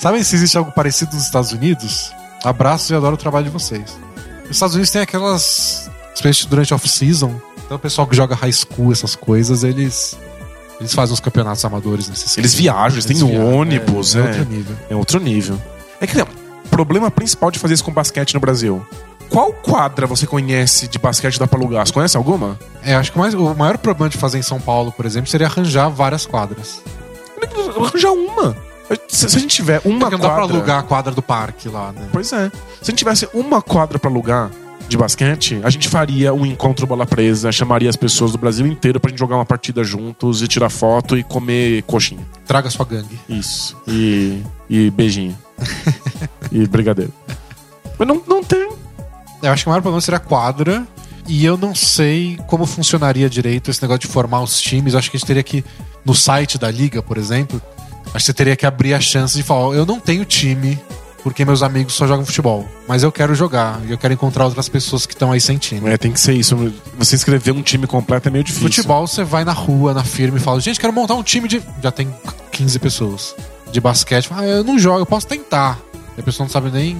[0.00, 2.10] Sabem se existe algo parecido nos Estados Unidos?
[2.42, 3.98] Abraços e adoro o trabalho de vocês.
[4.44, 5.90] Os Estados Unidos tem aquelas.
[6.14, 7.34] Especialmente durante off-season.
[7.64, 10.16] Então o pessoal que joga high school, essas coisas, eles.
[10.80, 14.26] Eles fazem os campeonatos amadores nesses Eles viajam, eles têm viajam, ônibus, é, é é.
[14.28, 14.76] outro nível.
[14.88, 15.62] é outro nível.
[16.00, 16.26] É que o
[16.70, 18.84] problema principal de fazer isso com basquete no Brasil.
[19.28, 21.86] Qual quadra você conhece de basquete da pra alugar?
[21.86, 22.58] Você conhece alguma?
[22.82, 25.30] É, acho que o, mais- o maior problema de fazer em São Paulo, por exemplo,
[25.30, 26.80] seria arranjar várias quadras.
[27.78, 28.56] Arranjar uma.
[29.08, 30.56] Se, se a gente tiver uma Porque não dá pra quadra...
[30.56, 32.08] alugar a quadra do parque lá, né?
[32.12, 32.50] Pois é.
[32.80, 34.50] Se a gente tivesse uma quadra pra alugar
[34.88, 38.98] de basquete, a gente faria um encontro bola presa, chamaria as pessoas do Brasil inteiro
[38.98, 42.26] pra gente jogar uma partida juntos e tirar foto e comer coxinha.
[42.44, 43.20] Traga sua gangue.
[43.28, 43.76] Isso.
[43.86, 45.38] E, e beijinho.
[46.50, 47.12] e brigadeiro.
[47.96, 48.68] Mas não, não tem.
[49.42, 50.86] Eu acho que o maior problema seria a quadra.
[51.28, 54.94] E eu não sei como funcionaria direito esse negócio de formar os times.
[54.94, 55.64] Eu acho que a gente teria que,
[56.04, 57.62] no site da liga, por exemplo,
[58.14, 60.78] acho que você teria que abrir a chance de falar: eu não tenho time,
[61.22, 62.68] porque meus amigos só jogam futebol.
[62.86, 65.90] Mas eu quero jogar e eu quero encontrar outras pessoas que estão aí sem time.
[65.90, 66.56] É, tem que ser isso.
[66.98, 68.68] Você escrever um time completo é meio difícil.
[68.68, 71.62] Futebol, você vai na rua, na firma e fala: gente, quero montar um time de.
[71.82, 72.12] Já tem
[72.52, 73.34] 15 pessoas.
[73.70, 74.28] De basquete.
[74.32, 75.78] Ah, eu não jogo, eu posso tentar.
[76.16, 76.96] E a pessoa não sabe nem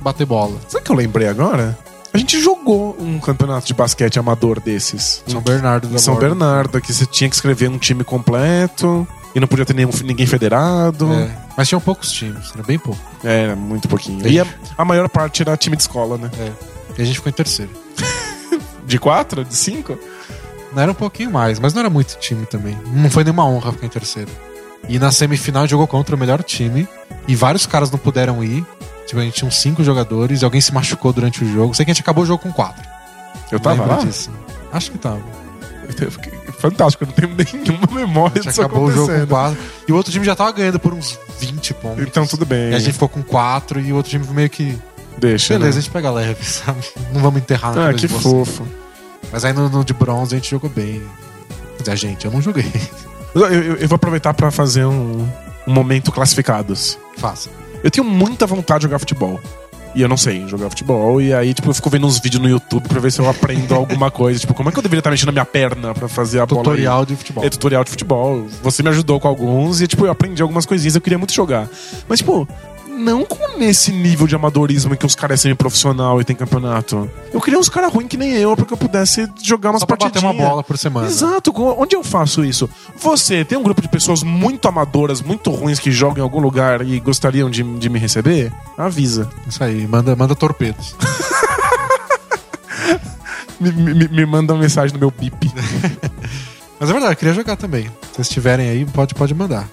[0.00, 0.56] bater bola.
[0.68, 1.76] Sabe o que eu lembrei agora?
[2.12, 5.22] A gente jogou um campeonato de basquete amador desses.
[5.26, 6.28] São Bernardo da São Borda.
[6.28, 10.26] Bernardo, que você tinha que escrever um time completo e não podia ter nenhum, ninguém
[10.26, 11.10] federado.
[11.10, 13.00] É, mas tinham poucos times, era bem pouco.
[13.24, 14.26] É, era muito pouquinho.
[14.26, 14.46] E a,
[14.76, 16.30] a maior parte era time de escola, né?
[16.38, 16.52] É.
[16.98, 17.70] E a gente ficou em terceiro.
[18.84, 19.44] De quatro?
[19.44, 19.98] De cinco?
[20.72, 22.76] Não era um pouquinho mais, mas não era muito time também.
[22.92, 24.30] Não foi nenhuma honra ficar em terceiro.
[24.88, 26.86] E na semifinal jogou contra o melhor time.
[27.28, 28.66] E vários caras não puderam ir.
[29.06, 31.74] Tipo, a gente tinha uns cinco jogadores e alguém se machucou durante o jogo.
[31.74, 32.82] Sei que a gente acabou o jogo com quatro.
[33.50, 33.96] Eu tava lá?
[33.96, 34.30] disso.
[34.72, 35.20] Acho que tava.
[36.58, 37.34] Fantástico, eu não tenho
[37.66, 39.58] nenhuma memória A disso acabou o jogo com quatro.
[39.88, 42.04] E o outro time já tava ganhando por uns 20 pontos.
[42.06, 42.70] Então tudo bem.
[42.70, 44.78] E a gente ficou com quatro e o outro time meio que.
[45.18, 45.54] Deixa.
[45.54, 45.82] Beleza, a né?
[45.82, 46.80] gente pega leve, sabe?
[47.12, 48.66] Não vamos enterrar na Ah, que fofo.
[49.30, 51.02] Mas aí no, no de bronze a gente jogou bem.
[51.76, 52.70] Quer dizer, a gente, eu não joguei.
[53.34, 55.28] Eu, eu- eu vou aproveitar pra fazer um,
[55.66, 56.98] um momento classificados.
[57.16, 57.50] Faça.
[57.82, 59.40] Eu tenho muita vontade de jogar futebol.
[59.94, 61.20] E eu não sei jogar futebol.
[61.20, 63.74] E aí, tipo, eu fico vendo uns vídeos no YouTube pra ver se eu aprendo
[63.74, 64.40] alguma coisa.
[64.40, 66.62] Tipo, como é que eu deveria estar mexendo a minha perna pra fazer a bola?
[66.62, 67.44] Tutorial de futebol.
[67.44, 68.46] É tutorial de futebol.
[68.62, 70.94] Você me ajudou com alguns e, tipo, eu aprendi algumas coisinhas.
[70.94, 71.68] Eu queria muito jogar.
[72.08, 72.48] Mas, tipo,
[73.02, 77.10] não com nesse nível de amadorismo em que os caras é semi-profissional e tem campeonato.
[77.32, 79.86] Eu queria uns caras ruins que nem eu, pra que eu pudesse jogar umas Só
[79.86, 81.06] pra bater uma bola por semana.
[81.06, 82.68] Exato, onde eu faço isso?
[82.96, 86.86] Você tem um grupo de pessoas muito amadoras, muito ruins que jogam em algum lugar
[86.86, 88.52] e gostariam de, de me receber?
[88.78, 89.28] Avisa.
[89.46, 90.94] Isso aí, manda, manda torpedos.
[93.60, 95.48] Me, me- me manda uma mensagem no meu bip.
[96.80, 97.84] Mas é verdade, eu queria jogar também.
[97.84, 99.68] Se vocês tiverem aí, pode, pode mandar.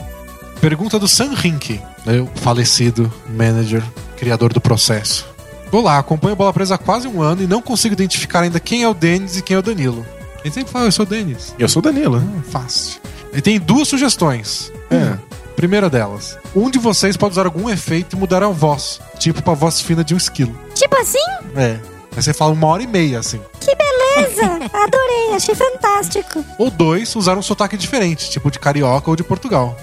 [0.62, 3.82] Pergunta do Sam Rink, né, o falecido manager,
[4.18, 5.26] criador do processo.
[5.72, 8.84] Olá, acompanho a Bola Presa há quase um ano e não consigo identificar ainda quem
[8.84, 10.06] é o Denis e quem é o Danilo.
[10.44, 11.56] Gente sempre fala, eu sou o Denis.
[11.58, 12.18] Eu sou o Danilo.
[12.18, 13.00] Hum, fácil.
[13.32, 14.72] Ele tem duas sugestões.
[14.92, 15.18] É.
[15.56, 19.54] Primeira delas, um de vocês pode usar algum efeito e mudar a voz, tipo pra
[19.54, 20.58] voz fina de um esquilo.
[20.74, 21.26] Tipo assim?
[21.56, 21.80] É.
[22.20, 23.40] Aí você fala uma hora e meia, assim.
[23.62, 24.44] Que beleza!
[24.74, 26.44] Adorei, achei fantástico.
[26.58, 29.78] Ou dois, usar um sotaque diferente, tipo de carioca ou de Portugal.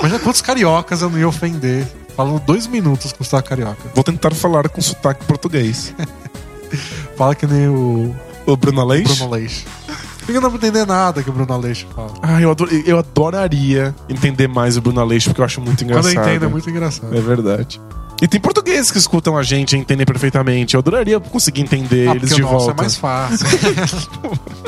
[0.00, 1.86] Imagina quantos cariocas eu não ia ofender
[2.16, 3.78] falando dois minutos com sotaque carioca.
[3.94, 5.94] Vou tentar falar com sotaque português.
[7.16, 8.12] Fala que nem o
[8.44, 9.14] O Bruno Aleixo?
[9.14, 9.64] Bruno Aleixo.
[10.28, 12.14] Eu não pra entender nada que o Bruno Aleixo fala.
[12.20, 15.90] Ah, eu, ador- eu adoraria entender mais o Bruno Aleixo, porque eu acho muito Quando
[16.00, 16.16] engraçado.
[16.16, 17.16] eu entendo é muito engraçado.
[17.16, 17.80] É verdade.
[18.20, 20.74] E tem portugueses que escutam a gente e entendem perfeitamente.
[20.74, 22.80] Eu adoraria conseguir entender Ah, eles de o nosso volta.
[22.80, 23.46] é mais fácil.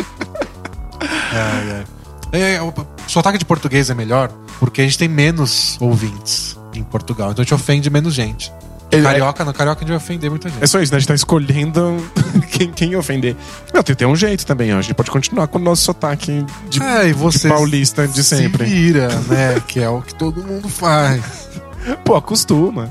[1.33, 1.85] é,
[2.33, 2.55] é.
[2.57, 2.73] É, o
[3.07, 4.31] sotaque de português é melhor
[4.61, 7.31] porque a gente tem menos ouvintes em Portugal.
[7.31, 8.53] Então a gente ofende menos gente.
[8.91, 10.63] Ele- Carioca, no Carioca a gente vai ofender muita gente.
[10.63, 10.97] É só isso, né?
[10.97, 11.97] A gente tá escolhendo
[12.53, 13.35] quem, quem ofender.
[13.73, 14.79] Não, tem, tem um jeito também, ó.
[14.79, 18.67] A gente pode continuar com o nosso sotaque de, É, de paulista de sempre.
[18.67, 19.63] se vira, né?
[19.67, 21.23] que é o que todo mundo faz.
[21.97, 22.91] Pô, acostuma.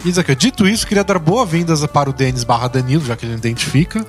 [0.00, 3.16] E diz aqui, ó, dito isso, queria dar boas-vindas para o Denis barra Danilo, já
[3.16, 4.04] que ele identifica.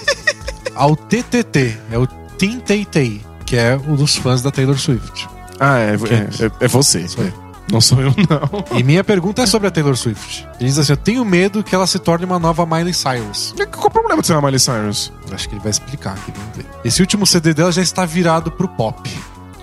[0.74, 5.28] ao TTT, é o Tay que é um dos fãs da Taylor Swift.
[5.58, 7.06] Ah, é, é, é, é você.
[7.08, 7.46] Sou eu.
[7.72, 8.78] Não sou eu, não.
[8.78, 10.46] E minha pergunta é sobre a Taylor Swift.
[10.60, 13.54] Ele diz assim: Eu tenho medo que ela se torne uma nova Miley Cyrus.
[13.58, 15.12] E Qual o problema de ser uma Miley Cyrus?
[15.32, 16.66] Acho que ele vai explicar aqui, vamos ver.
[16.84, 19.10] Esse último CD dela já está virado pro pop.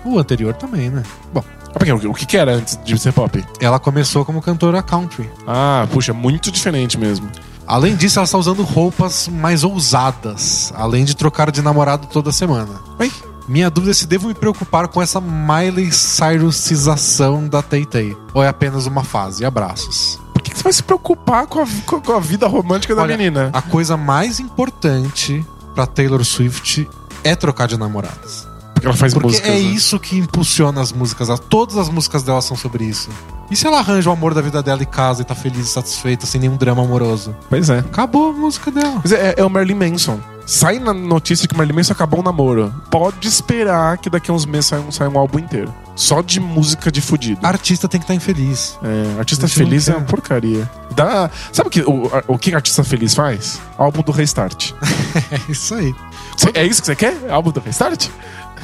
[0.04, 1.02] O anterior também, né?
[1.32, 1.63] Bom, Ah,
[2.08, 3.44] o que- que era antes de ser pop?
[3.60, 5.28] ela começou como cantora country.
[5.46, 7.28] Ah, puxa, muito diferente mesmo.
[7.66, 12.68] Além disso, ela está usando roupas mais ousadas, além de trocar de namorado toda semana.
[12.98, 13.10] Oi?
[13.48, 18.16] Minha dúvida é se devo me preocupar com essa Miley Cyrusização da Tay.
[18.32, 19.44] Ou é apenas uma fase?
[19.44, 20.18] Abraços.
[20.32, 23.16] Por que que você vai se preocupar com a, com- a vida romântica da Olha,
[23.16, 23.50] menina?
[23.52, 25.44] A coisa mais importante
[25.74, 26.88] pra Taylor Swift
[27.22, 28.46] é trocar de namorados.
[28.84, 29.48] Ela faz Porque músicas.
[29.50, 29.58] é né?
[29.58, 31.28] isso que impulsiona as músicas.
[31.48, 33.08] Todas as músicas dela são sobre isso.
[33.50, 35.70] E se ela arranja o amor da vida dela e casa e tá feliz e
[35.70, 37.34] satisfeita, sem nenhum drama amoroso?
[37.48, 37.78] Pois é.
[37.80, 39.00] Acabou a música dela.
[39.02, 40.18] Mas é, é o Marilyn Manson.
[40.46, 42.74] Sai na notícia que o Marilyn Manson acabou o namoro.
[42.90, 45.72] Pode esperar que daqui a uns meses saia um, saia um álbum inteiro.
[45.96, 47.46] Só de música de fudido.
[47.46, 48.78] Artista tem que estar infeliz.
[48.82, 50.68] É, artista feliz é uma porcaria.
[50.94, 53.60] Dá, sabe o que o, o que artista feliz faz?
[53.78, 54.72] Álbum do Restart.
[55.30, 55.94] É isso aí.
[56.36, 57.16] Cê- é isso que você quer?
[57.30, 58.08] Álbum do Restart?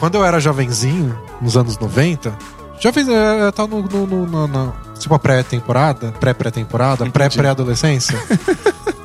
[0.01, 2.35] Quando eu era jovenzinho, nos anos 90,
[2.81, 8.19] jovem, eu, eu tava no, no, no- no- na- tipo pré-temporada, pré-pré-temporada, pré-pré-adolescência.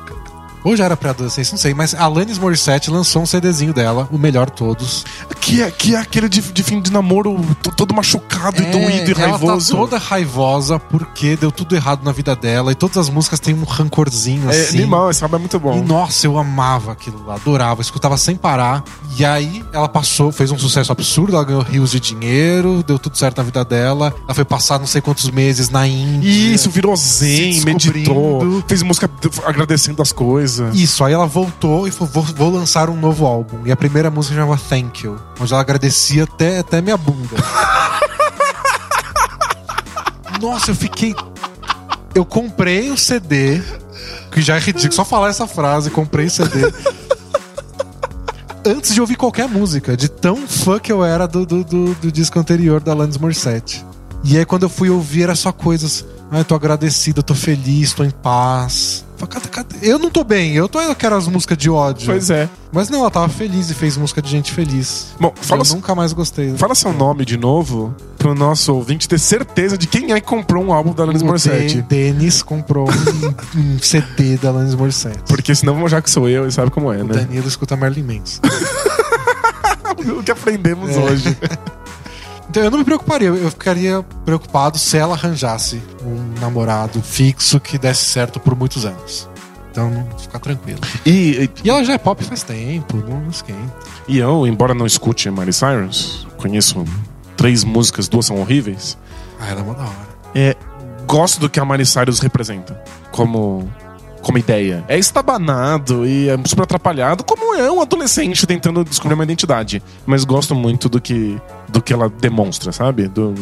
[0.66, 4.18] Ou já era pré-adolescência, não sei, mas a Alanis Morissette lançou um CDzinho dela, o
[4.18, 5.04] melhor todos.
[5.40, 7.38] Que é, que é aquele de, de fim de namoro
[7.76, 9.72] todo machucado e doído e ela raivoso.
[9.72, 13.54] tá toda raivosa porque deu tudo errado na vida dela e todas as músicas têm
[13.54, 14.78] um rancorzinho É assim.
[14.78, 15.78] animal, esse álbum é muito bom.
[15.78, 18.82] E nossa, eu amava aquilo lá, adorava, escutava sem parar.
[19.16, 23.16] E aí ela passou, fez um sucesso absurdo, ela ganhou rios de dinheiro, deu tudo
[23.16, 24.12] certo na vida dela.
[24.24, 26.28] Ela foi passar não sei quantos meses na Índia.
[26.28, 29.08] Isso, virou zen, meditou, fez música
[29.44, 30.55] agradecendo as coisas.
[30.72, 33.60] Isso, aí ela voltou e falou: vou, vou lançar um novo álbum.
[33.64, 37.36] E a primeira música chamava Thank You, onde ela agradecia até, até minha bunda.
[40.40, 41.14] Nossa, eu fiquei.
[42.14, 43.62] Eu comprei o CD,
[44.32, 46.72] que já é ridículo, só falar essa frase, comprei o CD.
[48.64, 52.10] Antes de ouvir qualquer música, de tão fã que eu era do, do, do, do
[52.10, 53.84] disco anterior da Alanis Morissette.
[54.24, 56.04] E aí, quando eu fui ouvir, era só coisas.
[56.32, 59.04] Ah, eu tô agradecido, eu tô feliz, tô em paz.
[59.82, 62.06] Eu não tô bem, eu, tô, eu quero as músicas de ódio.
[62.06, 62.48] Pois é.
[62.72, 65.08] Mas não, ela tava feliz e fez música de gente feliz.
[65.18, 66.54] Bom, fala, eu nunca mais gostei.
[66.56, 70.62] fala seu nome de novo pro nosso ouvinte ter certeza de quem é que comprou
[70.64, 71.76] um álbum da Alanis o Morissette.
[71.76, 75.20] De- Denis comprou um, um CD da Alanis Morissette.
[75.26, 77.14] Porque senão já que sou eu e sabe como é, o né?
[77.14, 78.40] Danilo escuta Marilyn Manson.
[80.18, 80.98] O que aprendemos É.
[81.00, 81.36] hoje.
[82.56, 87.76] Então eu não me preocuparia, eu ficaria preocupado se ela arranjasse um namorado fixo que
[87.76, 89.28] desse certo por muitos anos.
[89.70, 90.80] Então, fica tranquilo.
[91.04, 93.74] E, E ela já é pop faz tempo, não esquenta.
[94.08, 96.82] e eu, embora não escute Miley Cyrus, conheço
[97.36, 98.96] três músicas, duas são horríveis.
[99.38, 100.08] Ah, ela é uma da hora.
[100.34, 100.56] É,
[101.06, 103.70] gosto do que a Miley Cyrus representa como,
[104.26, 104.84] como ideia.
[104.88, 109.80] É estabanado e é super atrapalhado, como é um adolescente tentando descobrir uma identidade.
[110.04, 113.06] Mas gosto muito do que, do que ela demonstra, sabe?
[113.06, 113.32] Do,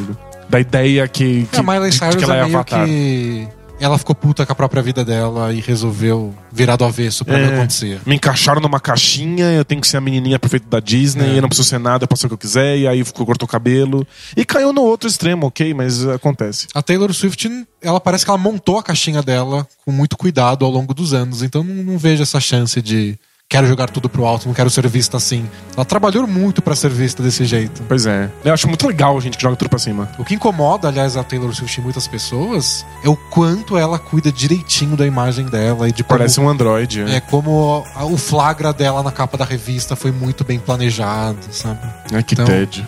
[0.47, 2.85] da ideia que, que, a Miley de- de que ela é é avatar.
[2.85, 3.49] que...
[3.85, 7.47] Ela ficou puta com a própria vida dela e resolveu virar do avesso pra É.
[7.47, 8.01] não acontecer.
[8.07, 11.37] Me encaixaram numa caixinha, eu tenho que ser a menininha perfeita da Disney, É.
[11.37, 13.27] eu não preciso ser nada, eu posso ser o que eu quiser, e aí ficou,
[13.27, 14.07] cortou o cabelo.
[14.35, 16.67] E caiu no outro extremo, ok, mas acontece.
[16.75, 17.47] A Taylor Swift,
[17.83, 21.43] ela parece que ela montou a caixinha dela com muito cuidado ao longo dos anos.
[21.43, 23.19] Então não, não vejo essa chance de
[23.49, 25.49] quero jogar tudo pro alto, não quero ser vista assim.
[25.77, 27.83] Ela trabalhou muito pra ser vista desse jeito.
[27.87, 28.29] Pois é.
[28.45, 30.11] Eu acho muito legal a gente que joga tudo pra cima.
[30.19, 34.33] O que incomoda, aliás, a Taylor Swift em muitas pessoas é o quanto ela cuida
[34.33, 37.03] direitinho da imagem dela e de como, Parece um androide.
[37.03, 41.81] é, como a- o flagra dela na capa da revista foi muito bem planejado, sabe?
[42.13, 42.85] Ai, que Então- tédio.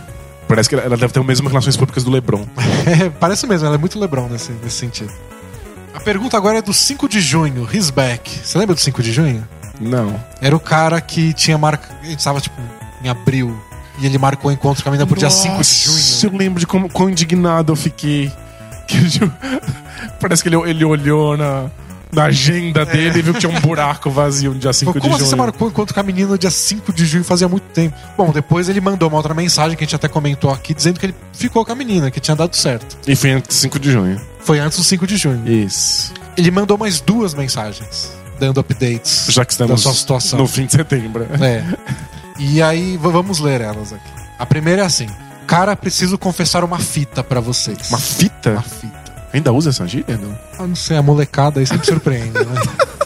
[0.48, 2.46] Parece que ela deve ter o mesmo relações públicas do Lebron.
[2.86, 5.12] É, parece mesmo, ela é muito Lebron nesse, nesse sentido.
[5.92, 8.30] A pergunta agora é do 5 de junho, His Back.
[8.44, 9.46] Você lembra do 5 de junho?
[9.80, 10.18] Não.
[10.40, 11.88] Era o cara que tinha marca.
[12.02, 12.56] A gente tava, tipo,
[13.02, 13.56] em abril.
[13.98, 16.32] E ele marcou o encontro com a menina por dia 5 de junho.
[16.34, 18.30] Eu lembro de como, quão indignado eu fiquei.
[18.86, 19.32] Que eu-
[20.20, 21.66] Parece que ele, ele olhou na,
[22.12, 25.02] na agenda dele e viu que tinha um buraco vazio no dia 5 Pô, de
[25.02, 25.30] como assim junho.
[25.30, 27.96] você marcou o encontro com a menina no dia 5 de junho fazia muito tempo?
[28.16, 31.06] Bom, depois ele mandou uma outra mensagem que a gente até comentou aqui, dizendo que
[31.06, 32.96] ele ficou com a menina, que tinha dado certo.
[33.08, 34.20] E foi antes de 5 de junho.
[34.40, 35.48] Foi antes do 5 de junho.
[35.50, 36.12] Isso.
[36.36, 40.38] Ele mandou mais duas mensagens, dando updates Já que estamos da sua situação.
[40.38, 41.26] no fim de setembro.
[41.42, 41.64] É.
[42.38, 44.10] E aí, vamos ler elas aqui.
[44.38, 45.08] A primeira é assim:
[45.46, 47.88] Cara, preciso confessar uma fita pra vocês.
[47.90, 48.50] Uma fita?
[48.52, 49.06] Uma fita.
[49.32, 50.16] Ainda usa essa gíria?
[50.16, 50.38] Não?
[50.58, 52.44] Ah, não sei, a molecada aí sempre surpreende, né?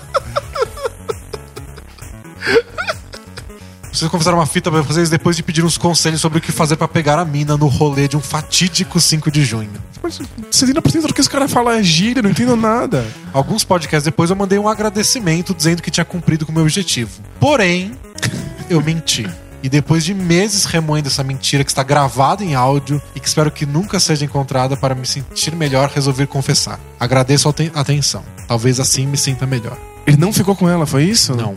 [4.01, 6.75] Preciso confessar uma fita pra vocês depois de pedir uns conselhos sobre o que fazer
[6.77, 9.69] pra pegar a mina no rolê de um fatídico 5 de junho.
[10.03, 10.19] Mas
[10.51, 13.07] vocês ainda precisam do que esse cara fala é gíria, não entendo nada.
[13.31, 17.11] Alguns podcasts depois eu mandei um agradecimento dizendo que tinha cumprido com o meu objetivo.
[17.39, 17.93] Porém,
[18.71, 19.29] eu menti.
[19.63, 23.51] E depois de meses remoendo essa mentira que está gravada em áudio e que espero
[23.51, 26.81] que nunca seja encontrada para me sentir melhor, resolvi confessar.
[26.99, 28.25] Agradeço a aten- atenção.
[28.49, 29.77] Talvez assim me sinta melhor.
[30.07, 31.35] Ele não ficou com ela, foi isso?
[31.37, 31.55] Não.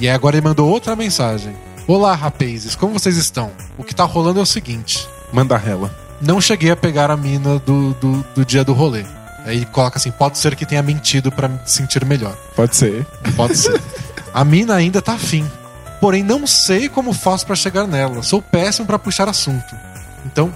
[0.00, 1.54] E agora ele mandou outra mensagem.
[1.86, 3.50] Olá, rapazes, como vocês estão?
[3.76, 5.94] O que tá rolando é o seguinte: Manda ela.
[6.20, 9.04] não cheguei a pegar a mina do, do, do dia do rolê.
[9.44, 12.34] Aí coloca assim: pode ser que tenha mentido para me sentir melhor.
[12.56, 13.06] Pode ser.
[13.36, 13.78] Pode ser.
[14.32, 15.46] A mina ainda tá afim.
[16.00, 18.22] Porém, não sei como faço pra chegar nela.
[18.22, 19.76] Sou péssimo pra puxar assunto.
[20.24, 20.52] Então,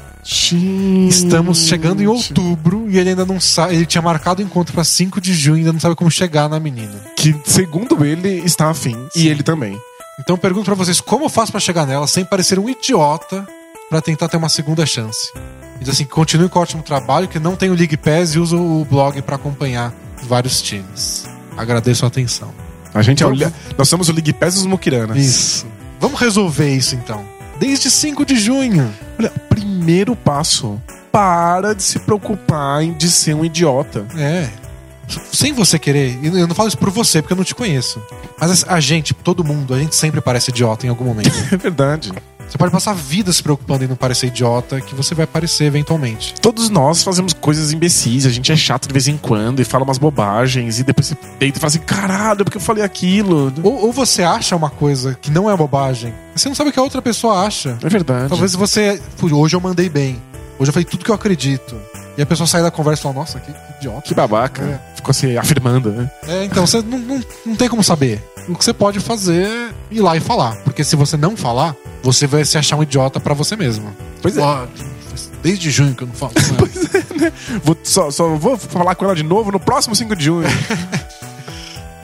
[1.09, 3.75] estamos chegando em outubro e ele ainda não sabe.
[3.75, 6.49] Ele tinha marcado o encontro pra 5 de junho e ainda não sabe como chegar
[6.49, 6.95] na menina.
[7.17, 8.97] Que, segundo ele, está afim.
[9.15, 9.79] E ele também.
[10.19, 13.47] Então, eu pergunto pra vocês como eu faço pra chegar nela sem parecer um idiota
[13.89, 15.33] pra tentar ter uma segunda chance.
[15.81, 18.57] E diz assim: continue com o ótimo trabalho, que não tenho League Pass e uso
[18.57, 19.93] o blog pra acompanhar
[20.25, 21.27] vários times.
[21.57, 22.53] Agradeço a atenção.
[22.95, 23.33] A gente é o,
[23.77, 25.17] Nós somos o Ligue Pés dos Mukiranas.
[25.17, 25.67] Isso.
[26.01, 27.25] Vamos resolver isso então.
[27.59, 28.93] Desde 5 de junho.
[29.19, 30.81] Olha, primeiro passo.
[31.11, 34.07] Para de se preocupar em de ser um idiota.
[34.17, 34.49] É.
[35.33, 36.19] Sem você querer.
[36.23, 38.01] E eu não falo isso por você, porque eu não te conheço.
[38.41, 41.29] Mas a gente, todo mundo, a gente sempre parece idiota em algum momento.
[41.51, 42.13] É verdade.
[42.49, 45.65] você pode passar a vida se preocupando em não parecer idiota, que você vai parecer
[45.65, 46.35] eventualmente.
[46.41, 49.85] Todos nós fazemos coisas imbecis, a gente é chato de vez em quando e fala
[49.85, 53.53] umas bobagens e depois você deita e fala assim: caralho, porque eu falei aquilo.
[53.63, 56.73] Ou, ou você acha uma coisa que não é bobagem, mas você não sabe o
[56.73, 57.79] que a outra pessoa acha.
[57.83, 58.29] É verdade.
[58.29, 59.01] Talvez você.
[59.23, 60.21] Hoje eu mandei bem.
[60.59, 61.77] Hoje eu falei tudo que eu acredito.
[62.17, 64.03] E a pessoa sai da conversa e fala: Nossa, que, idiota.
[64.03, 64.63] Que babaca.
[64.63, 64.97] É.
[64.97, 66.11] Ficou se afirmando, né?
[66.27, 68.23] É, então você não, não, não tem como saber.
[68.49, 70.57] O que você pode fazer é ir lá e falar.
[70.65, 73.95] Porque se você não falar, você vai se achar um idiota pra você mesmo.
[74.21, 74.41] Pois é.
[74.41, 74.67] Ó,
[75.43, 76.33] desde junho que eu não falo.
[76.33, 76.41] com
[77.25, 77.33] ela.
[77.63, 80.49] Vou, só, só vou falar com ela de novo no próximo 5 de junho.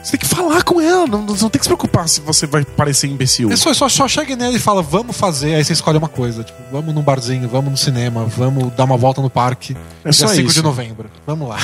[0.05, 2.63] você tem que falar com ela, não, não tem que se preocupar se você vai
[2.63, 3.51] parecer imbecil.
[3.51, 5.55] É só, só, chega nele e fala, vamos fazer.
[5.55, 6.43] Aí você escolhe uma coisa.
[6.43, 9.75] Tipo, vamos num barzinho, vamos no cinema, vamos dar uma volta no parque.
[10.03, 10.59] É só dia 5 isso.
[10.59, 11.09] de novembro.
[11.25, 11.57] Vamos lá.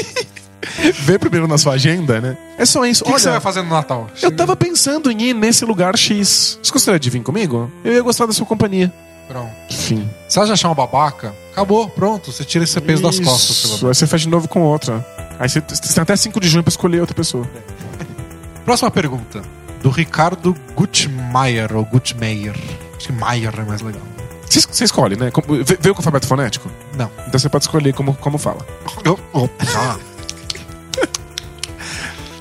[1.00, 2.36] Vê primeiro na sua agenda, né?
[2.58, 3.02] É só isso.
[3.02, 4.10] O que, que Olha, você vai fazer no Natal?
[4.20, 6.58] eu tava pensando em ir nesse lugar X.
[6.62, 7.72] Você gostaria de vir comigo?
[7.82, 8.92] Eu ia gostar da sua companhia.
[9.26, 9.50] Pronto.
[9.70, 10.08] Enfim.
[10.28, 12.30] Se ela já achar uma babaca, acabou, pronto.
[12.30, 13.56] Você tira esse peso das costas.
[13.56, 13.86] Isso.
[13.86, 15.04] Aí você faz de novo com outra.
[15.38, 17.48] Aí você, você tem até 5 de junho pra escolher outra pessoa.
[18.64, 19.42] Próxima pergunta.
[19.82, 22.56] Do Ricardo Gutmeier, ou Gutmeier.
[22.96, 24.02] Acho que Maier é mais legal.
[24.44, 25.30] Você, você escolhe, né?
[25.30, 26.68] Como, veio com o alfabeto fonético?
[26.96, 27.10] Não.
[27.26, 28.66] Então você pode escolher como, como fala.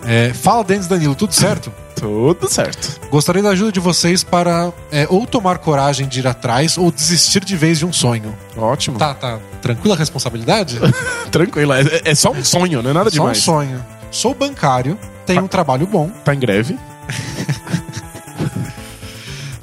[0.10, 1.70] É, fala, Denis Danilo, tudo certo?
[2.00, 3.00] Tudo certo.
[3.10, 7.44] Gostaria da ajuda de vocês para é, ou tomar coragem de ir atrás ou desistir
[7.44, 8.36] de vez de um sonho.
[8.56, 8.98] Ótimo.
[8.98, 9.40] Tá, tá.
[9.62, 10.80] Tranquila a responsabilidade?
[11.32, 11.74] Tranquilo.
[11.74, 13.40] É, é só um sonho, não é nada Só um demais.
[13.40, 13.86] sonho.
[14.12, 16.78] Sou bancário, tenho um trabalho bom, Tá em greve?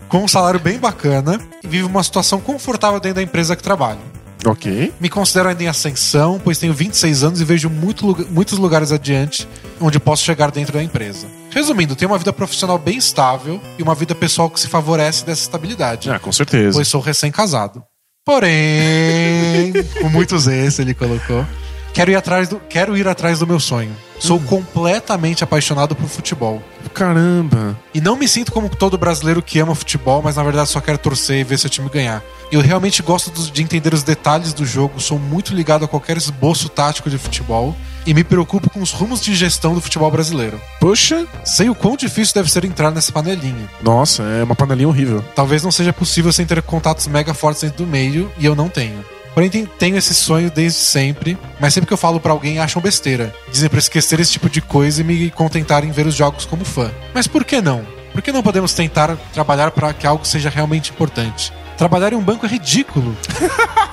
[0.09, 3.99] com um salário bem bacana e vivo uma situação confortável dentro da empresa que trabalho.
[4.47, 4.93] Ok.
[5.01, 9.49] Me considero ainda em ascensão, pois tenho 26 anos e vejo muito muitos lugares adiante
[9.81, 11.27] onde posso chegar dentro da empresa.
[11.51, 15.43] Resumindo, tenho uma vida profissional bem estável e uma vida pessoal que se favorece dessa
[15.43, 16.77] estabilidade, Ah, com certeza.
[16.77, 17.83] pois sou recém-casado.
[18.25, 21.47] Porém, com muitos esse ele colocou.
[21.93, 23.95] Quero ir atrás do, quero ir atrás do meu sonho.
[24.19, 26.61] Sou completamente apaixonado por futebol.
[26.95, 27.77] Caramba.
[27.93, 30.97] E não me sinto como todo brasileiro que ama futebol, mas na verdade só quero
[30.97, 32.23] torcer e ver seu time ganhar.
[32.53, 36.69] Eu realmente gosto de entender os detalhes do jogo, sou muito ligado a qualquer esboço
[36.69, 37.75] tático de futebol
[38.07, 40.61] e me preocupo com os rumos de gestão do futebol brasileiro.
[40.79, 41.27] Puxa.
[41.45, 43.69] Sei o quão difícil deve ser entrar nessa panelinha.
[43.83, 45.25] Nossa, é uma panelinha horrível.
[45.35, 48.69] Talvez não seja possível sem ter contatos mega fortes dentro do meio, e eu não
[48.69, 49.05] tenho.
[49.35, 52.81] Porém, ten- tenho esse sonho desde sempre, mas sempre que eu falo pra alguém acham
[52.81, 53.35] besteira.
[53.51, 56.65] Dizem pra esquecer esse tipo de coisa e me contentar em ver os jogos como
[56.65, 56.91] fã.
[57.13, 57.85] Mas por que não?
[58.13, 61.53] Por que não podemos tentar trabalhar para que algo seja realmente importante?
[61.77, 63.17] Trabalhar em um banco é ridículo.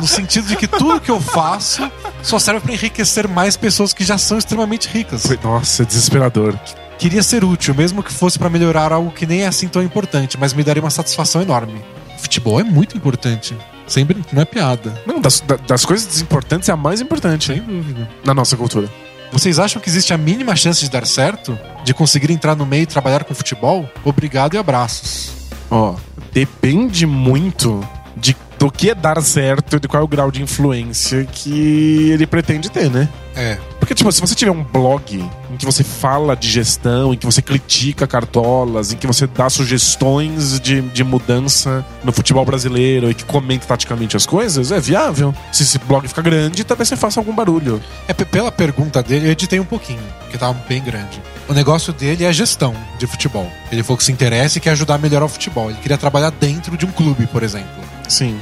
[0.00, 1.90] No sentido de que tudo que eu faço
[2.22, 5.24] só serve pra enriquecer mais pessoas que já são extremamente ricas.
[5.42, 6.56] Nossa, é desesperador.
[6.98, 10.38] Queria ser útil, mesmo que fosse pra melhorar algo que nem é assim tão importante,
[10.38, 11.82] mas me daria uma satisfação enorme.
[12.18, 13.56] Futebol é muito importante.
[13.88, 14.92] Sempre não é piada.
[15.06, 18.08] Não, das, da- das coisas desimportantes é a mais importante, Sem dúvida.
[18.24, 18.88] Na nossa cultura.
[19.32, 21.58] Vocês acham que existe a mínima chance de dar certo?
[21.84, 23.88] De conseguir entrar no meio e trabalhar com futebol?
[24.04, 25.32] Obrigado e abraços.
[25.70, 25.94] Ó,
[26.32, 27.86] depende muito
[28.16, 32.26] de, do que dar certo e de qual é o grau de influência que ele
[32.26, 33.08] pretende ter, né?
[33.36, 33.56] É.
[33.78, 37.24] Porque, tipo, se você tiver um blog em que você fala de gestão, em que
[37.24, 43.14] você critica cartolas, em que você dá sugestões de, de mudança no futebol brasileiro e
[43.14, 45.32] que comenta taticamente as coisas, é viável.
[45.52, 47.80] Se esse blog ficar grande, talvez você faça algum barulho.
[48.08, 51.22] É pe- pela pergunta dele, eu editei um pouquinho, porque tava bem grande.
[51.48, 53.50] O negócio dele é gestão de futebol.
[53.70, 55.70] Ele falou que se interessa e quer ajudar a melhorar o futebol.
[55.70, 57.87] Ele queria trabalhar dentro de um clube, por exemplo.
[58.08, 58.38] Sim.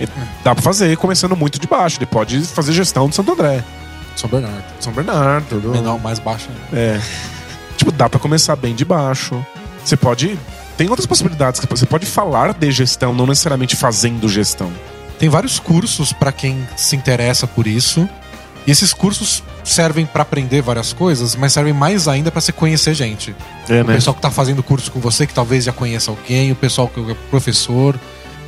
[0.00, 0.08] E
[0.42, 1.98] Dá pra fazer começando muito de baixo.
[1.98, 3.62] Ele pode fazer gestão de Santo André,
[4.16, 4.64] São Bernardo.
[4.80, 5.60] São Bernardo.
[5.60, 6.48] do- Menor, mais baixo.
[6.48, 6.80] ainda.
[6.80, 7.00] É.
[7.76, 9.44] Tipo, dá pra começar bem de baixo.
[9.84, 10.38] Você pode.
[10.76, 11.60] Tem outras possibilidades.
[11.68, 14.70] Você pode falar de gestão, não necessariamente fazendo gestão.
[15.18, 18.08] Tem vários cursos pra quem se interessa por isso.
[18.66, 22.94] E esses cursos servem pra aprender várias coisas, mas servem mais ainda pra você conhecer
[22.94, 23.34] gente.
[23.68, 26.56] É, O pessoal que tá fazendo curso com você, que talvez já conheça alguém, o
[26.56, 27.98] pessoal que é professor.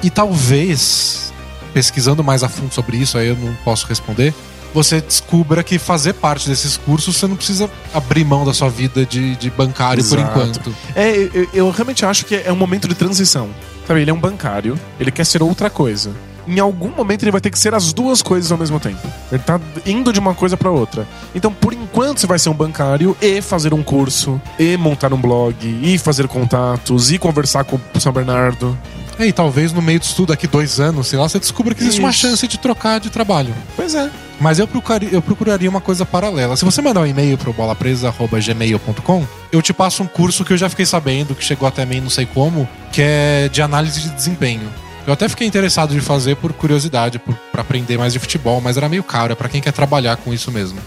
[0.02, 1.32] E talvez,
[1.72, 4.34] pesquisando mais a fundo sobre isso, aí eu não posso responder,
[4.74, 9.04] você descubra que fazer parte desses cursos você não precisa abrir mão da sua vida
[9.04, 10.22] de, de bancário Exato.
[10.22, 10.74] por enquanto.
[10.94, 13.50] É, eu, eu realmente acho que é um momento de transição.
[13.86, 16.10] Sabe, ele é um bancário, ele quer ser outra coisa.
[16.46, 19.06] Em algum momento ele vai ter que ser as duas coisas ao mesmo tempo.
[19.30, 21.06] Ele tá indo de uma coisa pra outra.
[21.34, 25.20] Então, por enquanto, você vai ser um bancário e fazer um curso, e montar um
[25.20, 28.76] blog, e fazer contatos, e conversar com o São Bernardo.
[29.18, 31.82] É, E talvez no meio disso tudo, daqui dois anos, sei lá, você descubra que
[31.82, 32.20] existe uma Isso.
[32.20, 33.54] chance de trocar de trabalho.
[33.76, 34.10] Pois é.
[34.40, 36.56] Mas eu procuraria, eu procuraria uma coisa paralela.
[36.56, 40.68] Se você mandar um e-mail pro bolapresa.gmail.com, eu te passo um curso que eu já
[40.68, 44.68] fiquei sabendo, que chegou até mim não sei como, que é de análise de desempenho.
[45.06, 48.76] Eu até fiquei interessado de fazer por curiosidade, por, pra aprender mais de futebol, mas
[48.76, 50.78] era meio caro, é pra quem quer trabalhar com isso mesmo.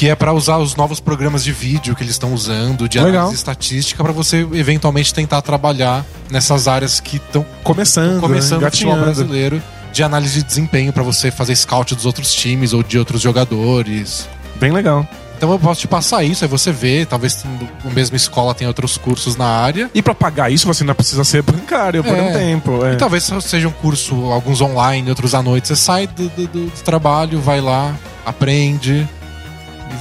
[0.00, 3.18] Que é pra usar os novos programas de vídeo que eles estão usando, de análise
[3.18, 3.32] Legal.
[3.34, 9.62] estatística, pra você eventualmente tentar trabalhar nessas áreas que estão Começando, começando o futebol brasileiro
[9.92, 14.26] de análise de desempenho pra você fazer scout dos outros times ou de outros jogadores.
[14.58, 15.06] Bem legal.
[15.36, 17.44] Então eu posso te passar isso, aí você vê, talvez
[17.84, 19.90] na mesma escola tenha outros cursos na área.
[19.94, 22.22] E pra pagar isso, você não precisa ser bancário por É.
[22.22, 22.86] um tempo.
[22.86, 22.94] É.
[22.94, 25.68] E talvez seja um curso, alguns online, outros à noite.
[25.68, 27.94] Você sai do- do- do trabalho, vai lá,
[28.24, 29.06] aprende.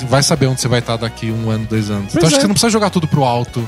[0.08, 2.10] Vai saber onde você vai estar daqui um ano, dois anos.
[2.10, 2.38] então Pois acho é.
[2.38, 3.68] que você não precisa jogar tudo pro alto.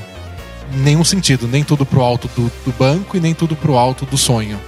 [0.74, 1.46] Em nenhum sentido.
[1.46, 4.58] Nem tudo pro alto do, do banco e nem tudo pro alto do sonho.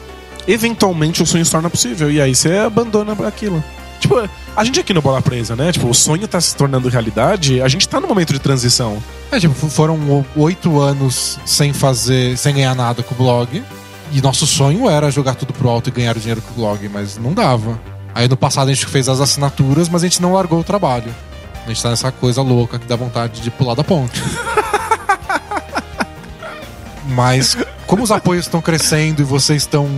[0.46, 2.10] Eventualmente o sonho se torna possível.
[2.10, 3.62] E aí você abandona aquilo.
[4.00, 5.72] Tipo, a gente aqui no Bola Presa, né?
[5.72, 7.62] Tipo, o sonho tá se tornando realidade.
[7.62, 8.98] A gente tá no momento de transição.
[9.32, 13.62] É, tipo, foram o- oito anos sem fazer, sem ganhar nada com o blog.
[14.12, 17.16] E nosso sonho era jogar tudo pro alto e ganhar dinheiro com o blog, mas
[17.16, 17.80] não dava.
[18.14, 21.12] Aí no passado a gente fez as assinaturas, mas a gente não largou o trabalho.
[21.64, 24.22] A gente tá nessa coisa louca que dá vontade de pular da ponte.
[27.08, 29.88] mas como os apoios estão crescendo e vocês estão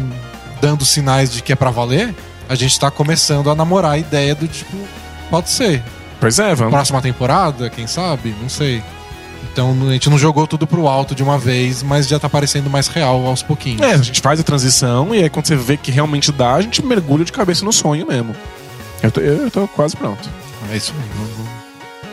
[0.60, 2.14] dando sinais de que é pra valer,
[2.48, 4.76] a gente tá começando a namorar a ideia do tipo,
[5.30, 5.82] pode ser,
[6.20, 6.72] Pois é, vamos.
[6.72, 8.34] próxima temporada, quem sabe?
[8.40, 8.82] Não sei.
[9.52, 12.68] Então a gente não jogou tudo pro alto de uma vez, mas já tá parecendo
[12.70, 13.80] mais real aos pouquinhos.
[13.82, 16.60] É, a gente faz a transição e aí quando você vê que realmente dá, a
[16.60, 18.34] gente mergulha de cabeça no sonho mesmo.
[19.02, 20.28] Eu tô, eu tô quase pronto.
[20.70, 21.55] É isso mesmo.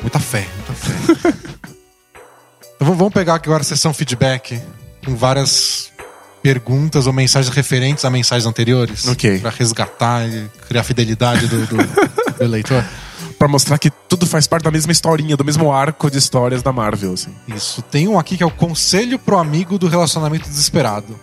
[0.04, 1.34] Muita fé, muita fé.
[2.76, 4.62] então vamos- pegar aqui agora a sessão feedback
[5.06, 5.92] com várias
[6.42, 9.08] perguntas ou mensagens referentes a mensagens anteriores.
[9.08, 9.40] Ok.
[9.40, 11.78] Pra resgatar e criar fidelidade do, do,
[12.38, 12.84] do leitor.
[13.40, 16.72] Pra mostrar que tudo faz parte da mesma historinha, do mesmo arco de histórias da
[16.72, 17.34] Marvel, assim.
[17.48, 17.82] Isso.
[17.82, 21.20] Tem um aqui que é o Conselho pro Amigo do Relacionamento Desesperado.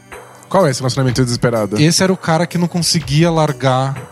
[0.49, 1.81] Qual é esse relacionamento desesperado?
[1.81, 4.10] Esse era o cara que não conseguia largar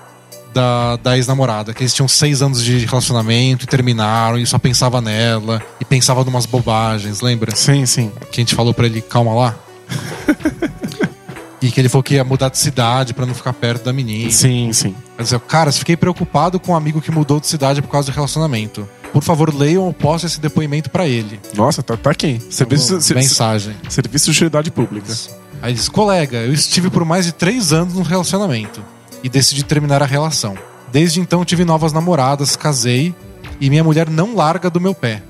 [0.52, 1.72] da, da ex-namorada.
[1.74, 6.24] Que eles tinham seis anos de relacionamento e terminaram e só pensava nela e pensava
[6.24, 7.54] numas bobagens, lembra?
[7.54, 8.10] Sim, sim.
[8.32, 9.54] Que a gente falou pra ele, calma lá.
[11.60, 14.30] e que ele falou que ia mudar de cidade pra não ficar perto da menina.
[14.30, 14.94] Sim, sim.
[15.16, 18.14] Mas, dizer, cara, fiquei preocupado com um amigo que mudou de cidade por causa do
[18.14, 18.88] relacionamento.
[19.12, 21.40] Por favor, leiam ou poste esse depoimento pra ele.
[21.54, 22.40] Nossa, tá, tá aqui.
[22.50, 23.74] Serviço, ser- Mensagem.
[23.88, 25.12] serviço de utilidade pública.
[25.62, 28.82] Aí diz: Colega, eu estive por mais de três anos num relacionamento
[29.22, 30.56] e decidi terminar a relação.
[30.90, 33.14] Desde então tive novas namoradas, casei
[33.60, 35.22] e minha mulher não larga do meu pé.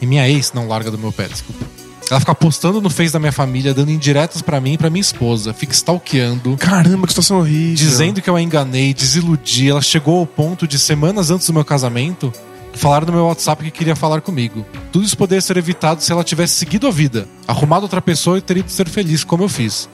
[0.00, 1.64] E minha ex não larga do meu pé, desculpa.
[2.10, 5.00] Ela fica postando no Face da minha família, dando indiretas pra mim e pra minha
[5.00, 7.76] esposa, fica stalkeando, Caramba, que situação horrível.
[7.76, 9.70] dizendo que eu a enganei, desiludi.
[9.70, 12.32] Ela chegou ao ponto de, semanas antes do meu casamento,
[12.72, 14.66] falar no meu WhatsApp que queria falar comigo.
[14.90, 18.40] Tudo isso poderia ser evitado se ela tivesse seguido a vida, arrumado outra pessoa e
[18.40, 19.88] teria ido ser feliz, como eu fiz.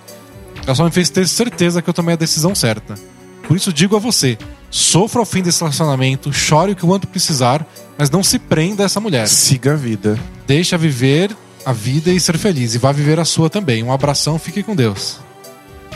[0.64, 2.94] Ela só me fez ter certeza que eu tomei a decisão certa.
[3.46, 4.36] Por isso digo a você:
[4.70, 7.66] Sofra ao fim desse relacionamento, chore o que quanto precisar,
[7.96, 9.28] mas não se prenda a essa mulher.
[9.28, 10.18] Siga a vida.
[10.46, 12.74] Deixa viver a vida e ser feliz.
[12.74, 13.82] E vá viver a sua também.
[13.82, 15.18] Um abração, fique com Deus.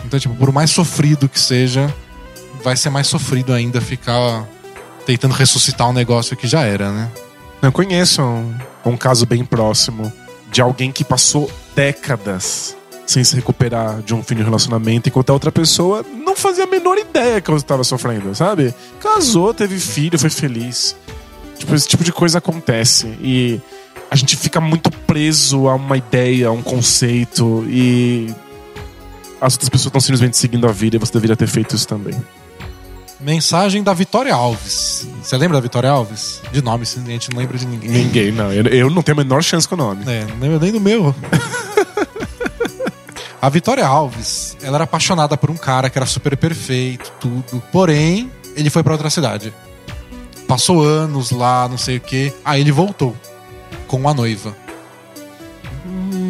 [0.04, 1.92] Então, tipo, por mais sofrido que seja,
[2.62, 4.46] vai ser mais sofrido ainda ficar
[5.04, 7.10] tentando ressuscitar um negócio que já era, né?
[7.60, 8.54] Eu conheço um,
[8.86, 10.10] um caso bem próximo
[10.50, 12.76] de alguém que passou décadas
[13.10, 16.66] sem se recuperar de um fim de relacionamento, enquanto a outra pessoa não fazia a
[16.66, 18.72] menor ideia que eu estava sofrendo, sabe?
[19.00, 20.94] Casou, teve filho, foi feliz.
[21.58, 23.08] Tipo, esse tipo de coisa acontece.
[23.20, 23.60] E
[24.08, 28.32] a gente fica muito preso a uma ideia, a um conceito, e
[29.40, 32.14] as outras pessoas estão simplesmente seguindo a vida e você deveria ter feito isso também.
[33.20, 35.08] Mensagem da Vitória Alves.
[35.20, 36.40] Você lembra da Vitória Alves?
[36.52, 37.90] De nome, a gente não lembra de ninguém.
[37.90, 38.52] Ninguém, não.
[38.52, 40.04] Eu, eu não tenho a menor chance com o nome.
[40.06, 40.24] É,
[40.60, 41.12] nem do meu.
[43.42, 47.62] A Vitória Alves, ela era apaixonada por um cara que era super perfeito, tudo.
[47.72, 49.52] Porém, ele foi pra outra cidade.
[50.46, 52.34] Passou anos lá, não sei o quê.
[52.44, 53.16] Aí ele voltou
[53.86, 54.54] com a noiva.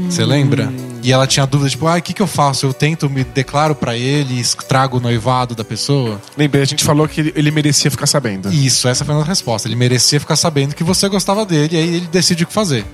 [0.08, 0.72] Você lembra?
[1.02, 2.66] E ela tinha dúvida, tipo, ah, o que, que eu faço?
[2.66, 6.20] Eu tento, me declaro pra ele, estrago o noivado da pessoa?
[6.36, 8.52] Lembrei, a gente falou que ele, ele merecia ficar sabendo.
[8.52, 9.66] Isso, essa foi a nossa resposta.
[9.66, 12.84] Ele merecia ficar sabendo que você gostava dele, e aí ele decide o que fazer.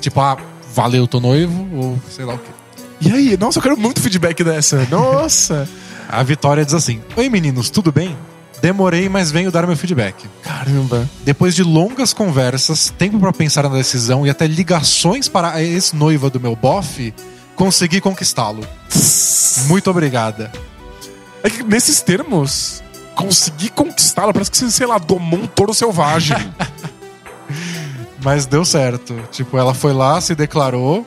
[0.00, 0.36] Tipo, ah,
[0.74, 2.63] valeu, tô noivo, ou sei lá o quê.
[3.04, 3.36] E aí?
[3.36, 4.86] Nossa, eu quero muito feedback dessa.
[4.90, 5.68] Nossa!
[6.08, 8.16] A Vitória diz assim: Oi meninos, tudo bem?
[8.62, 10.26] Demorei, mas venho dar meu feedback.
[10.42, 11.06] Caramba.
[11.22, 16.30] Depois de longas conversas, tempo pra pensar na decisão e até ligações para a ex-noiva
[16.30, 17.12] do meu bofe,
[17.54, 18.66] consegui conquistá-lo.
[19.66, 20.50] Muito obrigada.
[21.42, 22.82] É que nesses termos,
[23.14, 26.36] conseguir conquistá-la parece que você, sei lá, domou um touro selvagem.
[28.24, 29.14] Mas deu certo.
[29.30, 31.06] Tipo, ela foi lá, se declarou.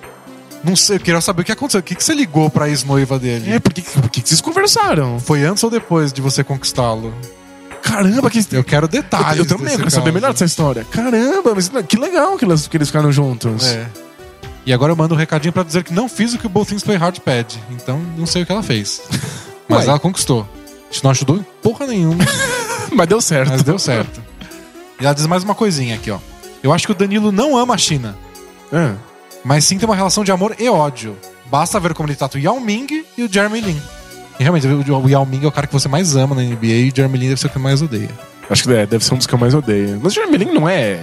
[0.64, 1.80] Não sei, eu queria saber o que aconteceu.
[1.80, 3.52] O que, que você ligou pra ex-noiva dele?
[3.54, 5.20] é, por que, por que que vocês conversaram?
[5.20, 7.14] Foi antes ou depois de você conquistá-lo?
[7.82, 8.46] Caramba, que.
[8.52, 9.38] Eu quero detalhes.
[9.38, 10.14] eu, eu também desse quero saber caso.
[10.16, 10.84] melhor dessa história.
[10.92, 13.66] Caramba, mas que legal que, elas, que eles ficaram juntos.
[13.66, 13.88] É.
[14.66, 16.68] E agora eu mando um recadinho pra dizer que não fiz o que o Both
[16.70, 17.58] Things Play Hard pede.
[17.72, 19.02] Então não sei o que ela fez.
[19.70, 19.90] Mas Ué.
[19.92, 20.48] ela conquistou.
[20.90, 22.24] A gente não ajudou em porra nenhuma,
[22.92, 23.50] Mas deu certo.
[23.52, 24.22] mas deu certo.
[25.00, 26.18] E ela diz mais uma coisinha aqui, ó.
[26.64, 28.18] Eu acho que o Danilo não ama a China,
[28.72, 28.94] É.
[29.48, 31.18] mas sim tem uma relação de amor e ódio.
[31.46, 33.82] Basta ver como ele trata o Yao Ming e o Jeremy Lin.
[34.40, 36.90] E realmente, o Yao Ming é o cara que você mais ama na NBA e
[36.90, 38.10] o Jeremy Lin deve ser o que mais odeia.
[38.50, 40.00] Acho que é, deve ser um dos que eu mais odeio.
[40.04, 41.00] Mas o Jeremy Lin não é.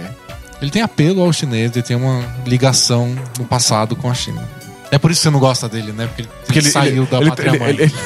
[0.61, 4.47] Ele tem apelo ao chinês, ele tem uma ligação no passado com a China.
[4.91, 6.05] É por isso que você não gosta dele, né?
[6.07, 7.69] Porque ele, Porque ele saiu da ele, pátria ele, mãe.
[7.69, 7.93] ele, ele-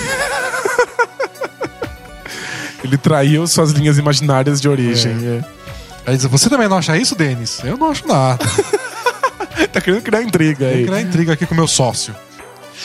[2.84, 5.12] Ele traiu suas linhas imaginárias de origem.
[5.12, 5.44] é.
[6.08, 7.60] Aí diz, você também não acha isso, Denis?
[7.64, 8.44] Eu não acho nada.
[9.72, 10.86] Tá querendo criar intriga Vou aí.
[10.86, 12.16] criar intriga aqui com meu sócio,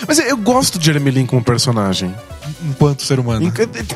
[0.09, 2.15] Mas eu gosto de Jeremy Lin como personagem.
[2.69, 3.51] enquanto ser humano.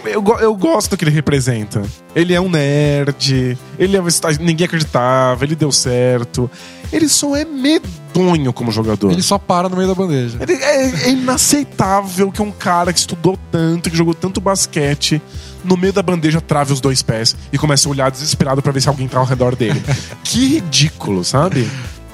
[0.04, 1.82] Eu, go- eu gosto do que ele representa.
[2.14, 4.06] Ele é um nerd, ele é um
[4.40, 6.50] ninguém acreditava, ele deu certo.
[6.92, 9.12] Ele só é medonho como jogador.
[9.12, 10.38] Ele só para no meio da bandeja.
[10.40, 15.20] Ele- é, é inaceitável que um cara que estudou tanto, que jogou tanto basquete,
[15.64, 18.80] no meio da bandeja trave os dois pés e comece a olhar desesperado pra ver
[18.80, 19.82] se alguém tá ao redor dele.
[20.24, 21.68] que ridículo, sabe?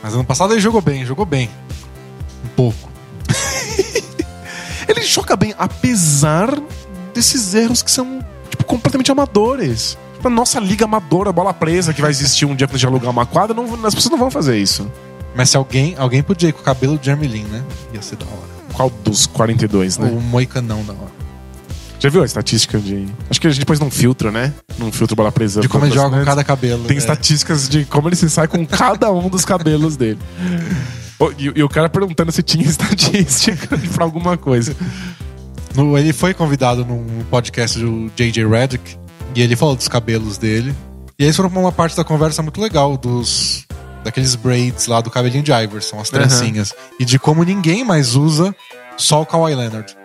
[0.05, 1.49] Mas ano passado ele jogou bem, jogou bem.
[2.45, 2.91] Um pouco.
[4.87, 6.55] Ele joga bem, apesar
[7.15, 9.97] desses erros que são tipo, completamente amadores.
[10.23, 13.25] Na nossa liga amadora, bola presa, que vai existir um dia pra gente alugar uma
[13.25, 14.87] quadra, não, as pessoas não vão fazer isso.
[15.35, 17.65] Mas se alguém, alguém podia ir com o cabelo de Jeremy Lin, né?
[17.95, 18.55] Ia ser da hora.
[18.75, 20.11] Qual dos 42, né?
[20.11, 21.14] O moicanão da hora.
[22.05, 23.09] Já viu a estatística de.
[23.31, 24.53] Acho que a gente pôs num filtro, né?
[24.77, 25.63] Num filtro bola presa.
[25.63, 26.25] De como ele joga com né?
[26.27, 26.85] cada cabelo.
[26.85, 26.99] Tem é.
[26.99, 30.19] estatísticas de como ele se sai com cada um dos cabelos dele.
[31.39, 34.77] E, e o cara perguntando se tinha estatística pra alguma coisa.
[35.75, 38.47] No- ele foi convidado num podcast do J.J.
[38.47, 38.99] Redick
[39.35, 40.75] e ele falou dos cabelos dele.
[41.19, 43.65] E aí eles foram pra uma parte da conversa muito legal dos
[44.05, 46.75] daqueles braids lá do cabelinho de Iverson, as trancinhas.
[47.01, 48.55] E de como ninguém mais usa
[48.95, 50.04] só o Kawhi Leonard.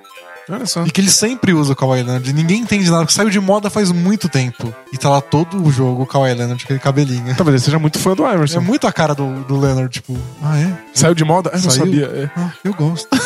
[0.50, 0.84] Olha só.
[0.84, 2.34] E que ele sempre usa o Kawhi Leonard.
[2.34, 4.74] Ninguém entende nada, porque saiu de moda faz muito tempo.
[4.92, 7.36] E tá lá todo o jogo o Kawhi Leonard, aquele cabelinho.
[7.36, 8.60] Talvez ele seja muito fã do É Iverson.
[8.62, 10.74] muito a cara do, do Leonard, tipo, ah, é?
[10.94, 11.52] Saiu de moda?
[11.54, 11.86] Eu não Saiu?
[11.86, 12.06] sabia.
[12.06, 12.30] é.
[12.36, 13.08] Ah, eu gosto.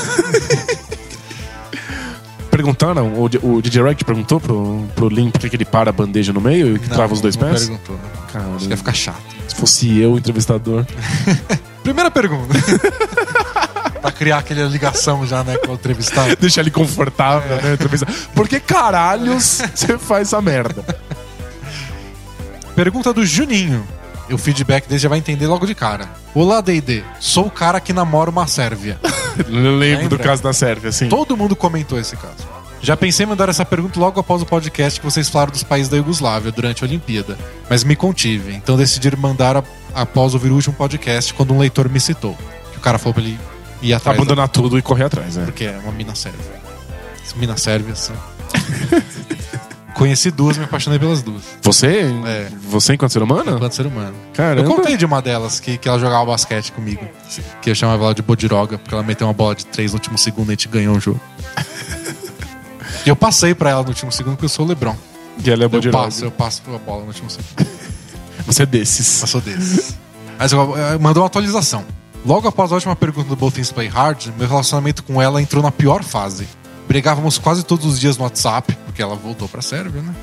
[2.52, 6.32] Perguntaram, o, o DJ Reg perguntou pro, pro Lin por que ele para a bandeja
[6.32, 7.62] no meio e que trava os dois não pés?
[7.68, 8.00] perguntou.
[8.32, 9.22] Cara, Acho que ia ficar chato.
[9.48, 10.86] se fosse eu, o entrevistador.
[11.82, 12.54] Primeira pergunta.
[14.04, 16.36] pra criar aquela ligação já, né, com o entrevistado.
[16.38, 17.74] Deixar ele confortável, né?
[17.74, 18.14] Entrevistador.
[18.36, 20.84] Por que caralhos você faz essa merda?
[22.76, 23.84] Pergunta do Juninho.
[24.32, 26.10] O feedback dele já vai entender logo de cara.
[26.34, 27.04] Olá, D&D.
[27.20, 29.00] Sou o cara que namora uma sérvia.
[29.48, 30.18] Lembro do Lembra?
[30.20, 31.08] caso da Sérvia, assim.
[31.10, 32.48] Todo mundo comentou esse caso.
[32.82, 35.90] Já pensei em mandar essa pergunta logo após o podcast que vocês falaram dos países
[35.90, 37.38] da Iugoslávia durante a Olimpíada,
[37.70, 39.64] mas me contive, então decidi mandar a-
[39.96, 42.38] após ouvir o último podcast quando um leitor me citou.
[42.72, 43.40] Que o cara falou pra ele
[43.84, 44.18] ir atrás.
[44.18, 45.46] da- Abandonar tudo e correr atrás, né?
[45.46, 46.42] Porque é uma mina sérvia.
[47.36, 48.14] Mina sérvia, assim.
[49.96, 51.44] Conheci duas, me apaixonei pelas duas.
[51.62, 52.02] Você?
[52.26, 52.48] É.
[52.70, 53.56] Você enquanto ser humano?
[53.58, 54.16] Enquanto ser humano.
[54.34, 54.68] Caramba.
[54.68, 57.08] Eu contei de uma delas que, que ela jogava basquete comigo.
[57.62, 60.18] Que eu chamava ela de Bodiroga, porque ela meteu uma bola de três no último
[60.18, 61.20] segundo e a gente ganhou o jogo.
[63.06, 64.96] e eu passei pra ela no último segundo porque eu sou o Lebron.
[65.44, 66.06] E ela é Eu Bodiroga.
[66.06, 67.68] passo, eu passo a bola no último segundo.
[68.48, 69.22] Você é desses.
[69.22, 69.96] Eu sou desses.
[70.40, 71.86] Mas eu, eu- mandou uma atualização.
[72.26, 75.62] Logo após a última pergunta do Both Things Play Hard, meu relacionamento com ela entrou
[75.62, 76.48] na pior fase.
[76.88, 80.16] Brigávamos quase todos os dias no WhatsApp, porque ela voltou pra Sérvia, né?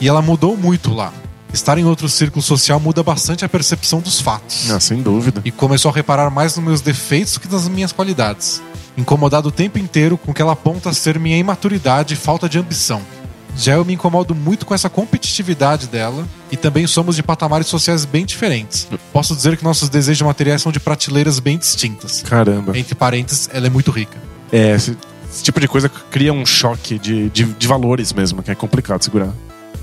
[0.00, 1.12] E ela mudou muito lá.
[1.52, 4.70] Estar em outro círculo social muda bastante a percepção dos fatos.
[4.70, 5.40] Ah, sem dúvida.
[5.44, 8.62] E começou a reparar mais nos meus defeitos que nas minhas qualidades.
[8.96, 12.58] Incomodado o tempo inteiro com o que ela aponta ser minha imaturidade e falta de
[12.58, 13.02] ambição.
[13.58, 18.04] Já eu me incomodo muito com essa competitividade dela e também somos de patamares sociais
[18.04, 18.86] bem diferentes.
[19.12, 22.22] Posso dizer que nossos desejos materiais são de prateleiras bem distintas.
[22.22, 22.78] Caramba.
[22.78, 24.16] Entre parênteses, ela é muito rica.
[24.52, 24.96] É, esse,
[25.28, 29.02] esse tipo de coisa cria um choque de, de, de valores mesmo, que é complicado
[29.02, 29.32] segurar.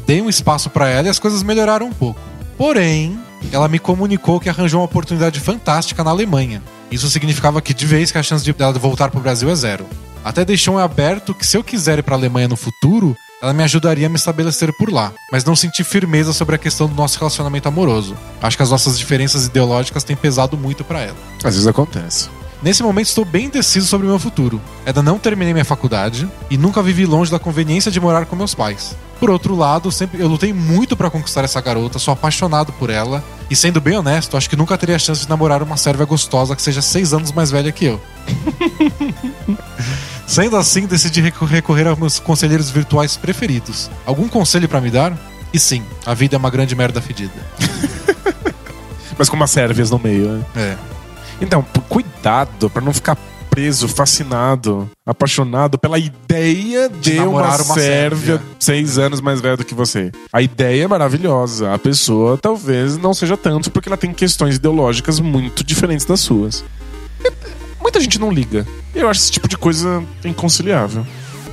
[0.08, 2.20] Dei um espaço pra ela e as coisas melhoraram um pouco.
[2.58, 3.20] Porém,
[3.52, 6.64] ela me comunicou que arranjou uma oportunidade fantástica na Alemanha.
[6.90, 9.86] Isso significava que de vez que a chance de dela voltar pro Brasil é zero.
[10.24, 13.16] Até deixou em aberto que se eu quiser ir pra Alemanha no futuro,
[13.46, 16.88] ela me ajudaria a me estabelecer por lá, mas não senti firmeza sobre a questão
[16.88, 18.18] do nosso relacionamento amoroso.
[18.42, 21.18] Acho que as nossas diferenças ideológicas têm pesado muito pra ela.
[21.44, 22.28] Às vezes acontece.
[22.64, 24.60] Nesse momento estou bem indeciso sobre o meu futuro.
[24.86, 28.56] Ainda não terminei minha faculdade e nunca vivi longe da conveniência de morar com meus
[28.56, 28.96] pais.
[29.20, 33.24] Por outro lado, sempre eu lutei muito pra conquistar essa garota, sou apaixonado por ela
[33.50, 36.56] e sendo bem honesto, acho que nunca teria a chance de namorar uma sérvia gostosa
[36.56, 38.02] que seja seis anos mais velha que eu.
[40.28, 43.90] Sendo assim, decidi reco- recorrer aos meus conselheiros virtuais preferidos.
[44.06, 45.14] Algum conselho pra me dar?
[45.54, 47.32] E sim, a vida é uma grande merda fedida.
[49.18, 50.46] Mas com umas sérvias no meio, né?
[50.56, 50.78] É.
[51.42, 53.18] Então, cuidado pra não ficar
[53.50, 58.42] preso, fascinado, apaixonado pela ideia de, De uma, uma sérvia sérvia.
[58.60, 60.12] seis anos mais velha do que você.
[60.32, 61.74] A ideia é maravilhosa.
[61.74, 66.66] A pessoa talvez não seja tanto porque ela tem questões ideológicas muito diferentes das suas.
[67.82, 68.66] Muita gente não liga.
[68.94, 71.06] Eu acho esse tipo de coisa inconciliável.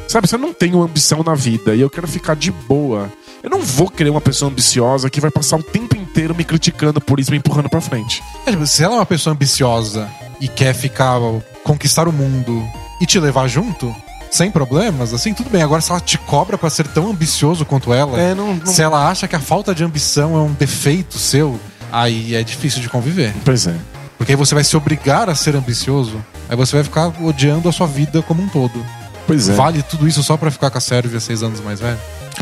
[0.09, 3.11] Sabe, se eu não tenho ambição na vida e eu quero ficar de boa,
[3.43, 7.01] eu não vou querer uma pessoa ambiciosa que vai passar o tempo inteiro me criticando
[7.01, 8.23] por isso e me empurrando pra frente.
[8.47, 10.09] É, tipo, se ela é uma pessoa ambiciosa
[10.41, 11.19] e quer ficar,
[11.65, 12.63] conquistar o mundo
[13.01, 13.95] e te levar junto,
[14.31, 15.63] sem problemas, assim, tudo bem.
[15.63, 18.81] Agora, se ela te cobra pra ser tão ambicioso quanto ela, É, não- não- se
[18.83, 21.59] ela acha que a falta de ambição é um defeito seu,
[21.91, 23.35] aí é difícil de conviver.
[23.45, 23.75] Pois é.
[24.17, 27.73] Porque aí você vai se obrigar a ser ambicioso, aí você vai ficar odiando a
[27.73, 28.85] sua vida como um todo.
[29.27, 29.53] Pois é.
[29.55, 31.99] Vale tudo isso só pra ficar com a Sérvia seis anos mais velha?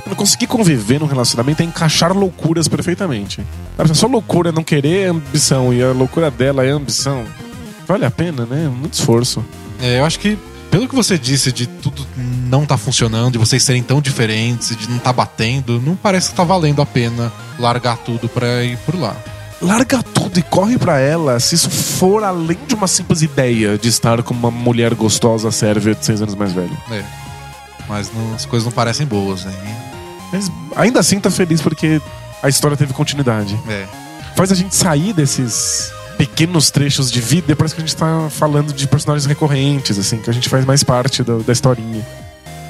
[0.07, 3.45] Não conseguir conviver num relacionamento é encaixar loucuras perfeitamente.
[3.77, 7.25] Sabe, sua loucura é não querer ambição e a loucura dela é ambição,
[7.87, 8.69] vale a pena, né?
[8.69, 9.45] Muito esforço.
[9.81, 10.39] É, eu acho que,
[10.71, 14.91] pelo que você disse de tudo não tá funcionando, de vocês serem tão diferentes, de
[14.91, 18.99] não tá batendo, não parece que tá valendo a pena largar tudo pra ir por
[18.99, 19.17] lá.
[19.63, 23.89] Larga tudo e corre pra ela se isso for além de uma simples ideia de
[23.89, 26.77] estar com uma mulher gostosa sérvia de seis anos mais velha.
[26.91, 27.05] É.
[27.91, 29.53] Mas não- as coisas não parecem boas, né?
[30.33, 32.01] Mas ainda assim tá feliz porque
[32.43, 33.59] a história teve continuidade.
[33.69, 33.85] É.
[34.37, 38.29] Faz a gente sair desses pequenos trechos de vida e parece que a gente tá
[38.31, 42.07] falando de personagens recorrentes, assim, que a gente faz mais parte da, da historinha.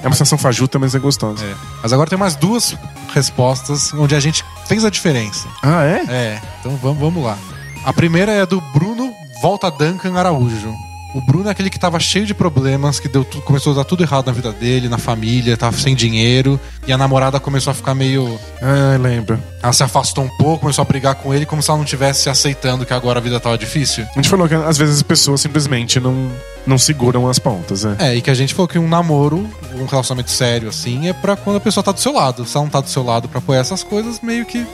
[0.03, 1.45] É uma sensação fajuta, mas é gostosa.
[1.45, 1.55] É.
[1.83, 2.75] Mas agora tem mais duas
[3.13, 5.47] respostas onde a gente fez a diferença.
[5.63, 6.05] Ah, é?
[6.09, 7.37] É, então vamos, vamos lá.
[7.85, 10.75] A primeira é do Bruno Volta Duncan Araújo.
[11.15, 13.85] O Bruno é aquele que tava cheio de problemas, que deu tudo, começou a dar
[13.85, 17.75] tudo errado na vida dele, na família, tava sem dinheiro, e a namorada começou a
[17.75, 18.39] ficar meio.
[18.63, 19.43] Ah, lembro.
[19.63, 22.29] Ela se afastou um pouco, começou a brigar com ele, como se ela não estivesse
[22.29, 24.05] aceitando que agora a vida tava difícil.
[24.11, 26.31] A gente falou que às vezes as pessoas simplesmente não,
[26.67, 27.97] não seguram as pontas, né?
[27.99, 31.35] É, e que a gente falou que um namoro, um relacionamento sério, assim, é pra
[31.35, 32.45] quando a pessoa tá do seu lado.
[32.45, 34.65] Se ela não tá do seu lado pra apoiar essas coisas, meio que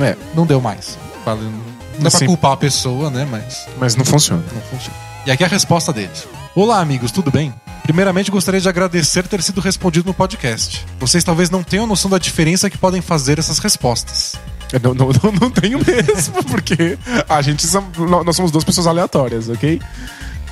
[0.00, 0.98] É, não deu mais.
[1.24, 3.26] Não dá pra culpar a pessoa, né?
[3.30, 3.66] Mas.
[3.78, 4.42] mas não funciona.
[4.52, 5.13] não funciona.
[5.26, 6.28] E aqui é a resposta deles.
[6.54, 7.52] Olá, amigos, tudo bem?
[7.82, 10.84] Primeiramente, gostaria de agradecer ter sido respondido no podcast.
[11.00, 14.34] Vocês talvez não tenham noção da diferença que podem fazer essas respostas.
[14.70, 17.66] Eu Não, não, não, não tenho mesmo, porque a gente
[18.24, 19.80] nós somos duas pessoas aleatórias, ok?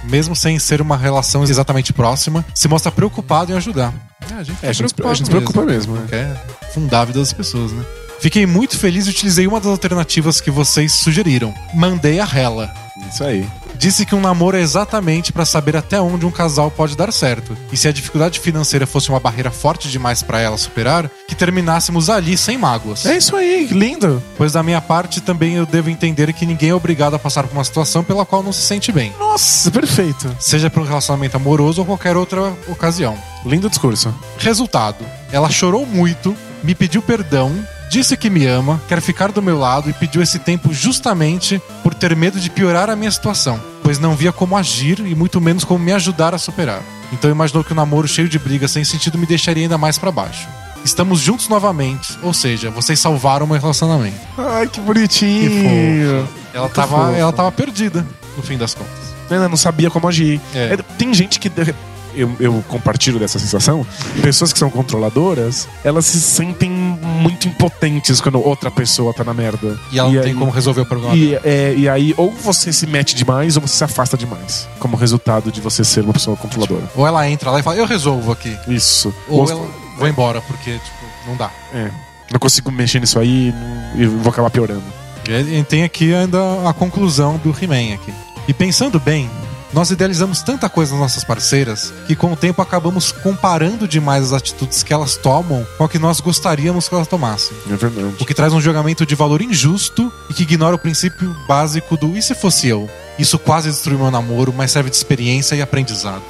[0.05, 3.93] Mesmo sem ser uma relação exatamente próxima, se mostra preocupado em ajudar.
[4.31, 6.07] É, a gente, É, a gente, a preocupado gente se preocupa mesmo, né?
[6.09, 7.85] Quer fundar a vida das pessoas, né?
[8.21, 11.53] Fiquei muito feliz e utilizei uma das alternativas que vocês sugeriram.
[11.75, 12.73] Mandei a rela.
[13.13, 13.47] Isso aí.
[13.77, 17.57] Disse que um namoro é exatamente pra saber até onde um casal pode dar certo.
[17.73, 22.09] E se a dificuldade financeira fosse uma barreira forte demais pra ela superar, que terminássemos
[22.11, 23.05] ali sem mágoas.
[23.07, 24.23] É isso aí, lindo.
[24.37, 27.55] Pois da minha parte também eu devo entender que ninguém é obrigado a passar por
[27.57, 30.35] uma situação pela qual não se sente bem, Nossa, perfeito.
[30.39, 33.17] seja por um relacionamento amoroso ou qualquer outra ocasião.
[33.45, 34.15] Lindo discurso.
[34.39, 37.53] Resultado: ela chorou muito, me pediu perdão,
[37.93, 41.93] disse que me ama, quer ficar do meu lado e pediu esse tempo justamente por
[41.93, 45.63] ter medo de piorar a minha situação, pois não via como agir e muito menos
[45.63, 46.81] como me ajudar a superar.
[47.13, 50.11] Então imaginou que o namoro cheio de brigas sem sentido me deixaria ainda mais pra
[50.11, 50.49] baixo.
[50.83, 54.17] Estamos juntos novamente, ou seja, vocês salvaram meu relacionamento.
[54.39, 56.23] Ai, que Que bonitinho.
[56.27, 56.41] fofo.
[56.55, 58.07] Ela tava, ela tava perdida,
[58.39, 59.13] no fim das contas.
[59.31, 60.41] Ela não sabia como agir.
[60.55, 60.73] É.
[60.75, 61.53] É, Tem gente que.
[62.15, 63.87] Eu, eu compartilho dessa sensação.
[64.21, 66.69] Pessoas que são controladoras, elas se sentem
[67.03, 69.79] muito impotentes quando outra pessoa tá na merda.
[69.91, 71.15] E ela não tem aí- como resolver o problema.
[71.17, 74.69] E, é, e aí, ou você se mete demais, ou você se afasta demais.
[74.79, 76.91] Como resultado de você ser uma pessoa controladora.
[76.95, 78.57] Ou ela entra lá e fala, eu resolvo aqui.
[78.69, 79.13] Isso.
[79.29, 79.69] Ou Ou- ela
[79.99, 81.51] vou embora, porque, tipo, não dá.
[81.75, 81.91] É.
[82.31, 84.83] Não consigo mexer nisso aí não- e vou acabar piorando.
[85.29, 86.39] E e tem aqui ainda
[86.69, 88.13] a conclusão do He-Man aqui.
[88.49, 89.31] E pensando bem,
[89.73, 94.33] nós idealizamos tanta coisa nas nossas parceiras que com o tempo acabamos comparando demais as
[94.33, 97.57] atitudes que elas tomam com o que nós gostaríamos que elas tomassem.
[97.71, 98.15] É verdade.
[98.21, 102.17] O que traz um julgamento de valor injusto e que ignora o princípio básico do
[102.17, 102.89] e se fosse eu?
[103.19, 106.23] Isso quase destruiu meu namoro, mas serve de experiência e aprendizado.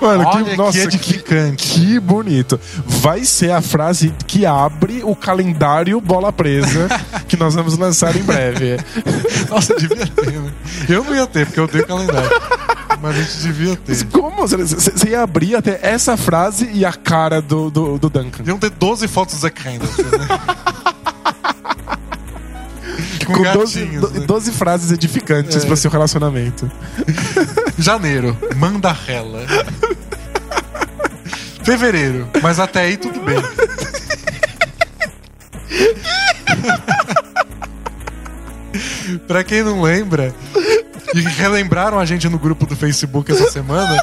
[0.00, 1.68] Mano, Olha que, que nossa, que, edificante.
[1.68, 2.60] que bonito.
[2.84, 6.88] Vai ser a frase que abre o calendário Bola Presa
[7.28, 8.76] que nós vamos lançar em breve.
[9.48, 10.52] Nossa, devia ter, né?
[10.88, 12.30] Eu não ia ter, porque eu odeio calendário.
[13.00, 14.04] Mas a gente devia ter.
[14.06, 14.46] Como?
[14.46, 18.38] Você- ia abrir até essa frase e a cara do, do, do Duncan.
[18.38, 19.78] Deviam ter 12 fotos do Zack né?
[23.26, 24.20] Com, Com 12, gatinhos, né?
[24.26, 25.66] 12 frases edificantes É.
[25.66, 26.70] para seu relacionamento.
[27.78, 29.44] Janeiro, Mandarrela.
[31.64, 33.36] Fevereiro, mas até aí tudo bem.
[39.26, 40.34] pra quem não lembra,
[41.14, 44.02] e relembraram a gente no grupo do Facebook essa semana.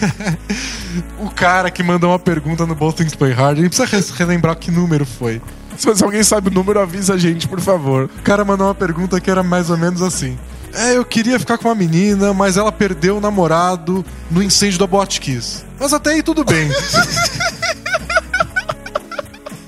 [1.18, 4.18] o cara que mandou uma pergunta no Both Things Play Hard, a gente precisa re-
[4.24, 5.40] relembrar que número foi.
[5.80, 8.04] Se, alguém sabe o número, avisa a gente, por favor.
[8.04, 10.38] O cara mandou uma pergunta que era mais ou menos assim.
[10.74, 14.86] É, eu queria ficar com uma menina, mas ela perdeu o namorado no incêndio da
[14.86, 15.64] Boate Kiss.
[15.80, 16.68] Mas até aí tudo bem.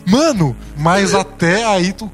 [0.06, 2.12] Mano, mas até aí tu.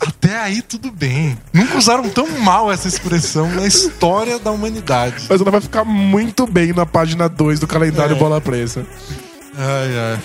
[0.00, 1.38] Até aí tudo bem.
[1.52, 5.26] Nunca usaram tão mal essa expressão na história da humanidade.
[5.28, 8.18] Mas ela vai ficar muito bem na página 2 do calendário É.
[8.18, 8.84] Bola Presa.
[9.56, 10.18] Ai, ai.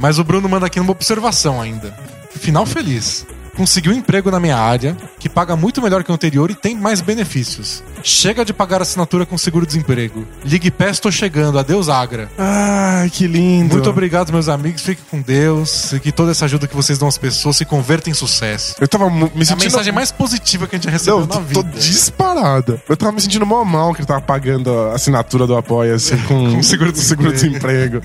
[0.00, 1.94] Mas o Bruno manda aqui uma observação ainda.
[2.34, 3.26] Final feliz.
[3.56, 6.74] Conseguiu um emprego na minha área, que paga muito melhor que o anterior e tem
[6.74, 7.82] mais benefícios.
[8.02, 10.26] Chega de pagar assinatura com seguro-desemprego.
[10.44, 11.58] Ligue pé, estou chegando.
[11.58, 12.30] Adeus, Agra.
[12.38, 13.74] Ai, que lindo.
[13.74, 14.80] Muito obrigado, meus amigos.
[14.80, 15.92] Fiquem com Deus.
[15.92, 18.76] E que toda essa ajuda que vocês dão às pessoas se converta em sucesso.
[18.80, 19.64] Eu tava me É a sentindo.
[19.64, 21.62] mensagem mais positiva que a gente recebeu Não, na vida.
[21.62, 22.80] tô disparada.
[22.88, 26.54] Eu tava me sentindo mal mal que ele tava pagando a assinatura do Apoia-se com,
[26.54, 27.36] Com seguro-desemprego.
[27.36, 28.00] seguro-desemprego.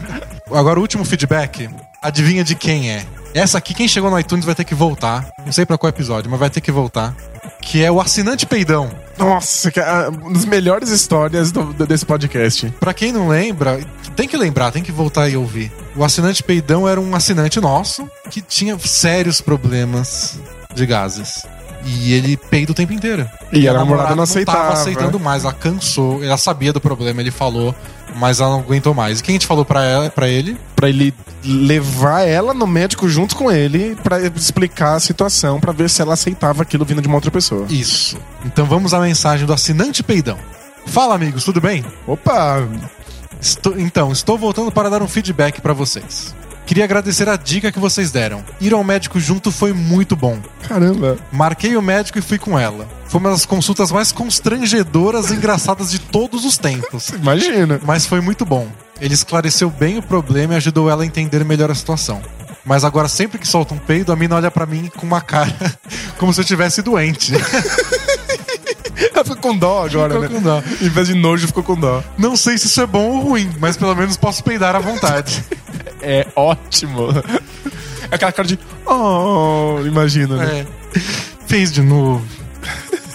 [0.51, 1.69] Agora, o último feedback.
[2.05, 3.03] Adivinha de quem é?
[3.33, 5.27] Essa aqui, quem chegou no iTunes vai ter que voltar.
[5.43, 7.15] Não sei pra qual episódio, mas vai ter que voltar.
[7.61, 8.91] Que é o assinante peidão.
[9.17, 12.69] Nossa, que é uma das melhores histórias do- do- desse podcast.
[12.79, 13.79] Pra quem não lembra,
[14.15, 15.71] tem que lembrar, tem que voltar e ouvir.
[15.95, 20.37] O assinante peidão era um assinante nosso que tinha sérios problemas
[20.75, 21.43] de gases.
[21.85, 23.29] E ele peida o tempo inteiro.
[23.53, 24.57] E a a namorada não não aceitava.
[24.57, 27.75] tava aceitando mais, ela cansou, ela sabia do problema, ele falou,
[28.15, 29.19] mas ela não aguentou mais.
[29.19, 30.57] E quem a gente falou pra, ela, pra ele?
[30.75, 31.13] Pra ele
[31.43, 36.13] levar ela no médico junto com ele pra explicar a situação, pra ver se ela
[36.15, 37.65] aceitava aquilo vindo de uma outra pessoa.
[37.69, 38.17] Isso.
[38.43, 40.37] Então vamos à mensagem do assinante peidão.
[40.87, 41.85] Fala, amigos, tudo bem?
[42.07, 42.67] Opa!
[43.39, 46.33] Estou- então, estou voltando para dar um feedback pra vocês.
[46.65, 48.43] Queria agradecer a dica que vocês deram.
[48.59, 50.39] Ir ao médico junto foi muito bom.
[50.67, 51.17] Caramba!
[51.31, 52.87] Marquei o médico e fui com ela.
[53.07, 57.09] Foi uma das consultas mais constrangedoras e engraçadas de todos os tempos.
[57.09, 57.79] Imagina!
[57.85, 58.67] Mas foi muito bom.
[58.99, 62.21] Ele esclareceu bem o problema e ajudou ela a entender melhor a situação.
[62.65, 65.53] Mas agora, sempre que solta um peido, a mina olha pra mim com uma cara
[66.17, 67.33] como se eu tivesse doente.
[69.25, 70.35] Ficou com dó agora, Ficou né?
[70.35, 70.63] com dó.
[70.81, 72.03] Em vez de nojo, ficou com dó.
[72.17, 75.43] Não sei se isso é bom ou ruim, mas pelo menos posso peidar à vontade.
[76.07, 77.07] É ótimo.
[78.11, 78.59] É aquela cara de.
[78.85, 80.59] Oh, imagina, né?
[80.59, 80.99] É.
[81.47, 82.23] Fez de novo.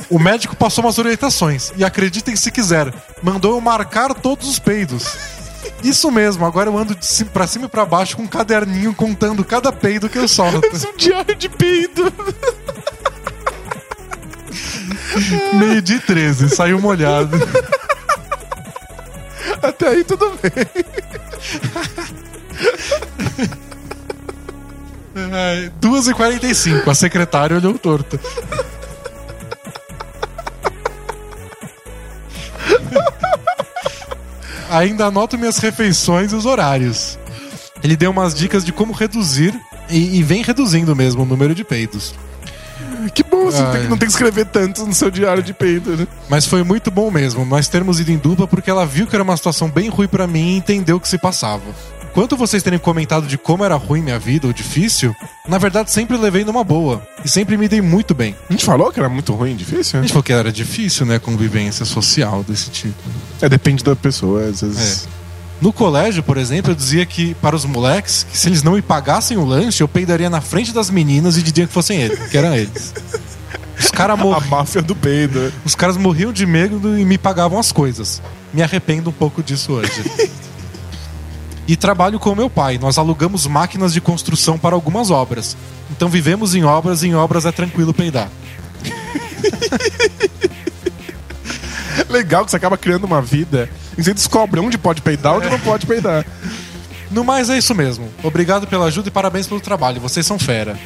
[0.08, 2.92] O médico passou umas orientações e acreditem se quiser,
[3.22, 5.06] mandou eu marcar todos os peidos.
[5.84, 8.92] Isso mesmo, agora eu ando de cima, pra cima e pra baixo com um caderninho
[8.92, 10.66] contando cada peido que eu solto.
[10.74, 12.12] Isso é um diário de peido.
[15.54, 17.36] Meio de 13, saiu molhado.
[19.62, 20.52] Até aí tudo bem.
[25.32, 28.18] Ai, 2h45, a secretária olhou torto.
[34.70, 37.18] Ainda anoto minhas refeições e os horários.
[37.82, 39.58] Ele deu umas dicas de como reduzir
[39.88, 42.14] e, e vem reduzindo mesmo o número de peidos.
[43.50, 43.72] Você não Ai.
[43.72, 46.06] tem, que- não tem que escrever tanto no seu diário de peido, né?
[46.28, 49.22] Mas foi muito bom mesmo, nós termos ido em dupla porque ela viu que era
[49.22, 51.62] uma situação bem ruim pra mim e entendeu o que se passava.
[52.12, 55.14] Quanto vocês terem comentado de como era ruim minha vida ou difícil,
[55.48, 58.34] na verdade sempre levei numa boa e sempre me dei muito bem.
[58.48, 59.96] A gente falou que era muito ruim, difícil?
[59.98, 60.06] A né?
[60.08, 63.00] gente falou que era difícil, né, convivência social desse tipo.
[63.40, 65.08] É, depende da pessoa, às vezes.
[65.60, 68.82] No colégio, por exemplo, eu dizia que para os moleques, que se eles não me
[68.82, 72.36] pagassem o lanche, eu peidaria na frente das meninas e dizia que fossem eles, que
[72.36, 72.92] eram eles.
[73.80, 74.48] Os caras A morriam.
[74.50, 75.52] máfia do peido.
[75.64, 78.22] Os caras morriam de medo e me pagavam as coisas.
[78.52, 80.30] Me arrependo um pouco disso hoje.
[81.66, 82.78] e trabalho com meu pai.
[82.78, 85.56] Nós alugamos máquinas de construção para algumas obras.
[85.90, 88.28] Então vivemos em obras e em obras é tranquilo peidar.
[92.08, 95.48] Legal que você acaba criando uma vida e você descobre onde pode peidar e onde
[95.50, 96.24] não pode peidar.
[97.10, 98.08] No mais é isso mesmo.
[98.22, 100.00] Obrigado pela ajuda e parabéns pelo trabalho.
[100.00, 100.78] Vocês são fera.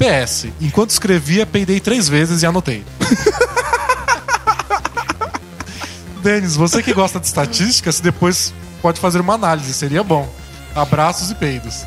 [0.00, 2.82] PS, enquanto escrevia, peidei três vezes e anotei.
[6.22, 10.28] Denis, você que gosta de estatística, se depois pode fazer uma análise, seria bom.
[10.74, 11.84] Abraços e peidos.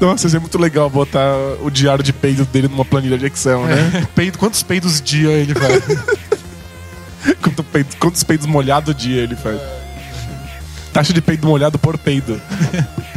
[0.00, 3.64] Nossa, isso é muito legal botar o diário de peido dele numa planilha de Excel,
[3.64, 4.06] né?
[4.14, 5.82] Peido, quantos peidos dia ele faz?
[7.42, 9.60] Quanto peido- quantos peidos molhados dia ele faz.
[10.92, 12.40] Taxa de peido molhado por peido.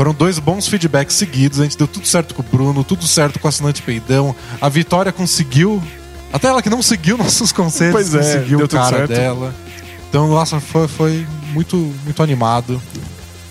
[0.00, 1.60] Foram dois bons feedbacks seguidos.
[1.60, 4.34] A gente deu tudo certo com o Bruno, tudo certo com o assinante Peidão.
[4.58, 5.82] A Vitória conseguiu.
[6.32, 9.54] Até ela que não seguiu nossos conselhos, Pois é, conseguiu deu o cara dela.
[10.08, 12.80] Então, nossa, foi, foi muito, muito animado.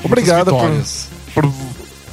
[0.04, 1.54] Obrigado por, por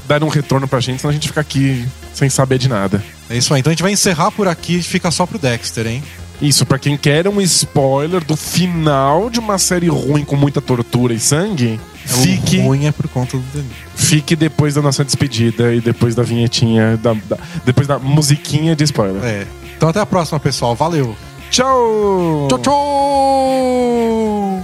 [0.06, 3.02] dar um retorno pra gente, senão a gente fica aqui sem saber de nada.
[3.30, 3.60] É isso aí.
[3.60, 6.04] Então a gente vai encerrar por aqui e fica só pro Dexter, hein?
[6.40, 11.14] Isso, pra quem quer um spoiler do final de uma série ruim com muita tortura
[11.14, 13.70] e sangue, fique, O ruim é por conta do Danilo.
[13.94, 18.84] fique depois da nossa despedida e depois da vinhetinha, da, da- depois da musiquinha de
[18.84, 19.24] spoiler.
[19.24, 19.46] É.
[19.76, 20.74] Então até a próxima, pessoal.
[20.74, 21.16] Valeu.
[21.50, 22.48] Tchau!
[22.50, 24.62] Tchau, tchau!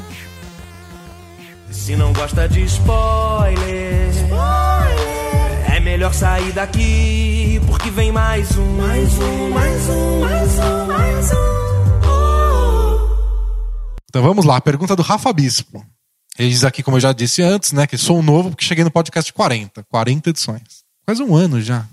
[1.71, 4.11] Se não gosta de spoiler,
[5.75, 11.33] é melhor sair daqui, porque vem mais um, mais um, mais um, mais um, mais
[11.33, 11.52] um.
[14.13, 15.83] Então vamos lá, pergunta do Rafa Bispo.
[16.39, 18.91] Ele diz aqui, como eu já disse antes, né, que sou novo porque cheguei no
[18.91, 19.83] podcast 40.
[19.85, 20.85] 40 edições.
[21.07, 21.87] Quase um ano já.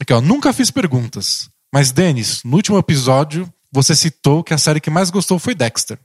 [0.00, 1.48] Aqui, ó, nunca fiz perguntas.
[1.72, 5.96] Mas, Denis, no último episódio, você citou que a série que mais gostou foi Dexter.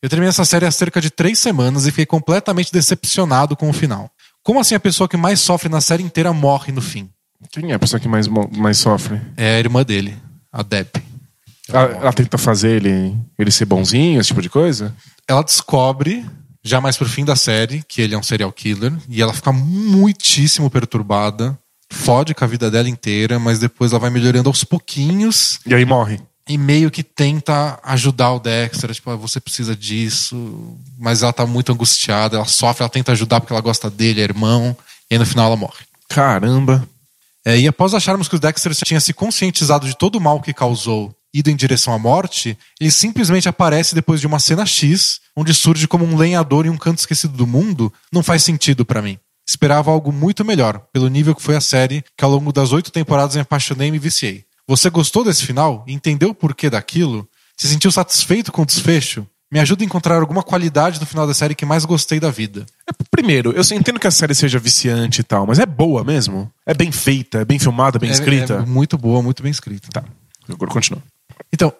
[0.00, 3.72] Eu terminei essa série há cerca de três semanas e fiquei completamente decepcionado com o
[3.72, 4.08] final.
[4.44, 7.10] Como assim a pessoa que mais sofre na série inteira morre no fim?
[7.50, 9.20] Quem é a pessoa que mais, mais sofre?
[9.36, 10.16] É a irmã dele,
[10.52, 11.07] a Deb.
[11.68, 14.94] Ela, ela tenta fazer ele, ele ser bonzinho, esse tipo de coisa?
[15.28, 16.24] ela descobre,
[16.64, 19.52] já mais pro fim da série, que ele é um serial killer, e ela fica
[19.52, 21.58] muitíssimo perturbada,
[21.92, 25.84] fode com a vida dela inteira, mas depois ela vai melhorando aos pouquinhos E aí
[25.84, 26.18] morre.
[26.48, 31.44] e meio que tenta ajudar o Dexter, tipo, ah, você precisa disso, mas ela tá
[31.44, 34.74] muito angustiada, ela sofre, ela tenta ajudar porque ela gosta dele, é irmão,
[35.10, 35.84] e aí no final ela morre.
[36.08, 36.88] Caramba.
[37.44, 40.52] É, e após acharmos que o Dexter tinha se conscientizado de todo o mal que
[40.54, 45.52] causou, ido em direção à morte, ele simplesmente aparece depois de uma cena X, onde
[45.54, 49.18] surge como um lenhador em um canto esquecido do mundo, não faz sentido pra mim.
[49.48, 52.90] Esperava algo muito melhor, pelo nível que foi a série, que ao longo das oito
[52.92, 54.44] temporadas me apaixonei e me viciei.
[54.66, 55.84] Você gostou desse final?
[55.88, 57.26] Entendeu o porquê daquilo?
[57.56, 59.26] Se sentiu satisfeito com o desfecho?
[59.50, 62.66] Me ajuda a encontrar alguma qualidade do final da série que mais gostei da vida.
[62.86, 66.52] É, primeiro, eu entendo que a série seja viciante e tal, mas é boa mesmo?
[66.66, 68.54] É bem feita, é bem filmada, bem É- escrita?
[68.56, 69.88] É muito boa, muito bem escrita.
[69.90, 70.04] Tá,
[70.46, 71.02] agora continua.
[71.52, 71.72] Então,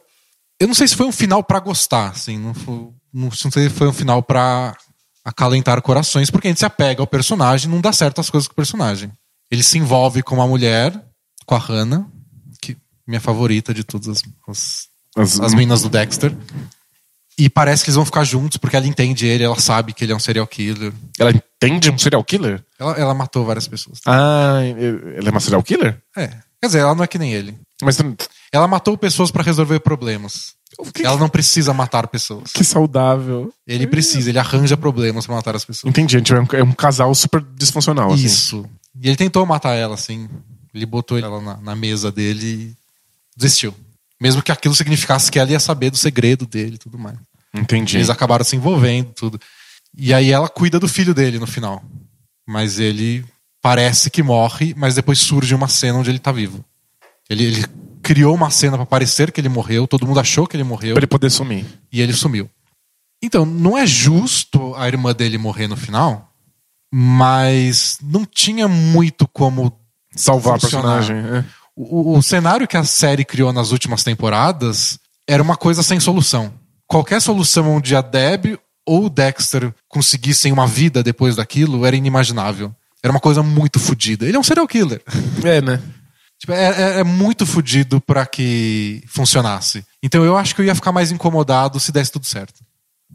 [0.61, 3.71] eu não sei se foi um final pra gostar, assim, não, foi, não sei se
[3.71, 4.77] foi um final pra
[5.25, 8.53] acalentar corações, porque a gente se apega ao personagem, não dá certo as coisas com
[8.53, 9.11] o personagem.
[9.51, 10.93] Ele se envolve com uma mulher,
[11.47, 12.07] com a Hannah,
[12.61, 12.77] que
[13.07, 16.35] minha favorita de todas as, as, As- as meninas do Dexter.
[17.39, 20.13] E parece que eles vão ficar juntos, porque ela entende ele, ela sabe que ele
[20.13, 20.93] é um serial killer.
[21.19, 22.65] Ela entende um serial killer?
[22.79, 24.01] Ela, ela matou várias pessoas.
[24.07, 24.59] Ah,
[25.17, 26.03] ela é uma serial killer?
[26.17, 26.27] É.
[26.61, 27.57] Quer dizer, ela não é que nem ele.
[27.81, 27.97] Mas
[28.53, 30.55] Ela matou pessoas pra resolver problemas.
[30.95, 32.53] que, Ela não precisa matar pessoas.
[32.53, 33.53] que saudável.
[33.67, 35.91] Ele precisa, ele arranja problemas pra matar as pessoas.
[35.91, 38.13] Entendi, é um, é um casal super disfuncional.
[38.13, 38.25] assim.
[38.25, 38.67] Isso.
[39.01, 40.29] E ele tentou matar ela, assim.
[40.75, 42.77] Ele botou ela na, na mesa dele e
[43.37, 43.75] desistiu.
[44.21, 47.17] Mesmo que aquilo significasse que ela ia saber do segredo dele e tudo mais.
[47.55, 47.97] Entendi.
[47.97, 49.41] Eles acabaram se envolvendo, tudo.
[49.97, 51.83] E aí ela cuida do filho dele no final.
[52.47, 53.25] Mas ele
[53.63, 56.65] parece que morre, mas depois surge uma cena onde ele tá vivo.
[57.29, 57.65] Ele, ele
[58.09, 61.01] criou uma cena pra parecer que ele morreu, todo mundo achou que ele morreu Pra
[61.01, 61.67] ele poder sumir.
[61.93, 62.49] e ele sumiu.
[63.23, 66.33] Então, não é justo a irmã dele morrer no final,
[66.91, 69.71] mas não tinha muito como
[70.17, 70.95] Salvar Funcionar.
[70.95, 71.37] a personagem.
[71.37, 71.45] é.
[71.77, 74.99] o, o cenário que a série criou nas últimas temporadas
[75.29, 76.51] era uma coisa sem solução.
[76.87, 82.75] Qualquer solução onde a Deb ou o Dexter conseguissem uma vida depois daquilo era inimaginável.
[83.03, 84.27] Era uma coisa muito fodida.
[84.27, 85.03] Ele é um serial killer.
[85.45, 85.83] É, né?
[86.39, 89.85] Tipo, é, é- é muito fodido pra que funcionasse.
[90.03, 92.61] Então eu acho que eu ia ficar mais incomodado se desse tudo certo.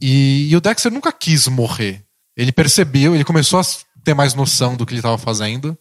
[0.02, 2.04] E, e o Dexter nunca quis morrer.
[2.36, 3.64] Ele percebeu, ele começou a
[4.04, 5.78] ter mais noção do que ele estava fazendo.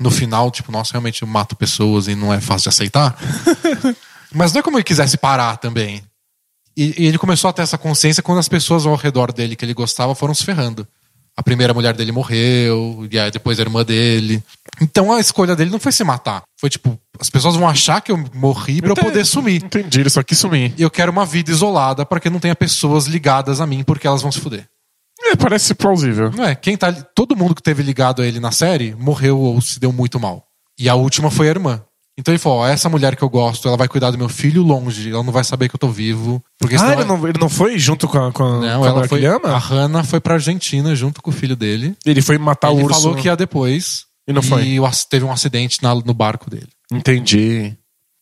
[0.00, 3.16] No final, tipo, nossa, realmente eu mato pessoas e não é fácil de aceitar.
[4.34, 6.02] Mas não é como ele quisesse parar também.
[6.76, 9.64] E, e ele começou a ter essa consciência quando as pessoas ao redor dele que
[9.64, 10.86] ele gostava foram se ferrando.
[11.36, 14.42] A primeira mulher dele morreu, e aí depois a irmã dele.
[14.80, 16.42] Então a escolha dele não foi se matar.
[16.60, 19.62] Foi tipo, as pessoas vão achar que eu morri pra eu poder sumir.
[19.64, 20.74] Entendi, ele só quis sumir.
[20.76, 24.06] E eu quero uma vida isolada para que não tenha pessoas ligadas a mim porque
[24.06, 24.66] elas vão se fuder.
[25.26, 26.30] É, parece plausível.
[26.32, 26.54] Não é?
[26.54, 29.92] Quem tá, todo mundo que teve ligado a ele na série morreu ou se deu
[29.92, 30.44] muito mal.
[30.78, 31.82] E a última foi a irmã.
[32.18, 34.62] Então ele falou: ó, essa mulher que eu gosto, ela vai cuidar do meu filho
[34.62, 36.42] longe, ela não vai saber que eu tô vivo.
[36.60, 38.88] Porque Ah, ele não, ele não foi junto com a, com a, Não, com a
[38.88, 39.18] ela mulher foi.
[39.24, 39.54] ele?
[39.54, 41.96] A Hannah foi pra Argentina junto com o filho dele.
[42.04, 43.00] Ele foi matar ele o urso.
[43.00, 44.04] falou que ia depois.
[44.26, 44.64] E não foi?
[44.66, 44.78] E
[45.08, 46.68] teve um acidente na- no barco dele.
[46.90, 47.76] Entendi.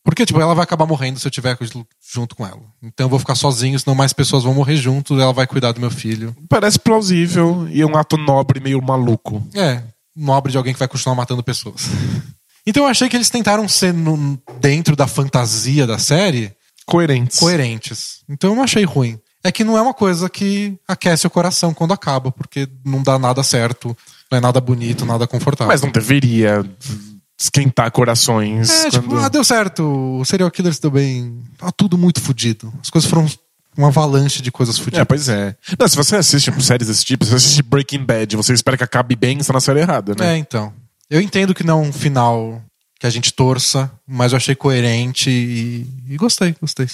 [0.05, 1.57] Porque, tipo, ela vai acabar morrendo se eu tiver
[2.13, 2.61] junto com ela.
[2.83, 5.81] Então eu vou ficar sozinho, senão mais pessoas vão morrer junto, ela vai cuidar do
[5.81, 6.35] meu filho.
[6.49, 9.47] Parece plausível e um ato nobre meio maluco.
[9.55, 9.81] É,
[10.17, 11.83] nobre de alguém que vai continuar matando pessoas.
[12.65, 16.53] Então eu achei que eles tentaram ser no- dentro da fantasia da série
[16.87, 17.41] Coerentes.
[17.41, 18.19] coerentes.
[18.29, 19.19] Então eu não achei ruim.
[19.43, 23.19] É que não é uma coisa que aquece o coração quando acaba, porque não dá
[23.19, 23.97] nada certo,
[24.33, 25.69] não é nada bonito, nada confortável.
[25.73, 26.65] Mas não deveria
[27.41, 28.71] esquentar corações.
[28.71, 29.83] É, tipo, quando- ah, deu certo,
[30.21, 31.43] o serial killer se deu bem.
[31.59, 32.73] Tá tudo muito fudido.
[32.83, 33.27] As coisas foram
[33.77, 35.07] uma avalanche de coisas É, fudidas.
[35.07, 35.57] pois é.
[35.79, 38.77] Não, se você assiste tipo, séries desse tipo, se você assiste Breaking Bad, você espera
[38.77, 40.35] que acabe bem, você tá na série errada, né?
[40.35, 40.73] É, então.
[41.11, 42.63] Eu entendo que não é um final
[42.99, 46.87] que a gente torça, mas eu achei coerente e, e gostei, gostei.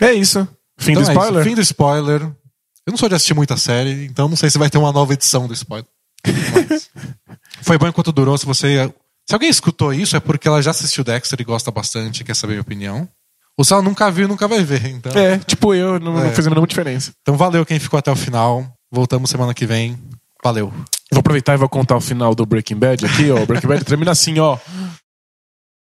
[0.00, 0.46] É, isso.
[0.78, 1.44] Fim Então do é isso, spoiler?
[1.44, 2.22] Fim do spoiler.
[2.22, 5.12] Eu não sou de assistir muita série, então não sei se vai ter uma nova
[5.12, 5.88] edição do spoiler.
[7.62, 8.36] Foi bom enquanto durou.
[8.38, 8.90] Se você.
[9.28, 12.52] Se alguém escutou isso, é porque ela já assistiu Dexter e gosta bastante, quer saber
[12.52, 13.08] a minha opinião.
[13.58, 14.86] Ou se ela nunca viu, nunca vai ver.
[14.86, 16.30] Então, É, tipo eu, não, não É.
[16.30, 17.12] fez a menor diferença.
[17.22, 18.66] então valeu quem ficou até o final.
[18.92, 19.98] Voltamos semana que vem.
[20.44, 20.72] Valeu.
[21.10, 23.42] Vou aproveitar e vou contar o final do Breaking Bad aqui, ó.
[23.42, 24.58] O Breaking Bad termina assim, ó.